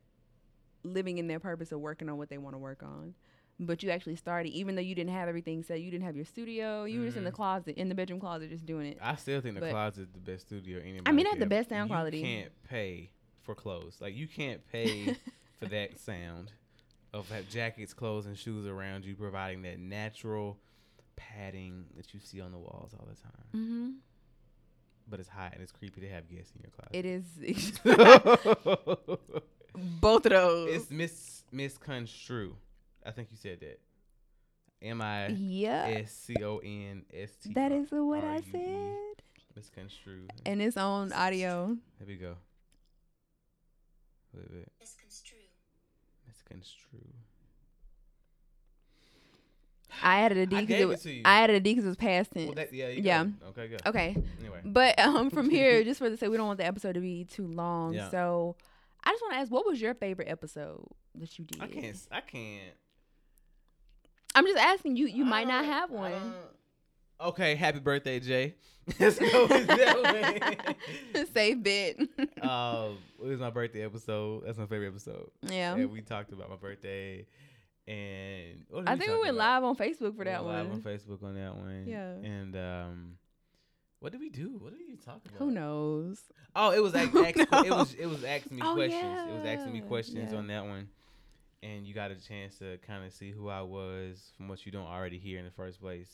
living 0.84 1.18
in 1.18 1.28
their 1.28 1.40
purpose 1.40 1.72
of 1.72 1.80
working 1.80 2.10
on 2.10 2.18
what 2.18 2.30
they 2.30 2.38
want 2.38 2.54
to 2.54 2.60
work 2.60 2.84
on. 2.84 3.14
But 3.60 3.82
you 3.82 3.90
actually 3.90 4.16
started, 4.16 4.50
even 4.50 4.76
though 4.76 4.82
you 4.82 4.94
didn't 4.94 5.14
have 5.14 5.28
everything 5.28 5.64
set. 5.64 5.82
You 5.82 5.90
didn't 5.90 6.06
have 6.06 6.16
your 6.16 6.26
studio. 6.26 6.84
You 6.84 7.00
were 7.00 7.06
just 7.08 7.18
in 7.18 7.24
the 7.24 7.32
Mhm. 7.32 7.36
closet, 7.36 7.76
in 7.78 7.90
the 7.90 7.96
bedroom 7.96 8.20
closet, 8.20 8.50
just 8.52 8.68
doing 8.68 8.86
it. 8.92 9.00
I 9.02 9.16
still 9.16 9.42
think 9.42 9.56
the 9.56 9.62
But- 9.62 9.72
closet 9.72 10.04
is 10.04 10.12
the 10.12 10.20
best 10.20 10.46
studio 10.46 10.80
anybody. 10.80 11.04
I 11.08 11.12
mean, 11.12 11.26
it 11.26 11.30
had 11.30 11.40
the 11.40 11.48
best 11.48 11.70
sound 11.70 11.90
you 11.90 11.96
quality. 11.96 12.22
can't 12.22 12.52
pay 12.70 13.10
for 13.42 13.56
clothes. 13.56 14.00
Like 14.00 14.16
you 14.16 14.28
can't 14.28 14.66
pay 14.72 15.16
for 15.60 15.66
that 15.72 15.98
sound 16.00 16.52
of 17.14 17.30
have 17.32 17.50
jackets, 17.50 17.96
clothes, 17.96 18.28
and 18.28 18.38
shoes 18.38 18.68
around 18.68 19.06
you, 19.06 19.16
providing 19.16 19.64
that 19.64 19.80
natural 19.80 20.60
padding 21.18 21.86
that 21.98 22.14
you 22.14 22.22
see 22.22 22.40
on 22.40 22.52
the 22.52 22.58
walls 22.58 22.94
all 22.98 23.06
the 23.06 23.16
time. 23.22 23.46
Mm-hmm. 23.56 23.90
But 25.10 25.20
it's 25.20 25.30
hot 25.30 25.52
and 25.54 25.62
it's 25.62 25.72
creepy 25.72 26.02
to 26.02 26.10
have 26.10 26.30
guests 26.30 26.54
in 26.56 26.62
your 26.62 26.72
closet. 26.72 26.94
It 26.94 27.06
is 27.06 27.80
both 30.02 30.26
of 30.26 30.32
those. 30.32 30.70
it's 30.76 30.92
mis 30.92 31.44
misconstrue. 31.52 32.56
I 33.06 33.12
think 33.12 33.30
you 33.32 33.38
said 33.38 33.60
that. 33.62 33.80
M 34.82 35.02
I 35.02 35.26
S 36.02 36.12
C 36.12 36.36
O 36.44 36.60
N 36.60 37.04
S 37.12 37.32
T. 37.44 37.54
that 37.54 37.72
is 37.72 37.88
what 37.90 38.24
I 38.24 38.42
said. 38.52 38.96
Misconstrue. 39.56 40.28
And 40.46 40.62
it's 40.62 40.78
on 40.78 41.12
audio. 41.14 41.76
There 41.98 42.08
we 42.08 42.16
go. 42.16 42.36
Wait, 44.36 44.46
wait. 44.52 44.68
Misconstrue. 44.80 45.40
Misconstrue. 46.28 47.14
I 50.04 50.20
added 50.22 50.38
a 50.38 50.46
D 50.46 50.56
because 50.62 50.76
it 50.76 50.82
it 50.82 50.88
was. 50.88 51.04
to. 51.04 51.22
I 51.24 51.42
added 51.44 51.56
a 51.56 51.60
D 51.60 51.72
because 51.72 51.86
it 51.86 51.88
was 51.90 51.98
past 51.98 52.32
tense. 52.34 52.46
Well, 52.48 52.56
that, 52.56 52.74
yeah, 52.74 52.88
Yeah. 52.90 53.24
Go. 53.26 53.32
Okay, 53.50 53.68
good. 53.68 53.82
okay. 53.86 54.16
Anyway. 54.40 54.62
But 54.66 55.00
um, 55.00 55.30
from 55.30 55.50
here, 55.50 55.84
just 55.86 56.00
for 56.00 56.10
the 56.10 56.18
sake, 56.18 56.30
we 56.30 56.38
don't 56.38 56.48
want 56.48 56.60
the 56.60 56.66
episode 56.66 56.94
to 56.94 57.00
be 57.00 57.24
too 57.26 57.48
long. 57.48 57.94
Yeah. 57.94 58.10
So, 58.10 58.56
I 59.04 59.12
just 59.12 59.22
want 59.24 59.34
to 59.36 59.40
ask, 59.40 59.52
what 59.52 59.66
was 59.66 59.80
your 59.82 59.94
favorite 59.94 60.28
episode 60.30 60.84
that 61.16 61.40
you 61.40 61.46
did? 61.46 61.62
I 61.62 61.68
can't. 61.68 62.08
I 62.12 62.22
can't. 62.22 62.74
I'm 64.36 64.46
just 64.46 64.58
asking 64.60 64.98
you. 64.98 65.08
You 65.08 65.26
might 65.26 65.48
not 65.48 65.66
have 65.66 65.90
one. 65.92 66.12
don't- 66.12 66.34
Okay, 67.20 67.56
happy 67.56 67.80
birthday, 67.80 68.20
Jay. 68.20 68.54
Let's 69.00 69.18
go 69.18 69.48
with 69.48 69.66
that 69.66 70.76
one. 71.16 71.26
Safe 71.34 71.64
bet. 71.64 71.98
um, 72.48 72.98
it 73.20 73.26
was 73.28 73.40
my 73.40 73.50
birthday 73.50 73.84
episode. 73.84 74.44
That's 74.46 74.60
my 74.60 74.68
favorite 74.68 74.90
episode. 74.90 75.32
yeah. 75.42 75.74
And 75.74 75.92
we 75.92 76.02
talked 76.02 76.32
about 76.32 76.52
my 76.52 76.58
birthday, 76.58 77.26
and 77.88 78.66
did 78.70 78.84
I 78.88 78.96
think 78.98 79.12
we 79.12 79.18
went 79.20 79.36
about? 79.36 79.62
live 79.62 79.64
on 79.64 79.76
Facebook 79.76 80.14
for 80.16 80.20
We 80.20 80.26
that 80.26 80.44
went 80.44 80.58
live 80.58 80.68
one. 80.68 80.76
on 80.76 80.82
Facebook 80.82 81.24
on 81.24 81.36
that 81.36 81.56
one. 81.56 81.86
Yeah. 81.88 82.12
And 82.12 82.56
um, 82.56 83.12
what 84.00 84.12
did 84.12 84.22
we 84.22 84.30
do? 84.30 84.58
What 84.60 84.72
did 84.78 84.88
you 84.88 84.98
talk 84.98 85.22
about? 85.26 85.38
Who 85.40 85.52
knows? 85.52 86.20
Oh, 86.56 86.72
it 86.72 86.82
was 86.84 86.94
ask, 86.96 87.16
ask, 87.16 87.38
it 87.38 87.70
was 87.72 87.94
it 87.94 88.06
was 88.08 88.24
asking 88.24 88.58
me 88.58 88.62
Oh, 88.66 88.76
questions. 88.76 89.30
It 89.30 89.34
was 89.34 89.46
asking 89.46 89.74
me 89.74 89.82
questions 89.82 90.32
yeah. 90.32 90.38
on 90.38 90.48
that 90.48 90.66
one, 90.66 90.90
and 91.64 91.86
you 91.88 91.94
got 91.94 92.12
a 92.12 92.16
chance 92.16 92.58
to 92.60 92.78
kind 92.86 93.06
of 93.06 93.14
see 93.14 93.32
who 93.32 93.48
I 93.50 93.62
was 93.62 94.32
from 94.36 94.48
what 94.50 94.66
you 94.66 94.72
don't 94.72 94.86
already 94.88 95.18
hear 95.20 95.40
in 95.40 95.46
the 95.46 95.52
first 95.52 95.80
place. 95.82 96.10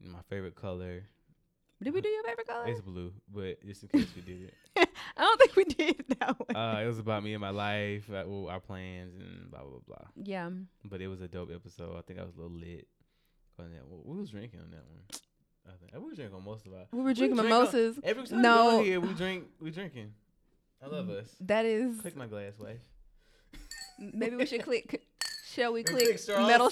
My 0.00 0.18
favorite 0.28 0.56
color 0.56 1.04
Did 1.82 1.92
we 1.92 2.00
do 2.00 2.08
your 2.08 2.22
favorite 2.24 2.46
color? 2.46 2.64
It's 2.68 2.80
blue, 2.80 3.12
but 3.32 3.60
just 3.66 3.82
in 3.82 3.88
case 3.90 4.08
we 4.16 4.22
did 4.22 4.42
it, 4.76 4.88
I 5.16 5.20
don't 5.22 5.38
think 5.38 5.56
we 5.56 5.64
did 5.64 6.04
that 6.20 6.36
one. 6.40 6.56
uh, 6.56 6.80
it 6.82 6.86
was 6.86 6.98
about 6.98 7.22
me 7.22 7.34
and 7.34 7.40
my 7.40 7.50
life, 7.50 8.08
uh, 8.10 8.24
well, 8.26 8.48
our 8.48 8.60
plans, 8.60 9.14
and 9.20 9.50
blah 9.50 9.60
blah 9.62 9.80
blah. 9.86 10.06
yeah. 10.16 10.48
But 10.84 11.02
it 11.02 11.08
was 11.08 11.20
a 11.20 11.28
dope 11.28 11.50
episode. 11.54 11.96
I 11.98 12.00
think 12.02 12.18
I 12.18 12.22
was 12.24 12.34
a 12.34 12.40
little 12.40 12.56
lit 12.56 12.88
on 13.58 13.70
that. 13.72 13.86
one. 13.86 14.00
We 14.04 14.18
was 14.20 14.30
drinking 14.30 14.60
on 14.60 14.70
that 14.70 14.84
one. 14.88 15.02
I 15.68 15.72
think 15.78 15.92
we 15.92 16.08
was 16.08 16.16
drinking 16.16 16.36
on 16.36 16.44
most 16.44 16.64
of 16.66 16.72
our. 16.72 16.86
We 16.92 17.02
were 17.02 17.12
drinking 17.12 17.36
drink 17.36 17.52
on- 17.52 17.58
mimosas. 17.60 17.98
Every 18.02 18.26
time 18.26 18.40
No. 18.42 18.64
we 18.64 18.70
go 18.78 18.84
here, 18.84 19.00
we 19.00 19.12
drink. 19.14 19.44
We 19.60 19.70
drinking. 19.70 20.12
I 20.82 20.86
love 20.86 21.10
us. 21.10 21.28
That 21.40 21.64
is. 21.66 22.00
Click 22.00 22.16
my 22.16 22.26
glass, 22.26 22.58
wife. 22.58 22.80
Maybe 23.98 24.36
we 24.36 24.46
should 24.46 24.62
click. 24.62 25.02
Shall 25.52 25.72
we 25.72 25.80
And 25.80 25.88
click 25.88 26.18
straws. 26.18 26.46
metal 26.46 26.70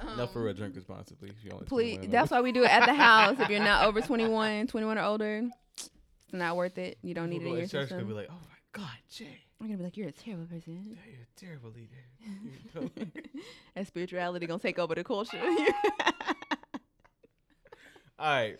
straws? 0.00 0.16
no, 0.18 0.26
for 0.26 0.40
real, 0.42 0.50
Um, 0.50 0.56
drink 0.56 0.76
responsibly. 0.76 1.28
If 1.30 1.44
you 1.44 1.50
only 1.52 1.66
Please, 1.66 2.00
that's 2.08 2.30
why 2.30 2.40
we 2.40 2.52
do 2.52 2.64
it 2.64 2.70
at 2.70 2.86
the 2.86 2.94
house. 2.94 3.38
If 3.38 3.48
you're 3.48 3.60
not 3.62 3.84
over 3.86 4.00
21, 4.00 4.66
21 4.68 4.98
or 4.98 5.02
older, 5.02 5.48
it's 5.76 5.90
not 6.32 6.56
worth 6.56 6.78
it. 6.78 6.98
You 7.02 7.14
don't 7.14 7.30
need 7.30 7.42
it 7.42 7.46
in 7.46 7.54
your 7.56 7.66
church 7.66 7.88
system. 7.88 8.06
be 8.06 8.12
like, 8.14 8.28
"Oh 8.30 8.34
my 8.48 8.56
God, 8.72 8.90
Jay, 9.10 9.38
I'm 9.60 9.66
gonna 9.66 9.78
be 9.78 9.84
like, 9.84 9.96
you're 9.96 10.08
a 10.08 10.12
terrible 10.12 10.46
person. 10.46 10.84
Yeah, 10.90 10.96
you're 11.10 11.22
a 11.22 11.40
terrible 11.40 11.70
leader." 11.70 12.04
And 13.76 13.86
spirituality 13.86 14.46
gonna 14.46 14.58
take 14.58 14.78
over 14.78 14.94
the 14.94 15.04
culture. 15.04 15.40
All 18.20 18.26
right, 18.26 18.58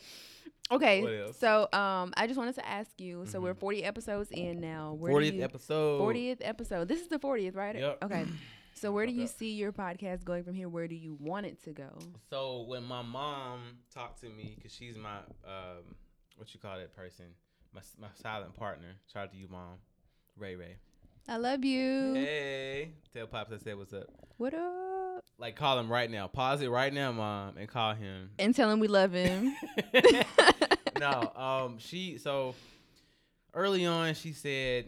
okay, 0.70 1.24
so 1.36 1.62
um, 1.72 2.12
I 2.16 2.28
just 2.28 2.38
wanted 2.38 2.54
to 2.54 2.66
ask 2.68 2.88
you. 3.00 3.24
So 3.26 3.40
we're 3.40 3.54
Mhm. 3.54 3.58
40 3.58 3.84
episodes 3.84 4.30
in 4.30 4.60
now. 4.60 4.92
Where 4.92 5.10
fortieth 5.10 5.34
you- 5.34 5.42
episode. 5.42 6.00
40th 6.00 6.38
episode. 6.42 6.86
This 6.86 7.00
is 7.00 7.08
the 7.08 7.18
40th, 7.18 7.56
right? 7.56 7.74
Yep. 7.74 8.04
Okay. 8.04 8.24
So 8.80 8.92
where 8.92 9.06
do 9.06 9.12
you 9.12 9.26
see 9.26 9.54
your 9.54 9.72
podcast 9.72 10.22
going 10.24 10.44
from 10.44 10.54
here? 10.54 10.68
Where 10.68 10.86
do 10.86 10.94
you 10.94 11.16
want 11.18 11.46
it 11.46 11.62
to 11.64 11.72
go? 11.72 11.98
So 12.30 12.62
when 12.68 12.84
my 12.84 13.02
mom 13.02 13.60
talked 13.92 14.20
to 14.20 14.28
me, 14.28 14.56
cause 14.62 14.72
she's 14.72 14.96
my 14.96 15.16
um, 15.44 15.96
what 16.36 16.54
you 16.54 16.60
call 16.60 16.78
that 16.78 16.94
person, 16.94 17.24
my 17.74 17.80
my 18.00 18.06
silent 18.14 18.54
partner. 18.54 18.94
Shout 19.12 19.24
out 19.24 19.32
to 19.32 19.36
you, 19.36 19.48
mom, 19.50 19.78
Ray 20.36 20.54
Ray. 20.54 20.76
I 21.26 21.38
love 21.38 21.64
you. 21.64 22.14
Hey, 22.14 22.92
tell 23.12 23.26
pops 23.26 23.52
I 23.52 23.56
said 23.58 23.76
what's 23.76 23.92
up. 23.92 24.06
What 24.36 24.54
up? 24.54 25.24
Like 25.38 25.56
call 25.56 25.76
him 25.80 25.90
right 25.90 26.08
now. 26.08 26.28
Pause 26.28 26.62
it 26.62 26.68
right 26.68 26.92
now, 26.92 27.10
mom, 27.10 27.56
and 27.56 27.68
call 27.68 27.94
him. 27.94 28.30
And 28.38 28.54
tell 28.54 28.70
him 28.70 28.78
we 28.78 28.86
love 28.86 29.10
him. 29.10 29.56
no, 31.00 31.32
um, 31.34 31.78
she 31.80 32.16
so 32.18 32.54
early 33.54 33.86
on 33.86 34.14
she 34.14 34.32
said, 34.32 34.86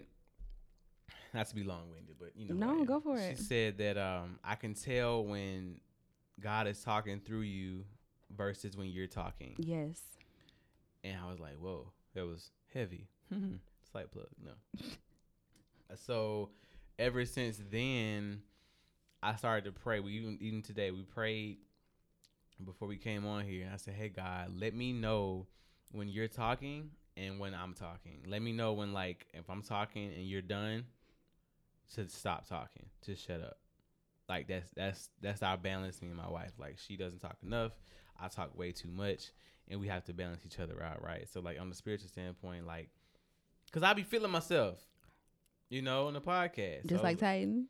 not 1.35 1.49
to 1.49 1.55
be 1.55 1.63
long 1.63 1.91
winded, 1.91 2.17
but 2.19 2.33
you 2.37 2.49
know, 2.49 2.75
No, 2.75 2.85
go 2.85 3.01
for 3.01 3.17
it. 3.17 3.37
She 3.37 3.43
said 3.43 3.79
that 3.79 3.97
um, 3.97 4.39
I 4.45 4.55
can 4.55 4.75
tell 4.75 5.25
when 5.25 5.81
God 6.41 6.67
is 6.67 6.83
talking 6.83 7.21
through 7.21 7.43
you 7.43 7.85
versus 8.37 8.77
when 8.77 8.89
you're 8.89 9.07
talking, 9.07 9.55
yes. 9.59 10.01
and 11.05 11.17
I 11.23 11.31
was 11.31 11.41
like, 11.41 11.55
whoa, 11.59 11.93
that 12.15 12.27
was 12.27 12.51
heavy. 12.73 13.09
Slight 13.93 14.11
plug, 14.11 14.29
no. 14.45 14.53
so, 15.97 16.51
ever 16.99 17.25
since 17.25 17.61
then, 17.71 18.43
I 19.23 19.35
started 19.37 19.65
to 19.65 19.73
pray. 19.73 20.01
We 20.01 20.13
even 20.13 20.39
even 20.41 20.63
today 20.63 20.91
we 20.91 21.03
prayed 21.03 21.59
before 22.65 22.89
we 22.89 22.97
came 22.97 23.27
on 23.27 23.45
here. 23.45 23.65
and 23.65 23.75
I 23.75 23.77
said, 23.77 23.95
"Hey 23.95 24.09
God, 24.09 24.53
let 24.59 24.75
me 24.75 24.93
know 24.93 25.47
when 25.93 26.09
you're 26.09 26.29
talking 26.29 26.91
and 27.17 27.39
when 27.39 27.55
I'm 27.55 27.75
talking. 27.75 28.25
Let 28.27 28.43
me 28.43 28.53
know 28.53 28.73
when 28.73 28.93
like 28.93 29.27
if 29.35 29.49
I'm 29.51 29.63
talking 29.63 30.13
and 30.15 30.27
you're 30.27 30.43
done 30.43 30.85
to 31.95 32.09
stop 32.09 32.49
talking, 32.49 32.87
to 33.03 33.15
shut 33.17 33.41
up. 33.41 33.59
Like 34.29 34.47
that's 34.49 34.71
that's 34.77 35.11
that's 35.21 35.43
our 35.43 35.57
balance. 35.57 36.01
Me 36.03 36.09
and 36.09 36.17
my 36.17 36.29
wife. 36.31 36.53
Like 36.59 36.79
she 36.79 36.97
doesn't 36.97 37.21
talk 37.21 37.37
enough. 37.45 37.73
I 38.21 38.29
talk 38.29 38.57
way 38.57 38.71
too 38.73 38.91
much, 38.91 39.33
and 39.69 39.81
we 39.81 39.89
have 39.89 40.05
to 40.05 40.13
balance 40.13 40.43
each 40.47 40.59
other 40.61 40.83
out, 40.83 41.03
right? 41.05 41.27
So 41.33 41.41
like 41.41 41.61
on 41.61 41.69
the 41.69 41.75
spiritual 41.75 42.09
standpoint, 42.09 42.67
like, 42.67 42.91
cause 43.73 43.83
I 43.83 43.93
be 43.95 44.03
feeling 44.03 44.31
myself, 44.31 44.79
you 45.69 45.83
know, 45.83 46.07
on 46.07 46.15
the 46.15 46.21
podcast. 46.21 46.87
Just 46.87 47.01
So 47.01 47.03
like 47.03 47.19
Titan. 47.19 47.67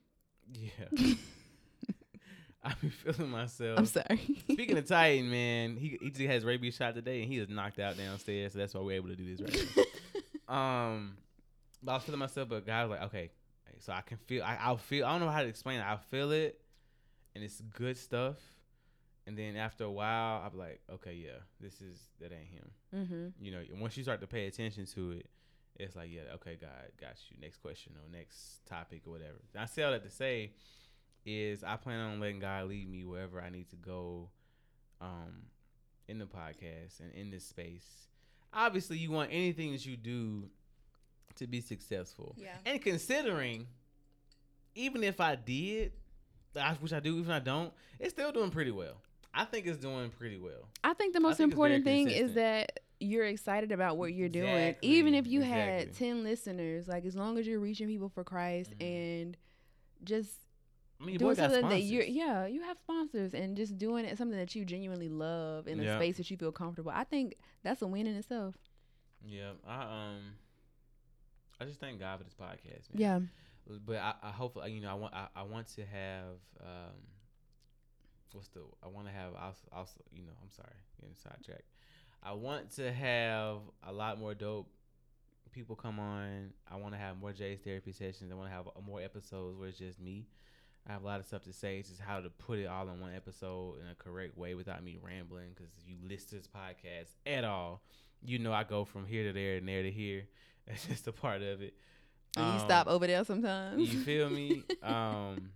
yeah. 0.52 1.14
I 2.62 2.74
be 2.82 2.90
feeling 2.90 3.30
myself. 3.30 3.78
I'm 3.78 3.86
sorry. 3.86 4.20
Speaking 4.52 4.76
of 4.76 4.86
Titan, 4.86 5.30
man, 5.30 5.76
he 5.76 5.96
he 6.02 6.10
just 6.10 6.20
has 6.28 6.44
rabies 6.44 6.74
shot 6.74 6.94
today, 6.94 7.22
and 7.22 7.32
he 7.32 7.38
is 7.38 7.48
knocked 7.48 7.78
out 7.78 7.96
downstairs. 7.96 8.52
So 8.52 8.58
that's 8.58 8.74
why 8.74 8.82
we're 8.82 8.96
able 8.96 9.08
to 9.08 9.16
do 9.16 9.34
this 9.34 9.40
right 9.40 9.86
now. 10.48 10.54
um, 10.90 11.16
but 11.82 11.92
I 11.92 11.94
was 11.94 12.04
feeling 12.04 12.18
myself, 12.18 12.50
but 12.50 12.66
God 12.66 12.90
was 12.90 12.98
like, 12.98 13.06
okay, 13.08 13.30
so 13.80 13.92
I 13.92 14.02
can 14.02 14.16
feel. 14.18 14.42
I, 14.42 14.56
I'll 14.60 14.76
feel. 14.76 15.06
I 15.06 15.12
don't 15.12 15.20
know 15.20 15.32
how 15.32 15.42
to 15.42 15.48
explain 15.48 15.80
it. 15.80 15.82
I'll 15.82 15.98
feel 15.98 16.30
it, 16.32 16.60
and 17.34 17.42
it's 17.42 17.60
good 17.60 17.96
stuff. 17.96 18.36
And 19.26 19.36
then 19.36 19.56
after 19.56 19.84
a 19.84 19.90
while, 19.90 20.42
I'm 20.44 20.58
like, 20.58 20.80
okay, 20.92 21.14
yeah, 21.14 21.38
this 21.60 21.80
is 21.80 21.98
that 22.20 22.32
ain't 22.32 22.48
him. 22.48 22.70
Mm-hmm. 22.94 23.44
You 23.44 23.52
know, 23.52 23.62
once 23.78 23.96
you 23.96 24.02
start 24.02 24.20
to 24.20 24.26
pay 24.26 24.46
attention 24.46 24.86
to 24.94 25.12
it, 25.12 25.26
it's 25.78 25.96
like, 25.96 26.10
yeah, 26.10 26.34
okay, 26.34 26.56
God, 26.60 26.70
got 27.00 27.14
you. 27.28 27.36
Next 27.40 27.58
question 27.58 27.92
or 27.96 28.10
next 28.10 28.66
topic 28.66 29.02
or 29.06 29.10
whatever. 29.10 29.38
I 29.58 29.66
say 29.66 29.82
all 29.82 29.92
that 29.92 30.04
to 30.04 30.10
say 30.10 30.52
is 31.24 31.62
I 31.62 31.76
plan 31.76 32.00
on 32.00 32.20
letting 32.20 32.40
God 32.40 32.68
lead 32.68 32.90
me 32.90 33.04
wherever 33.04 33.40
I 33.40 33.50
need 33.50 33.70
to 33.70 33.76
go, 33.76 34.30
um, 35.00 35.44
in 36.08 36.18
the 36.18 36.26
podcast 36.26 37.00
and 37.00 37.12
in 37.14 37.30
this 37.30 37.44
space. 37.44 37.86
Obviously, 38.52 38.98
you 38.98 39.12
want 39.12 39.30
anything 39.32 39.72
that 39.72 39.86
you 39.86 39.96
do 39.96 40.48
to 41.36 41.46
be 41.46 41.60
successful. 41.60 42.34
Yeah. 42.38 42.56
And 42.66 42.80
considering, 42.82 43.66
even 44.74 45.02
if 45.04 45.20
I 45.20 45.36
did, 45.36 45.92
I- 46.56 46.74
which 46.74 46.92
I 46.92 47.00
do, 47.00 47.18
even 47.18 47.24
if 47.30 47.30
I 47.30 47.38
don't, 47.40 47.72
it's 47.98 48.12
still 48.12 48.32
doing 48.32 48.50
pretty 48.50 48.70
well. 48.70 49.00
I 49.32 49.44
think 49.44 49.66
it's 49.66 49.78
doing 49.78 50.10
pretty 50.10 50.38
well. 50.38 50.68
I 50.82 50.92
think 50.94 51.14
the 51.14 51.20
most 51.20 51.36
think 51.36 51.52
important 51.52 51.84
thing 51.84 52.10
is 52.10 52.34
that 52.34 52.80
you're 52.98 53.24
excited 53.26 53.72
about 53.72 53.96
what 53.96 54.12
you're 54.12 54.28
doing. 54.28 54.48
Exactly, 54.48 54.88
Even 54.90 55.14
if 55.14 55.26
you 55.26 55.40
had 55.42 55.94
10 55.94 56.24
listeners, 56.24 56.88
like 56.88 57.04
as 57.06 57.14
long 57.16 57.38
as 57.38 57.46
you're 57.46 57.60
reaching 57.60 57.86
people 57.86 58.08
for 58.08 58.24
Christ 58.24 58.72
Mhm. 58.78 58.84
and 59.24 59.36
just 60.04 60.32
I 61.00 61.04
mean, 61.04 61.12
your 61.14 61.18
doing 61.20 61.30
boy 61.30 61.34
got 61.36 61.50
something 61.52 61.68
that 61.70 61.82
you're 61.82 62.02
yeah, 62.02 62.46
you 62.46 62.62
have 62.62 62.76
sponsors 62.78 63.32
and 63.32 63.56
just 63.56 63.78
doing 63.78 64.04
it 64.04 64.18
something 64.18 64.36
that 64.36 64.54
you 64.54 64.64
genuinely 64.66 65.08
love 65.08 65.66
in 65.68 65.80
a 65.80 65.84
Yeah. 65.84 65.96
space 65.98 66.16
that 66.18 66.30
you 66.30 66.36
feel 66.36 66.52
comfortable. 66.52 66.90
I 66.90 67.04
think 67.04 67.36
that's 67.62 67.80
a 67.80 67.86
win 67.86 68.06
in 68.06 68.16
itself. 68.16 68.58
Yeah, 69.24 69.52
I 69.66 69.82
um, 69.82 70.34
I 71.60 71.64
just 71.64 71.80
thank 71.80 72.00
God 72.00 72.18
for 72.18 72.24
this 72.24 72.34
podcast, 72.34 72.92
man. 72.94 73.28
Yeah. 73.66 73.76
but 73.86 73.96
I, 73.96 74.14
I 74.22 74.30
hope 74.30 74.56
you 74.66 74.80
know 74.80 74.90
I 74.90 74.94
want 74.94 75.14
I, 75.14 75.26
I 75.36 75.42
want 75.42 75.68
to 75.76 75.82
have 75.82 76.40
um, 76.60 76.96
what's 78.32 78.48
the 78.48 78.60
I 78.82 78.88
want 78.88 79.06
to 79.06 79.12
have 79.12 79.34
also, 79.34 79.68
also 79.72 80.00
you 80.12 80.22
know 80.22 80.32
I'm 80.42 80.50
sorry 80.50 80.76
getting 81.00 81.16
sidetracked. 81.16 81.68
I 82.22 82.32
want 82.32 82.70
to 82.76 82.92
have 82.92 83.58
a 83.86 83.92
lot 83.92 84.18
more 84.18 84.34
dope 84.34 84.68
people 85.52 85.76
come 85.76 85.98
on. 85.98 86.50
I 86.70 86.76
want 86.76 86.94
to 86.94 86.98
have 86.98 87.18
more 87.18 87.32
Jay's 87.32 87.60
therapy 87.60 87.92
sessions. 87.92 88.30
I 88.30 88.34
want 88.34 88.48
to 88.48 88.54
have 88.54 88.68
uh, 88.68 88.80
more 88.86 89.00
episodes 89.00 89.58
where 89.58 89.68
it's 89.68 89.78
just 89.78 90.00
me. 90.00 90.26
I 90.88 90.92
have 90.92 91.02
a 91.02 91.06
lot 91.06 91.20
of 91.20 91.26
stuff 91.26 91.42
to 91.44 91.52
say. 91.52 91.78
It's 91.78 91.90
just 91.90 92.00
how 92.00 92.20
to 92.20 92.30
put 92.30 92.58
it 92.58 92.66
all 92.66 92.88
in 92.88 93.00
one 93.00 93.14
episode 93.14 93.80
in 93.80 93.86
a 93.90 93.94
correct 93.94 94.36
way 94.38 94.54
without 94.54 94.82
me 94.82 94.98
rambling. 95.02 95.50
Because 95.54 95.72
if 95.78 95.88
you 95.88 95.96
listen 96.08 96.30
to 96.30 96.34
this 96.36 96.48
podcast 96.48 97.08
at 97.26 97.44
all, 97.44 97.82
you 98.22 98.38
know 98.38 98.52
I 98.52 98.64
go 98.64 98.84
from 98.84 99.06
here 99.06 99.24
to 99.24 99.32
there 99.32 99.56
and 99.56 99.68
there 99.68 99.82
to 99.82 99.90
here. 99.90 100.24
That's 100.70 100.86
just 100.86 101.06
a 101.08 101.12
part 101.12 101.42
of 101.42 101.62
it. 101.62 101.74
And 102.36 102.46
you 102.46 102.52
Um, 102.52 102.60
stop 102.60 102.86
over 102.86 103.06
there 103.06 103.24
sometimes. 103.24 103.92
you 103.92 104.00
feel 104.00 104.30
me? 104.30 104.62
um, 104.82 105.50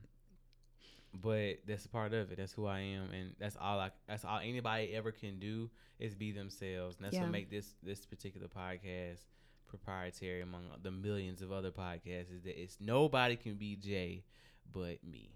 but 1.12 1.58
that's 1.66 1.84
a 1.84 1.88
part 1.88 2.12
of 2.12 2.32
it. 2.32 2.38
That's 2.38 2.52
who 2.52 2.66
I 2.66 2.80
am, 2.80 3.10
and 3.12 3.34
that's 3.38 3.56
all 3.60 3.78
I. 3.78 3.90
That's 4.08 4.24
all 4.24 4.38
anybody 4.40 4.92
ever 4.94 5.12
can 5.12 5.38
do 5.38 5.70
is 6.00 6.14
be 6.14 6.32
themselves. 6.32 6.96
And 6.96 7.04
that's 7.04 7.14
Yeah. 7.14 7.22
what 7.22 7.30
make 7.30 7.50
this 7.50 7.74
this 7.82 8.04
particular 8.04 8.48
podcast 8.48 9.20
proprietary 9.68 10.40
among 10.40 10.64
the 10.82 10.90
millions 10.90 11.40
of 11.42 11.52
other 11.52 11.70
podcasts. 11.70 12.32
Is 12.34 12.42
that 12.42 12.60
it's 12.60 12.78
nobody 12.80 13.36
can 13.36 13.54
be 13.54 13.76
Jay 13.76 14.24
but 14.72 15.04
me. 15.04 15.30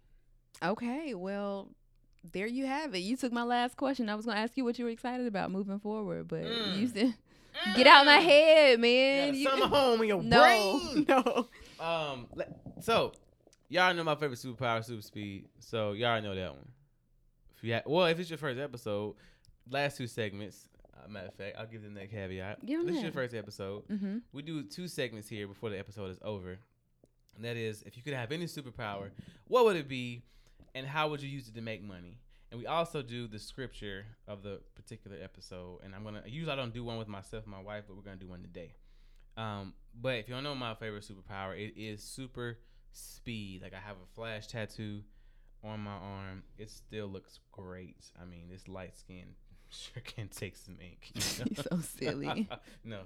Okay, 0.61 1.15
well, 1.15 1.69
there 2.33 2.49
you 2.49 2.67
have 2.67 2.93
it. 2.97 2.99
You 2.99 3.17
took 3.17 3.33
my 3.33 3.45
last 3.45 3.77
question. 3.77 4.09
I 4.09 4.17
was 4.17 4.27
gonna 4.27 4.41
ask 4.41 4.57
you 4.57 4.65
what 4.65 4.77
you 4.81 4.85
were 4.85 4.91
excited 4.91 5.27
about 5.29 5.53
moving 5.53 5.79
forward, 5.79 6.27
but 6.27 6.43
Mm. 6.43 6.77
you 6.77 6.89
said, 6.89 7.15
"Get 7.77 7.87
out 7.87 8.07
my 8.07 8.17
head, 8.19 8.73
You 8.73 8.79
man." 8.79 9.35
You- 9.35 9.49
summer 9.49 9.67
home 9.67 10.03
in 10.03 10.09
your 10.09 10.23
no, 10.23 10.41
brain. 10.43 11.07
no. 11.09 11.49
Um, 11.85 12.27
so 12.81 13.13
y'all 13.69 13.95
know 13.95 14.05
my 14.05 14.15
favorite 14.15 14.39
superpower, 14.39 14.85
super 14.85 15.03
speed. 15.03 15.47
So 15.61 15.93
y'all 15.93 16.21
know 16.23 16.35
that 16.35 16.51
one. 16.55 16.69
If 17.57 17.65
you 17.65 17.75
ha- 17.75 17.83
well, 17.87 18.07
if 18.07 18.19
it's 18.21 18.31
your 18.31 18.39
first 18.39 18.59
episode, 18.59 19.15
last 19.71 19.97
two 19.97 20.07
segments. 20.07 20.69
Uh, 20.97 21.09
matter 21.09 21.29
of 21.29 21.35
fact, 21.35 21.57
I'll 21.59 21.67
give 21.67 21.83
them 21.83 21.95
that 21.95 22.11
caveat. 22.11 22.59
'em 22.69 22.87
this 22.87 22.97
is 22.97 23.03
your 23.03 23.13
first 23.13 23.35
episode. 23.35 23.87
Mm-hmm. 23.89 24.19
We 24.33 24.43
do 24.43 24.63
two 24.65 24.89
segments 24.89 25.29
here 25.29 25.47
before 25.47 25.71
the 25.71 25.79
episode 25.79 26.11
is 26.11 26.19
over. 26.23 26.59
And 27.37 27.45
that 27.45 27.57
is, 27.57 27.83
if 27.83 27.97
you 27.97 28.03
could 28.03 28.15
have 28.15 28.33
any 28.33 28.47
superpower, 28.47 29.11
what 29.47 29.65
would 29.65 29.77
it 29.77 29.87
be, 29.89 30.23
and 30.75 30.85
how 30.87 31.09
would 31.11 31.23
you 31.23 31.29
use 31.29 31.47
it 31.49 31.55
to 31.55 31.61
make 31.61 31.83
money? 31.83 32.19
And 32.51 32.59
we 32.61 32.67
also 32.67 33.03
do 33.03 33.27
the 33.27 33.39
scripture 33.39 34.07
of 34.27 34.43
the 34.43 34.61
particular 34.75 35.19
episode. 35.23 35.81
And 35.85 35.95
I'm 35.95 36.03
gonna 36.05 36.23
usually 36.27 36.53
I 36.53 36.57
don't 36.57 36.73
do 36.73 36.83
one 36.85 36.99
with 36.99 37.09
myself 37.09 37.45
and 37.45 37.53
my 37.53 37.61
wife, 37.61 37.85
but 37.87 37.97
we're 37.97 38.03
gonna 38.03 38.17
do 38.17 38.29
one 38.29 38.43
today. 38.43 38.73
Um, 39.37 39.75
but 40.01 40.17
if 40.17 40.29
you 40.29 40.35
don't 40.35 40.45
know 40.45 40.55
my 40.55 40.75
favorite 40.75 41.05
superpower, 41.05 41.55
it 41.57 41.75
is 41.81 42.03
super 42.03 42.59
speed. 42.93 43.63
Like 43.63 43.75
I 43.75 43.81
have 43.87 43.97
a 43.97 44.15
flash 44.15 44.47
tattoo 44.47 45.03
on 45.63 45.81
my 45.81 45.93
arm. 45.93 46.43
It 46.57 46.71
still 46.71 47.07
looks 47.09 47.39
great. 47.53 48.07
I 48.21 48.25
mean, 48.25 48.49
this 48.51 48.67
light 48.67 48.97
skin 48.97 49.35
sure 49.71 50.03
can 50.05 50.29
take 50.29 50.57
some 50.57 50.79
ink. 50.81 51.11
you 51.15 51.45
know? 51.57 51.63
So 51.71 51.79
silly. 51.83 52.49
no. 52.85 53.01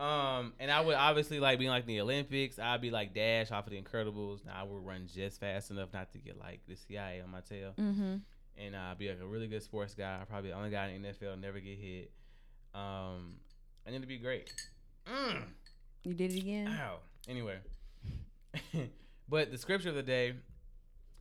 Um, 0.00 0.52
and 0.60 0.70
I 0.70 0.82
would 0.82 0.94
obviously 0.94 1.40
like 1.40 1.58
being 1.58 1.70
like 1.70 1.86
the 1.86 2.00
Olympics. 2.02 2.58
I'd 2.58 2.82
be 2.82 2.90
like 2.90 3.14
Dash 3.14 3.50
off 3.50 3.66
of 3.66 3.72
the 3.72 3.80
Incredibles. 3.80 4.44
Now 4.44 4.52
I 4.60 4.62
would 4.62 4.84
run 4.84 5.08
just 5.12 5.40
fast 5.40 5.70
enough 5.70 5.88
not 5.92 6.12
to 6.12 6.18
get 6.18 6.38
like 6.38 6.60
the 6.68 6.76
CIA 6.76 7.22
on 7.22 7.30
my 7.30 7.40
tail, 7.40 7.72
Mm-hmm. 7.78 8.16
And 8.58 8.74
uh, 8.74 8.94
be 8.98 9.08
like 9.08 9.20
a 9.20 9.26
really 9.26 9.46
good 9.46 9.62
sports 9.62 9.94
guy. 9.94 10.18
I'll 10.18 10.26
probably 10.26 10.50
the 10.50 10.56
only 10.56 10.70
guy 10.70 10.88
in 10.88 11.02
the 11.02 11.08
NFL 11.08 11.40
never 11.40 11.60
get 11.60 11.78
hit. 11.78 12.10
Um, 12.74 13.36
and 13.84 13.94
it'd 13.94 14.08
be 14.08 14.18
great. 14.18 14.52
Mm. 15.06 15.42
You 16.04 16.14
did 16.14 16.32
it 16.32 16.38
again. 16.38 16.68
Ow. 16.68 16.98
Anyway, 17.28 17.56
but 19.28 19.50
the 19.50 19.58
scripture 19.58 19.88
of 19.88 19.94
the 19.94 20.02
day, 20.02 20.34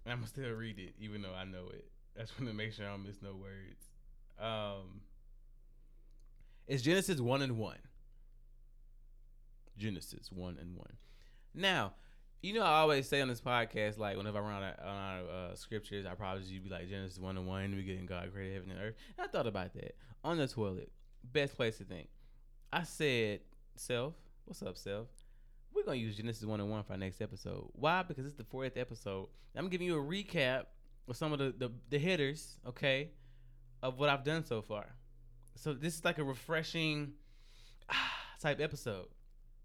I'm 0.05 0.17
gonna 0.17 0.27
still 0.27 0.51
read 0.51 0.77
it 0.77 0.93
even 0.99 1.21
though 1.21 1.33
I 1.33 1.43
know 1.45 1.69
it. 1.73 1.85
I 2.17 2.21
just 2.21 2.39
want 2.39 2.49
to 2.49 2.55
make 2.55 2.73
sure 2.73 2.85
I 2.85 2.91
don't 2.91 3.05
miss 3.05 3.21
no 3.21 3.33
words. 3.33 3.89
Um, 4.39 5.01
it's 6.67 6.83
Genesis 6.83 7.19
one 7.19 7.41
and 7.41 7.57
one. 7.57 7.77
Genesis 9.77 10.31
one 10.31 10.57
and 10.59 10.75
one. 10.75 10.93
Now, 11.53 11.93
you 12.41 12.53
know 12.53 12.61
I 12.61 12.79
always 12.79 13.07
say 13.07 13.21
on 13.21 13.27
this 13.27 13.41
podcast, 13.41 13.97
like 13.97 14.17
whenever 14.17 14.39
I 14.39 14.41
run 14.41 14.63
out 14.63 14.79
on 14.79 14.87
our 14.87 15.19
uh, 15.51 15.55
scriptures, 15.55 16.05
I 16.05 16.13
probably 16.13 16.43
just 16.43 16.63
be 16.63 16.69
like 16.69 16.89
Genesis 16.89 17.19
one 17.19 17.37
and 17.37 17.47
one. 17.47 17.75
We 17.75 17.83
getting 17.83 18.05
God 18.05 18.31
created 18.33 18.53
heaven 18.53 18.71
and 18.71 18.79
earth. 18.79 18.95
And 19.17 19.27
I 19.27 19.29
thought 19.29 19.47
about 19.47 19.73
that 19.73 19.95
on 20.23 20.37
the 20.37 20.47
toilet. 20.47 20.91
Best 21.23 21.55
place 21.55 21.77
to 21.79 21.83
think. 21.83 22.07
I 22.71 22.83
said, 22.83 23.39
self, 23.75 24.13
what's 24.45 24.61
up, 24.61 24.77
self? 24.77 25.07
We're 25.73 25.83
gonna 25.83 25.97
use 25.97 26.17
Genesis 26.17 26.45
one 26.45 26.61
and 26.61 26.69
one 26.69 26.83
for 26.83 26.93
our 26.93 26.99
next 26.99 27.21
episode. 27.21 27.67
Why? 27.73 28.03
Because 28.03 28.25
it's 28.25 28.35
the 28.35 28.43
40th 28.43 28.77
episode. 28.77 29.27
I'm 29.55 29.69
giving 29.69 29.87
you 29.87 29.97
a 29.97 30.03
recap 30.03 30.65
of 31.07 31.15
some 31.15 31.33
of 31.33 31.39
the, 31.39 31.53
the 31.57 31.71
the 31.89 31.97
hitters, 31.97 32.59
okay, 32.67 33.09
of 33.81 33.99
what 33.99 34.09
I've 34.09 34.23
done 34.23 34.45
so 34.45 34.61
far. 34.61 34.87
So 35.55 35.73
this 35.73 35.95
is 35.97 36.05
like 36.05 36.17
a 36.17 36.23
refreshing 36.23 37.13
ah, 37.89 38.13
type 38.41 38.59
episode. 38.59 39.07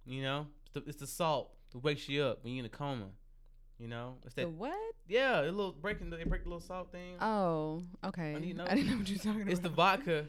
You 0.06 0.22
know, 0.22 0.46
it's 0.74 0.98
the 0.98 1.06
salt 1.06 1.52
that 1.72 1.78
wakes 1.78 2.08
you 2.08 2.22
up 2.22 2.42
when 2.44 2.54
you're 2.54 2.60
in 2.60 2.66
a 2.66 2.68
coma. 2.68 3.06
You 3.78 3.88
know, 3.88 4.16
it's 4.24 4.34
The 4.34 4.42
that 4.42 4.50
what? 4.50 4.74
yeah, 5.08 5.40
a 5.40 5.44
little 5.44 5.72
breaking 5.72 6.10
the, 6.10 6.18
they 6.18 6.24
break 6.24 6.42
the 6.42 6.50
little 6.50 6.60
salt 6.60 6.92
thing. 6.92 7.16
Oh, 7.20 7.82
okay. 8.04 8.34
I 8.36 8.38
to 8.38 8.54
know. 8.54 8.66
I 8.68 8.74
didn't 8.74 8.90
know 8.90 8.98
what 8.98 9.08
you 9.08 9.14
were 9.16 9.22
talking 9.22 9.40
about. 9.42 9.52
It's 9.52 9.60
the 9.60 9.70
vodka, 9.70 10.26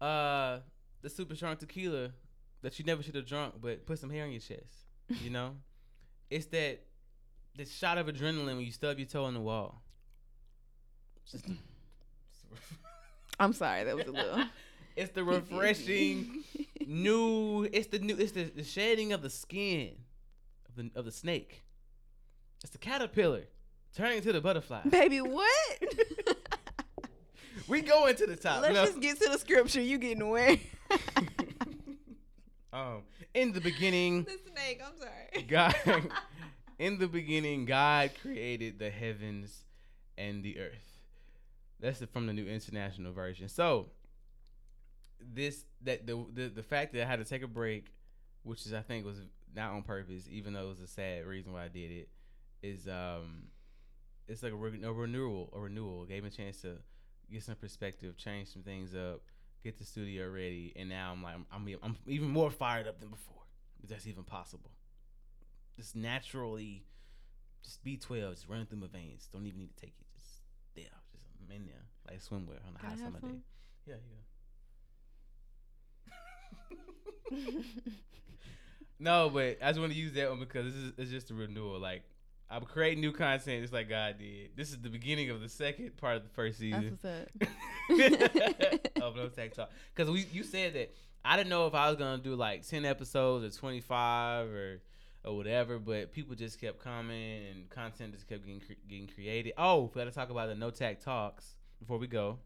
uh, 0.00 0.60
the 1.02 1.10
super 1.10 1.34
strong 1.34 1.56
tequila 1.56 2.10
that 2.62 2.78
you 2.78 2.84
never 2.84 3.02
should 3.02 3.16
have 3.16 3.26
drunk, 3.26 3.54
but 3.60 3.86
put 3.86 3.98
some 3.98 4.08
hair 4.10 4.24
on 4.24 4.30
your 4.30 4.40
chest. 4.40 4.86
You 5.08 5.30
know, 5.30 5.56
it's 6.30 6.46
that 6.46 6.80
the 7.56 7.64
shot 7.64 7.98
of 7.98 8.06
adrenaline 8.06 8.46
when 8.46 8.60
you 8.60 8.70
stub 8.70 8.98
your 8.98 9.08
toe 9.08 9.24
on 9.24 9.34
the 9.34 9.40
wall. 9.40 9.82
The- 11.32 11.56
I'm 13.40 13.52
sorry, 13.52 13.82
that 13.84 13.96
was 13.96 14.06
a 14.06 14.12
little 14.12 14.44
it's 14.94 15.10
the 15.12 15.24
refreshing 15.24 16.44
new. 16.86 17.64
It's 17.64 17.88
the 17.88 17.98
new. 17.98 18.16
It's 18.16 18.32
the, 18.32 18.44
the 18.44 18.64
shedding 18.64 19.12
of 19.12 19.22
the 19.22 19.28
skin 19.28 19.96
the 20.76 20.90
of 20.94 21.04
the 21.04 21.12
snake. 21.12 21.62
It's 22.62 22.72
the 22.72 22.78
caterpillar 22.78 23.44
turning 23.94 24.18
into 24.18 24.32
the 24.32 24.40
butterfly. 24.40 24.82
Baby, 24.88 25.20
what? 25.20 25.82
we 27.68 27.80
go 27.82 28.06
into 28.06 28.26
the 28.26 28.36
top. 28.36 28.62
Let's 28.62 28.74
No. 28.74 28.84
just 28.86 29.00
get 29.00 29.20
to 29.20 29.30
the 29.30 29.38
scripture. 29.38 29.80
You 29.80 29.98
getting 29.98 30.22
away? 30.22 30.60
um, 32.72 33.02
in 33.34 33.52
the 33.52 33.60
beginning, 33.60 34.24
the 34.24 34.38
snake. 34.52 34.80
I'm 34.84 34.96
sorry. 34.98 35.42
God, 35.48 35.74
in 36.78 36.98
the 36.98 37.08
beginning, 37.08 37.64
God 37.64 38.10
created 38.20 38.78
the 38.78 38.90
heavens 38.90 39.64
and 40.18 40.42
the 40.42 40.58
earth. 40.58 41.00
That's 41.80 41.98
the- 41.98 42.06
from 42.06 42.26
the 42.26 42.32
New 42.32 42.46
International 42.46 43.12
Version. 43.12 43.48
So, 43.48 43.86
this 45.20 45.64
that 45.82 46.06
the, 46.06 46.24
the 46.32 46.48
the 46.48 46.62
fact 46.62 46.92
that 46.94 47.02
I 47.02 47.06
had 47.06 47.18
to 47.18 47.24
take 47.24 47.42
a 47.42 47.48
break, 47.48 47.92
which 48.42 48.64
is 48.66 48.72
I 48.72 48.80
think 48.82 49.04
was 49.04 49.20
not 49.56 49.72
on 49.72 49.82
purpose, 49.82 50.28
even 50.30 50.52
though 50.52 50.66
it 50.66 50.68
was 50.68 50.80
a 50.80 50.86
sad 50.86 51.24
reason 51.24 51.52
why 51.52 51.64
I 51.64 51.68
did 51.68 51.90
it, 51.90 52.08
is 52.62 52.86
um, 52.86 53.44
it's 54.28 54.42
like 54.42 54.52
a, 54.52 54.56
re- 54.56 54.82
a 54.82 54.92
renewal, 54.92 55.50
a 55.56 55.58
renewal. 55.58 56.04
Gave 56.04 56.22
me 56.22 56.28
a 56.28 56.32
chance 56.32 56.60
to 56.60 56.76
get 57.32 57.42
some 57.42 57.56
perspective, 57.56 58.16
change 58.16 58.48
some 58.52 58.62
things 58.62 58.94
up, 58.94 59.22
get 59.64 59.78
the 59.78 59.84
studio 59.84 60.28
ready, 60.28 60.74
and 60.76 60.88
now 60.88 61.10
I'm 61.12 61.22
like 61.22 61.34
I'm 61.34 61.46
I'm, 61.52 61.78
I'm 61.82 61.96
even 62.06 62.28
more 62.28 62.50
fired 62.50 62.86
up 62.86 63.00
than 63.00 63.08
before. 63.08 63.42
If 63.82 63.88
that's 63.88 64.06
even 64.06 64.24
possible. 64.24 64.70
Just 65.76 65.96
naturally, 65.96 66.84
just 67.62 67.84
B12 67.84 68.30
just 68.32 68.48
running 68.48 68.66
through 68.66 68.78
my 68.78 68.86
veins. 68.86 69.28
Don't 69.32 69.46
even 69.46 69.58
need 69.58 69.76
to 69.76 69.80
take 69.80 69.94
it. 69.98 70.06
Just 70.14 70.40
there. 70.74 70.84
Just 71.12 71.24
in 71.50 71.66
there, 71.66 71.84
like 72.08 72.20
swimwear 72.20 72.60
on 72.66 72.76
a 72.82 72.86
hot 72.86 72.98
summer 72.98 73.20
day. 73.20 73.40
Yeah, 73.86 73.94
yeah. 77.30 77.52
no, 78.98 79.30
but 79.30 79.58
I 79.62 79.68
just 79.68 79.80
want 79.80 79.92
to 79.92 79.98
use 79.98 80.12
that 80.14 80.30
one 80.30 80.40
because 80.40 80.66
this 80.66 80.74
is 80.74 80.92
it's 80.98 81.10
just 81.10 81.30
a 81.30 81.34
renewal. 81.34 81.78
Like 81.78 82.02
I'm 82.50 82.62
creating 82.62 83.00
new 83.00 83.12
content 83.12 83.62
just 83.62 83.72
like 83.72 83.88
God 83.88 84.16
did. 84.18 84.50
This 84.56 84.70
is 84.70 84.78
the 84.80 84.88
beginning 84.88 85.30
of 85.30 85.40
the 85.40 85.48
second 85.48 85.96
part 85.96 86.16
of 86.16 86.22
the 86.22 86.28
first 86.30 86.60
That's 86.60 86.72
season 86.82 86.98
what's 87.02 87.04
up. 87.04 89.02
of 89.02 89.16
No 89.16 89.28
Tact 89.28 89.56
Talk. 89.56 89.70
Because 89.94 90.10
we 90.10 90.26
you 90.32 90.42
said 90.42 90.74
that 90.74 90.94
I 91.24 91.36
didn't 91.36 91.50
know 91.50 91.66
if 91.66 91.74
I 91.74 91.88
was 91.88 91.96
gonna 91.98 92.22
do 92.22 92.34
like 92.34 92.66
ten 92.66 92.84
episodes 92.84 93.44
or 93.44 93.58
twenty 93.58 93.80
five 93.80 94.48
or 94.48 94.80
or 95.24 95.36
whatever, 95.36 95.78
but 95.78 96.12
people 96.12 96.36
just 96.36 96.60
kept 96.60 96.78
coming 96.82 97.46
and 97.50 97.68
content 97.68 98.12
just 98.14 98.28
kept 98.28 98.46
getting 98.46 98.60
cre- 98.60 98.74
getting 98.88 99.08
created. 99.08 99.52
Oh, 99.58 99.90
we 99.92 100.00
got 100.00 100.04
to 100.04 100.12
talk 100.12 100.30
about 100.30 100.48
the 100.48 100.54
No 100.54 100.70
Tact 100.70 101.02
Talks 101.02 101.56
before 101.80 101.98
we 101.98 102.06
go. 102.06 102.38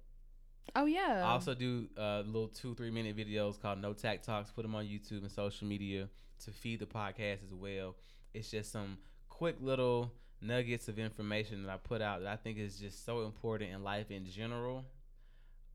Oh 0.75 0.87
yeah. 0.87 1.23
I 1.25 1.31
also 1.33 1.55
do 1.55 1.89
uh, 1.99 2.23
little 2.25 2.49
two 2.49 2.75
three 2.75 2.91
minute 2.91 3.17
videos 3.17 3.61
called 3.61 3.81
no 3.81 3.93
tact 3.93 4.25
Talks. 4.25 4.51
Put 4.51 4.63
them 4.63 4.75
on 4.75 4.85
YouTube 4.85 5.23
and 5.23 5.31
social 5.31 5.67
media 5.67 6.09
to 6.45 6.51
feed 6.53 6.81
the 6.81 6.87
podcast 6.87 7.45
as 7.45 7.55
well. 7.55 7.97
It's 8.35 8.51
just 8.51 8.73
some 8.73 8.99
quick 9.29 9.57
little 9.61 10.13
nuggets 10.43 10.89
of 10.89 10.99
information 10.99 11.65
that 11.65 11.73
I 11.73 11.77
put 11.77 12.01
out 12.01 12.23
that 12.23 12.29
I 12.33 12.37
think 12.37 12.59
is 12.59 12.79
just 12.79 13.05
so 13.05 13.25
important 13.25 13.73
in 13.73 13.83
life 13.83 14.11
in 14.11 14.27
general. 14.27 14.85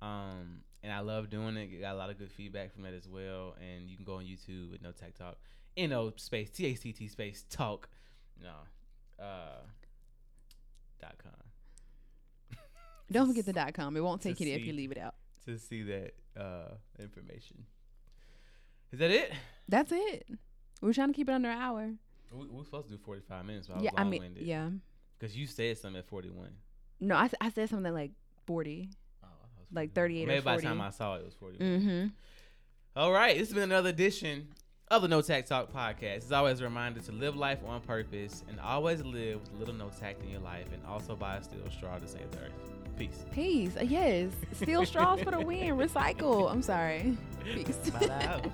Um, 0.01 0.61
and 0.83 0.91
I 0.93 0.99
love 0.99 1.29
doing 1.29 1.57
it. 1.57 1.81
Got 1.81 1.95
a 1.95 1.97
lot 1.97 2.09
of 2.09 2.17
good 2.17 2.31
feedback 2.31 2.73
from 2.73 2.83
that 2.83 2.93
as 2.93 3.07
well. 3.07 3.55
And 3.59 3.89
you 3.89 3.95
can 3.95 4.05
go 4.05 4.15
on 4.15 4.23
YouTube 4.23 4.71
with 4.71 4.81
No 4.81 4.91
Tact 4.91 5.17
Talk, 5.17 5.37
N 5.75 5.91
O 5.93 6.13
space 6.15 6.49
T 6.51 6.65
A 6.67 6.75
C 6.75 6.93
T 6.93 7.07
space 7.07 7.43
talk, 7.49 7.89
no, 8.41 8.51
uh, 9.23 9.61
dot 11.01 11.15
com. 11.21 12.57
Don't 13.11 13.27
forget 13.27 13.45
the 13.45 13.53
dot 13.53 13.73
com. 13.73 13.97
It 13.97 14.01
won't 14.01 14.21
take 14.21 14.39
it 14.41 14.47
if 14.47 14.65
you 14.65 14.73
leave 14.73 14.91
it 14.91 14.97
out. 14.99 15.15
to 15.45 15.57
see 15.57 15.83
that 15.83 16.13
uh, 16.39 16.75
information. 16.99 17.65
Is 18.91 18.99
that 18.99 19.11
it? 19.11 19.31
That's 19.67 19.91
it. 19.91 20.27
We're 20.81 20.93
trying 20.93 21.09
to 21.09 21.13
keep 21.13 21.29
it 21.29 21.31
under 21.33 21.49
an 21.49 21.57
hour. 21.57 21.93
We, 22.31 22.47
we're 22.47 22.63
supposed 22.63 22.87
to 22.89 22.93
do 22.95 22.99
45 23.03 23.45
minutes, 23.45 23.67
but 23.67 23.77
I 23.77 23.81
yeah, 23.81 23.91
was 23.91 23.99
I 23.99 24.03
mean, 24.03 24.35
yeah. 24.39 24.69
Because 25.17 25.35
you 25.37 25.47
said 25.47 25.77
something 25.77 25.99
at 25.99 26.07
41. 26.07 26.49
No, 26.99 27.15
I, 27.15 27.29
I 27.41 27.49
said 27.49 27.69
something 27.69 27.93
like 27.93 28.11
forty. 28.45 28.89
Oh, 29.23 29.27
I 29.27 29.47
thought 29.47 29.57
it 29.57 29.69
was 29.69 29.75
Like 29.75 29.93
41. 29.93 29.93
38 29.93 30.23
or 30.23 30.27
Maybe 30.27 30.41
by 30.41 30.55
the 30.57 30.61
time 30.63 30.81
I 30.81 30.89
saw 30.89 31.15
it, 31.15 31.19
it 31.19 31.25
was 31.25 31.33
41. 31.35 31.67
Mm-hmm. 31.79 32.07
All 32.97 33.11
right, 33.11 33.37
this 33.37 33.49
has 33.49 33.53
been 33.53 33.63
another 33.63 33.89
edition 33.89 34.47
of 34.89 35.01
the 35.01 35.07
No 35.07 35.21
Tact 35.21 35.47
Talk 35.47 35.73
podcast. 35.73 36.17
It's 36.17 36.31
always 36.31 36.61
a 36.61 36.63
reminder 36.63 37.01
to 37.01 37.11
live 37.11 37.35
life 37.35 37.59
on 37.65 37.81
purpose 37.81 38.43
and 38.47 38.59
always 38.59 39.03
live 39.03 39.41
with 39.41 39.53
a 39.53 39.57
little 39.57 39.73
no 39.73 39.89
tact 39.99 40.23
in 40.23 40.29
your 40.29 40.39
life 40.41 40.67
and 40.73 40.85
also 40.85 41.15
buy 41.15 41.37
a 41.37 41.43
steel 41.43 41.69
straw 41.71 41.97
to 41.97 42.07
save 42.07 42.29
the 42.31 42.37
earth. 42.39 42.51
Peace. 42.97 43.25
Peace. 43.31 43.75
Uh, 43.75 43.83
yes. 43.83 44.31
Steel 44.53 44.85
straws 44.85 45.19
for 45.21 45.31
the 45.31 45.41
win. 45.41 45.75
Recycle. 45.77 46.49
I'm 46.49 46.61
sorry. 46.61 47.17
Peace. 47.43 47.75
Bye. 47.91 48.41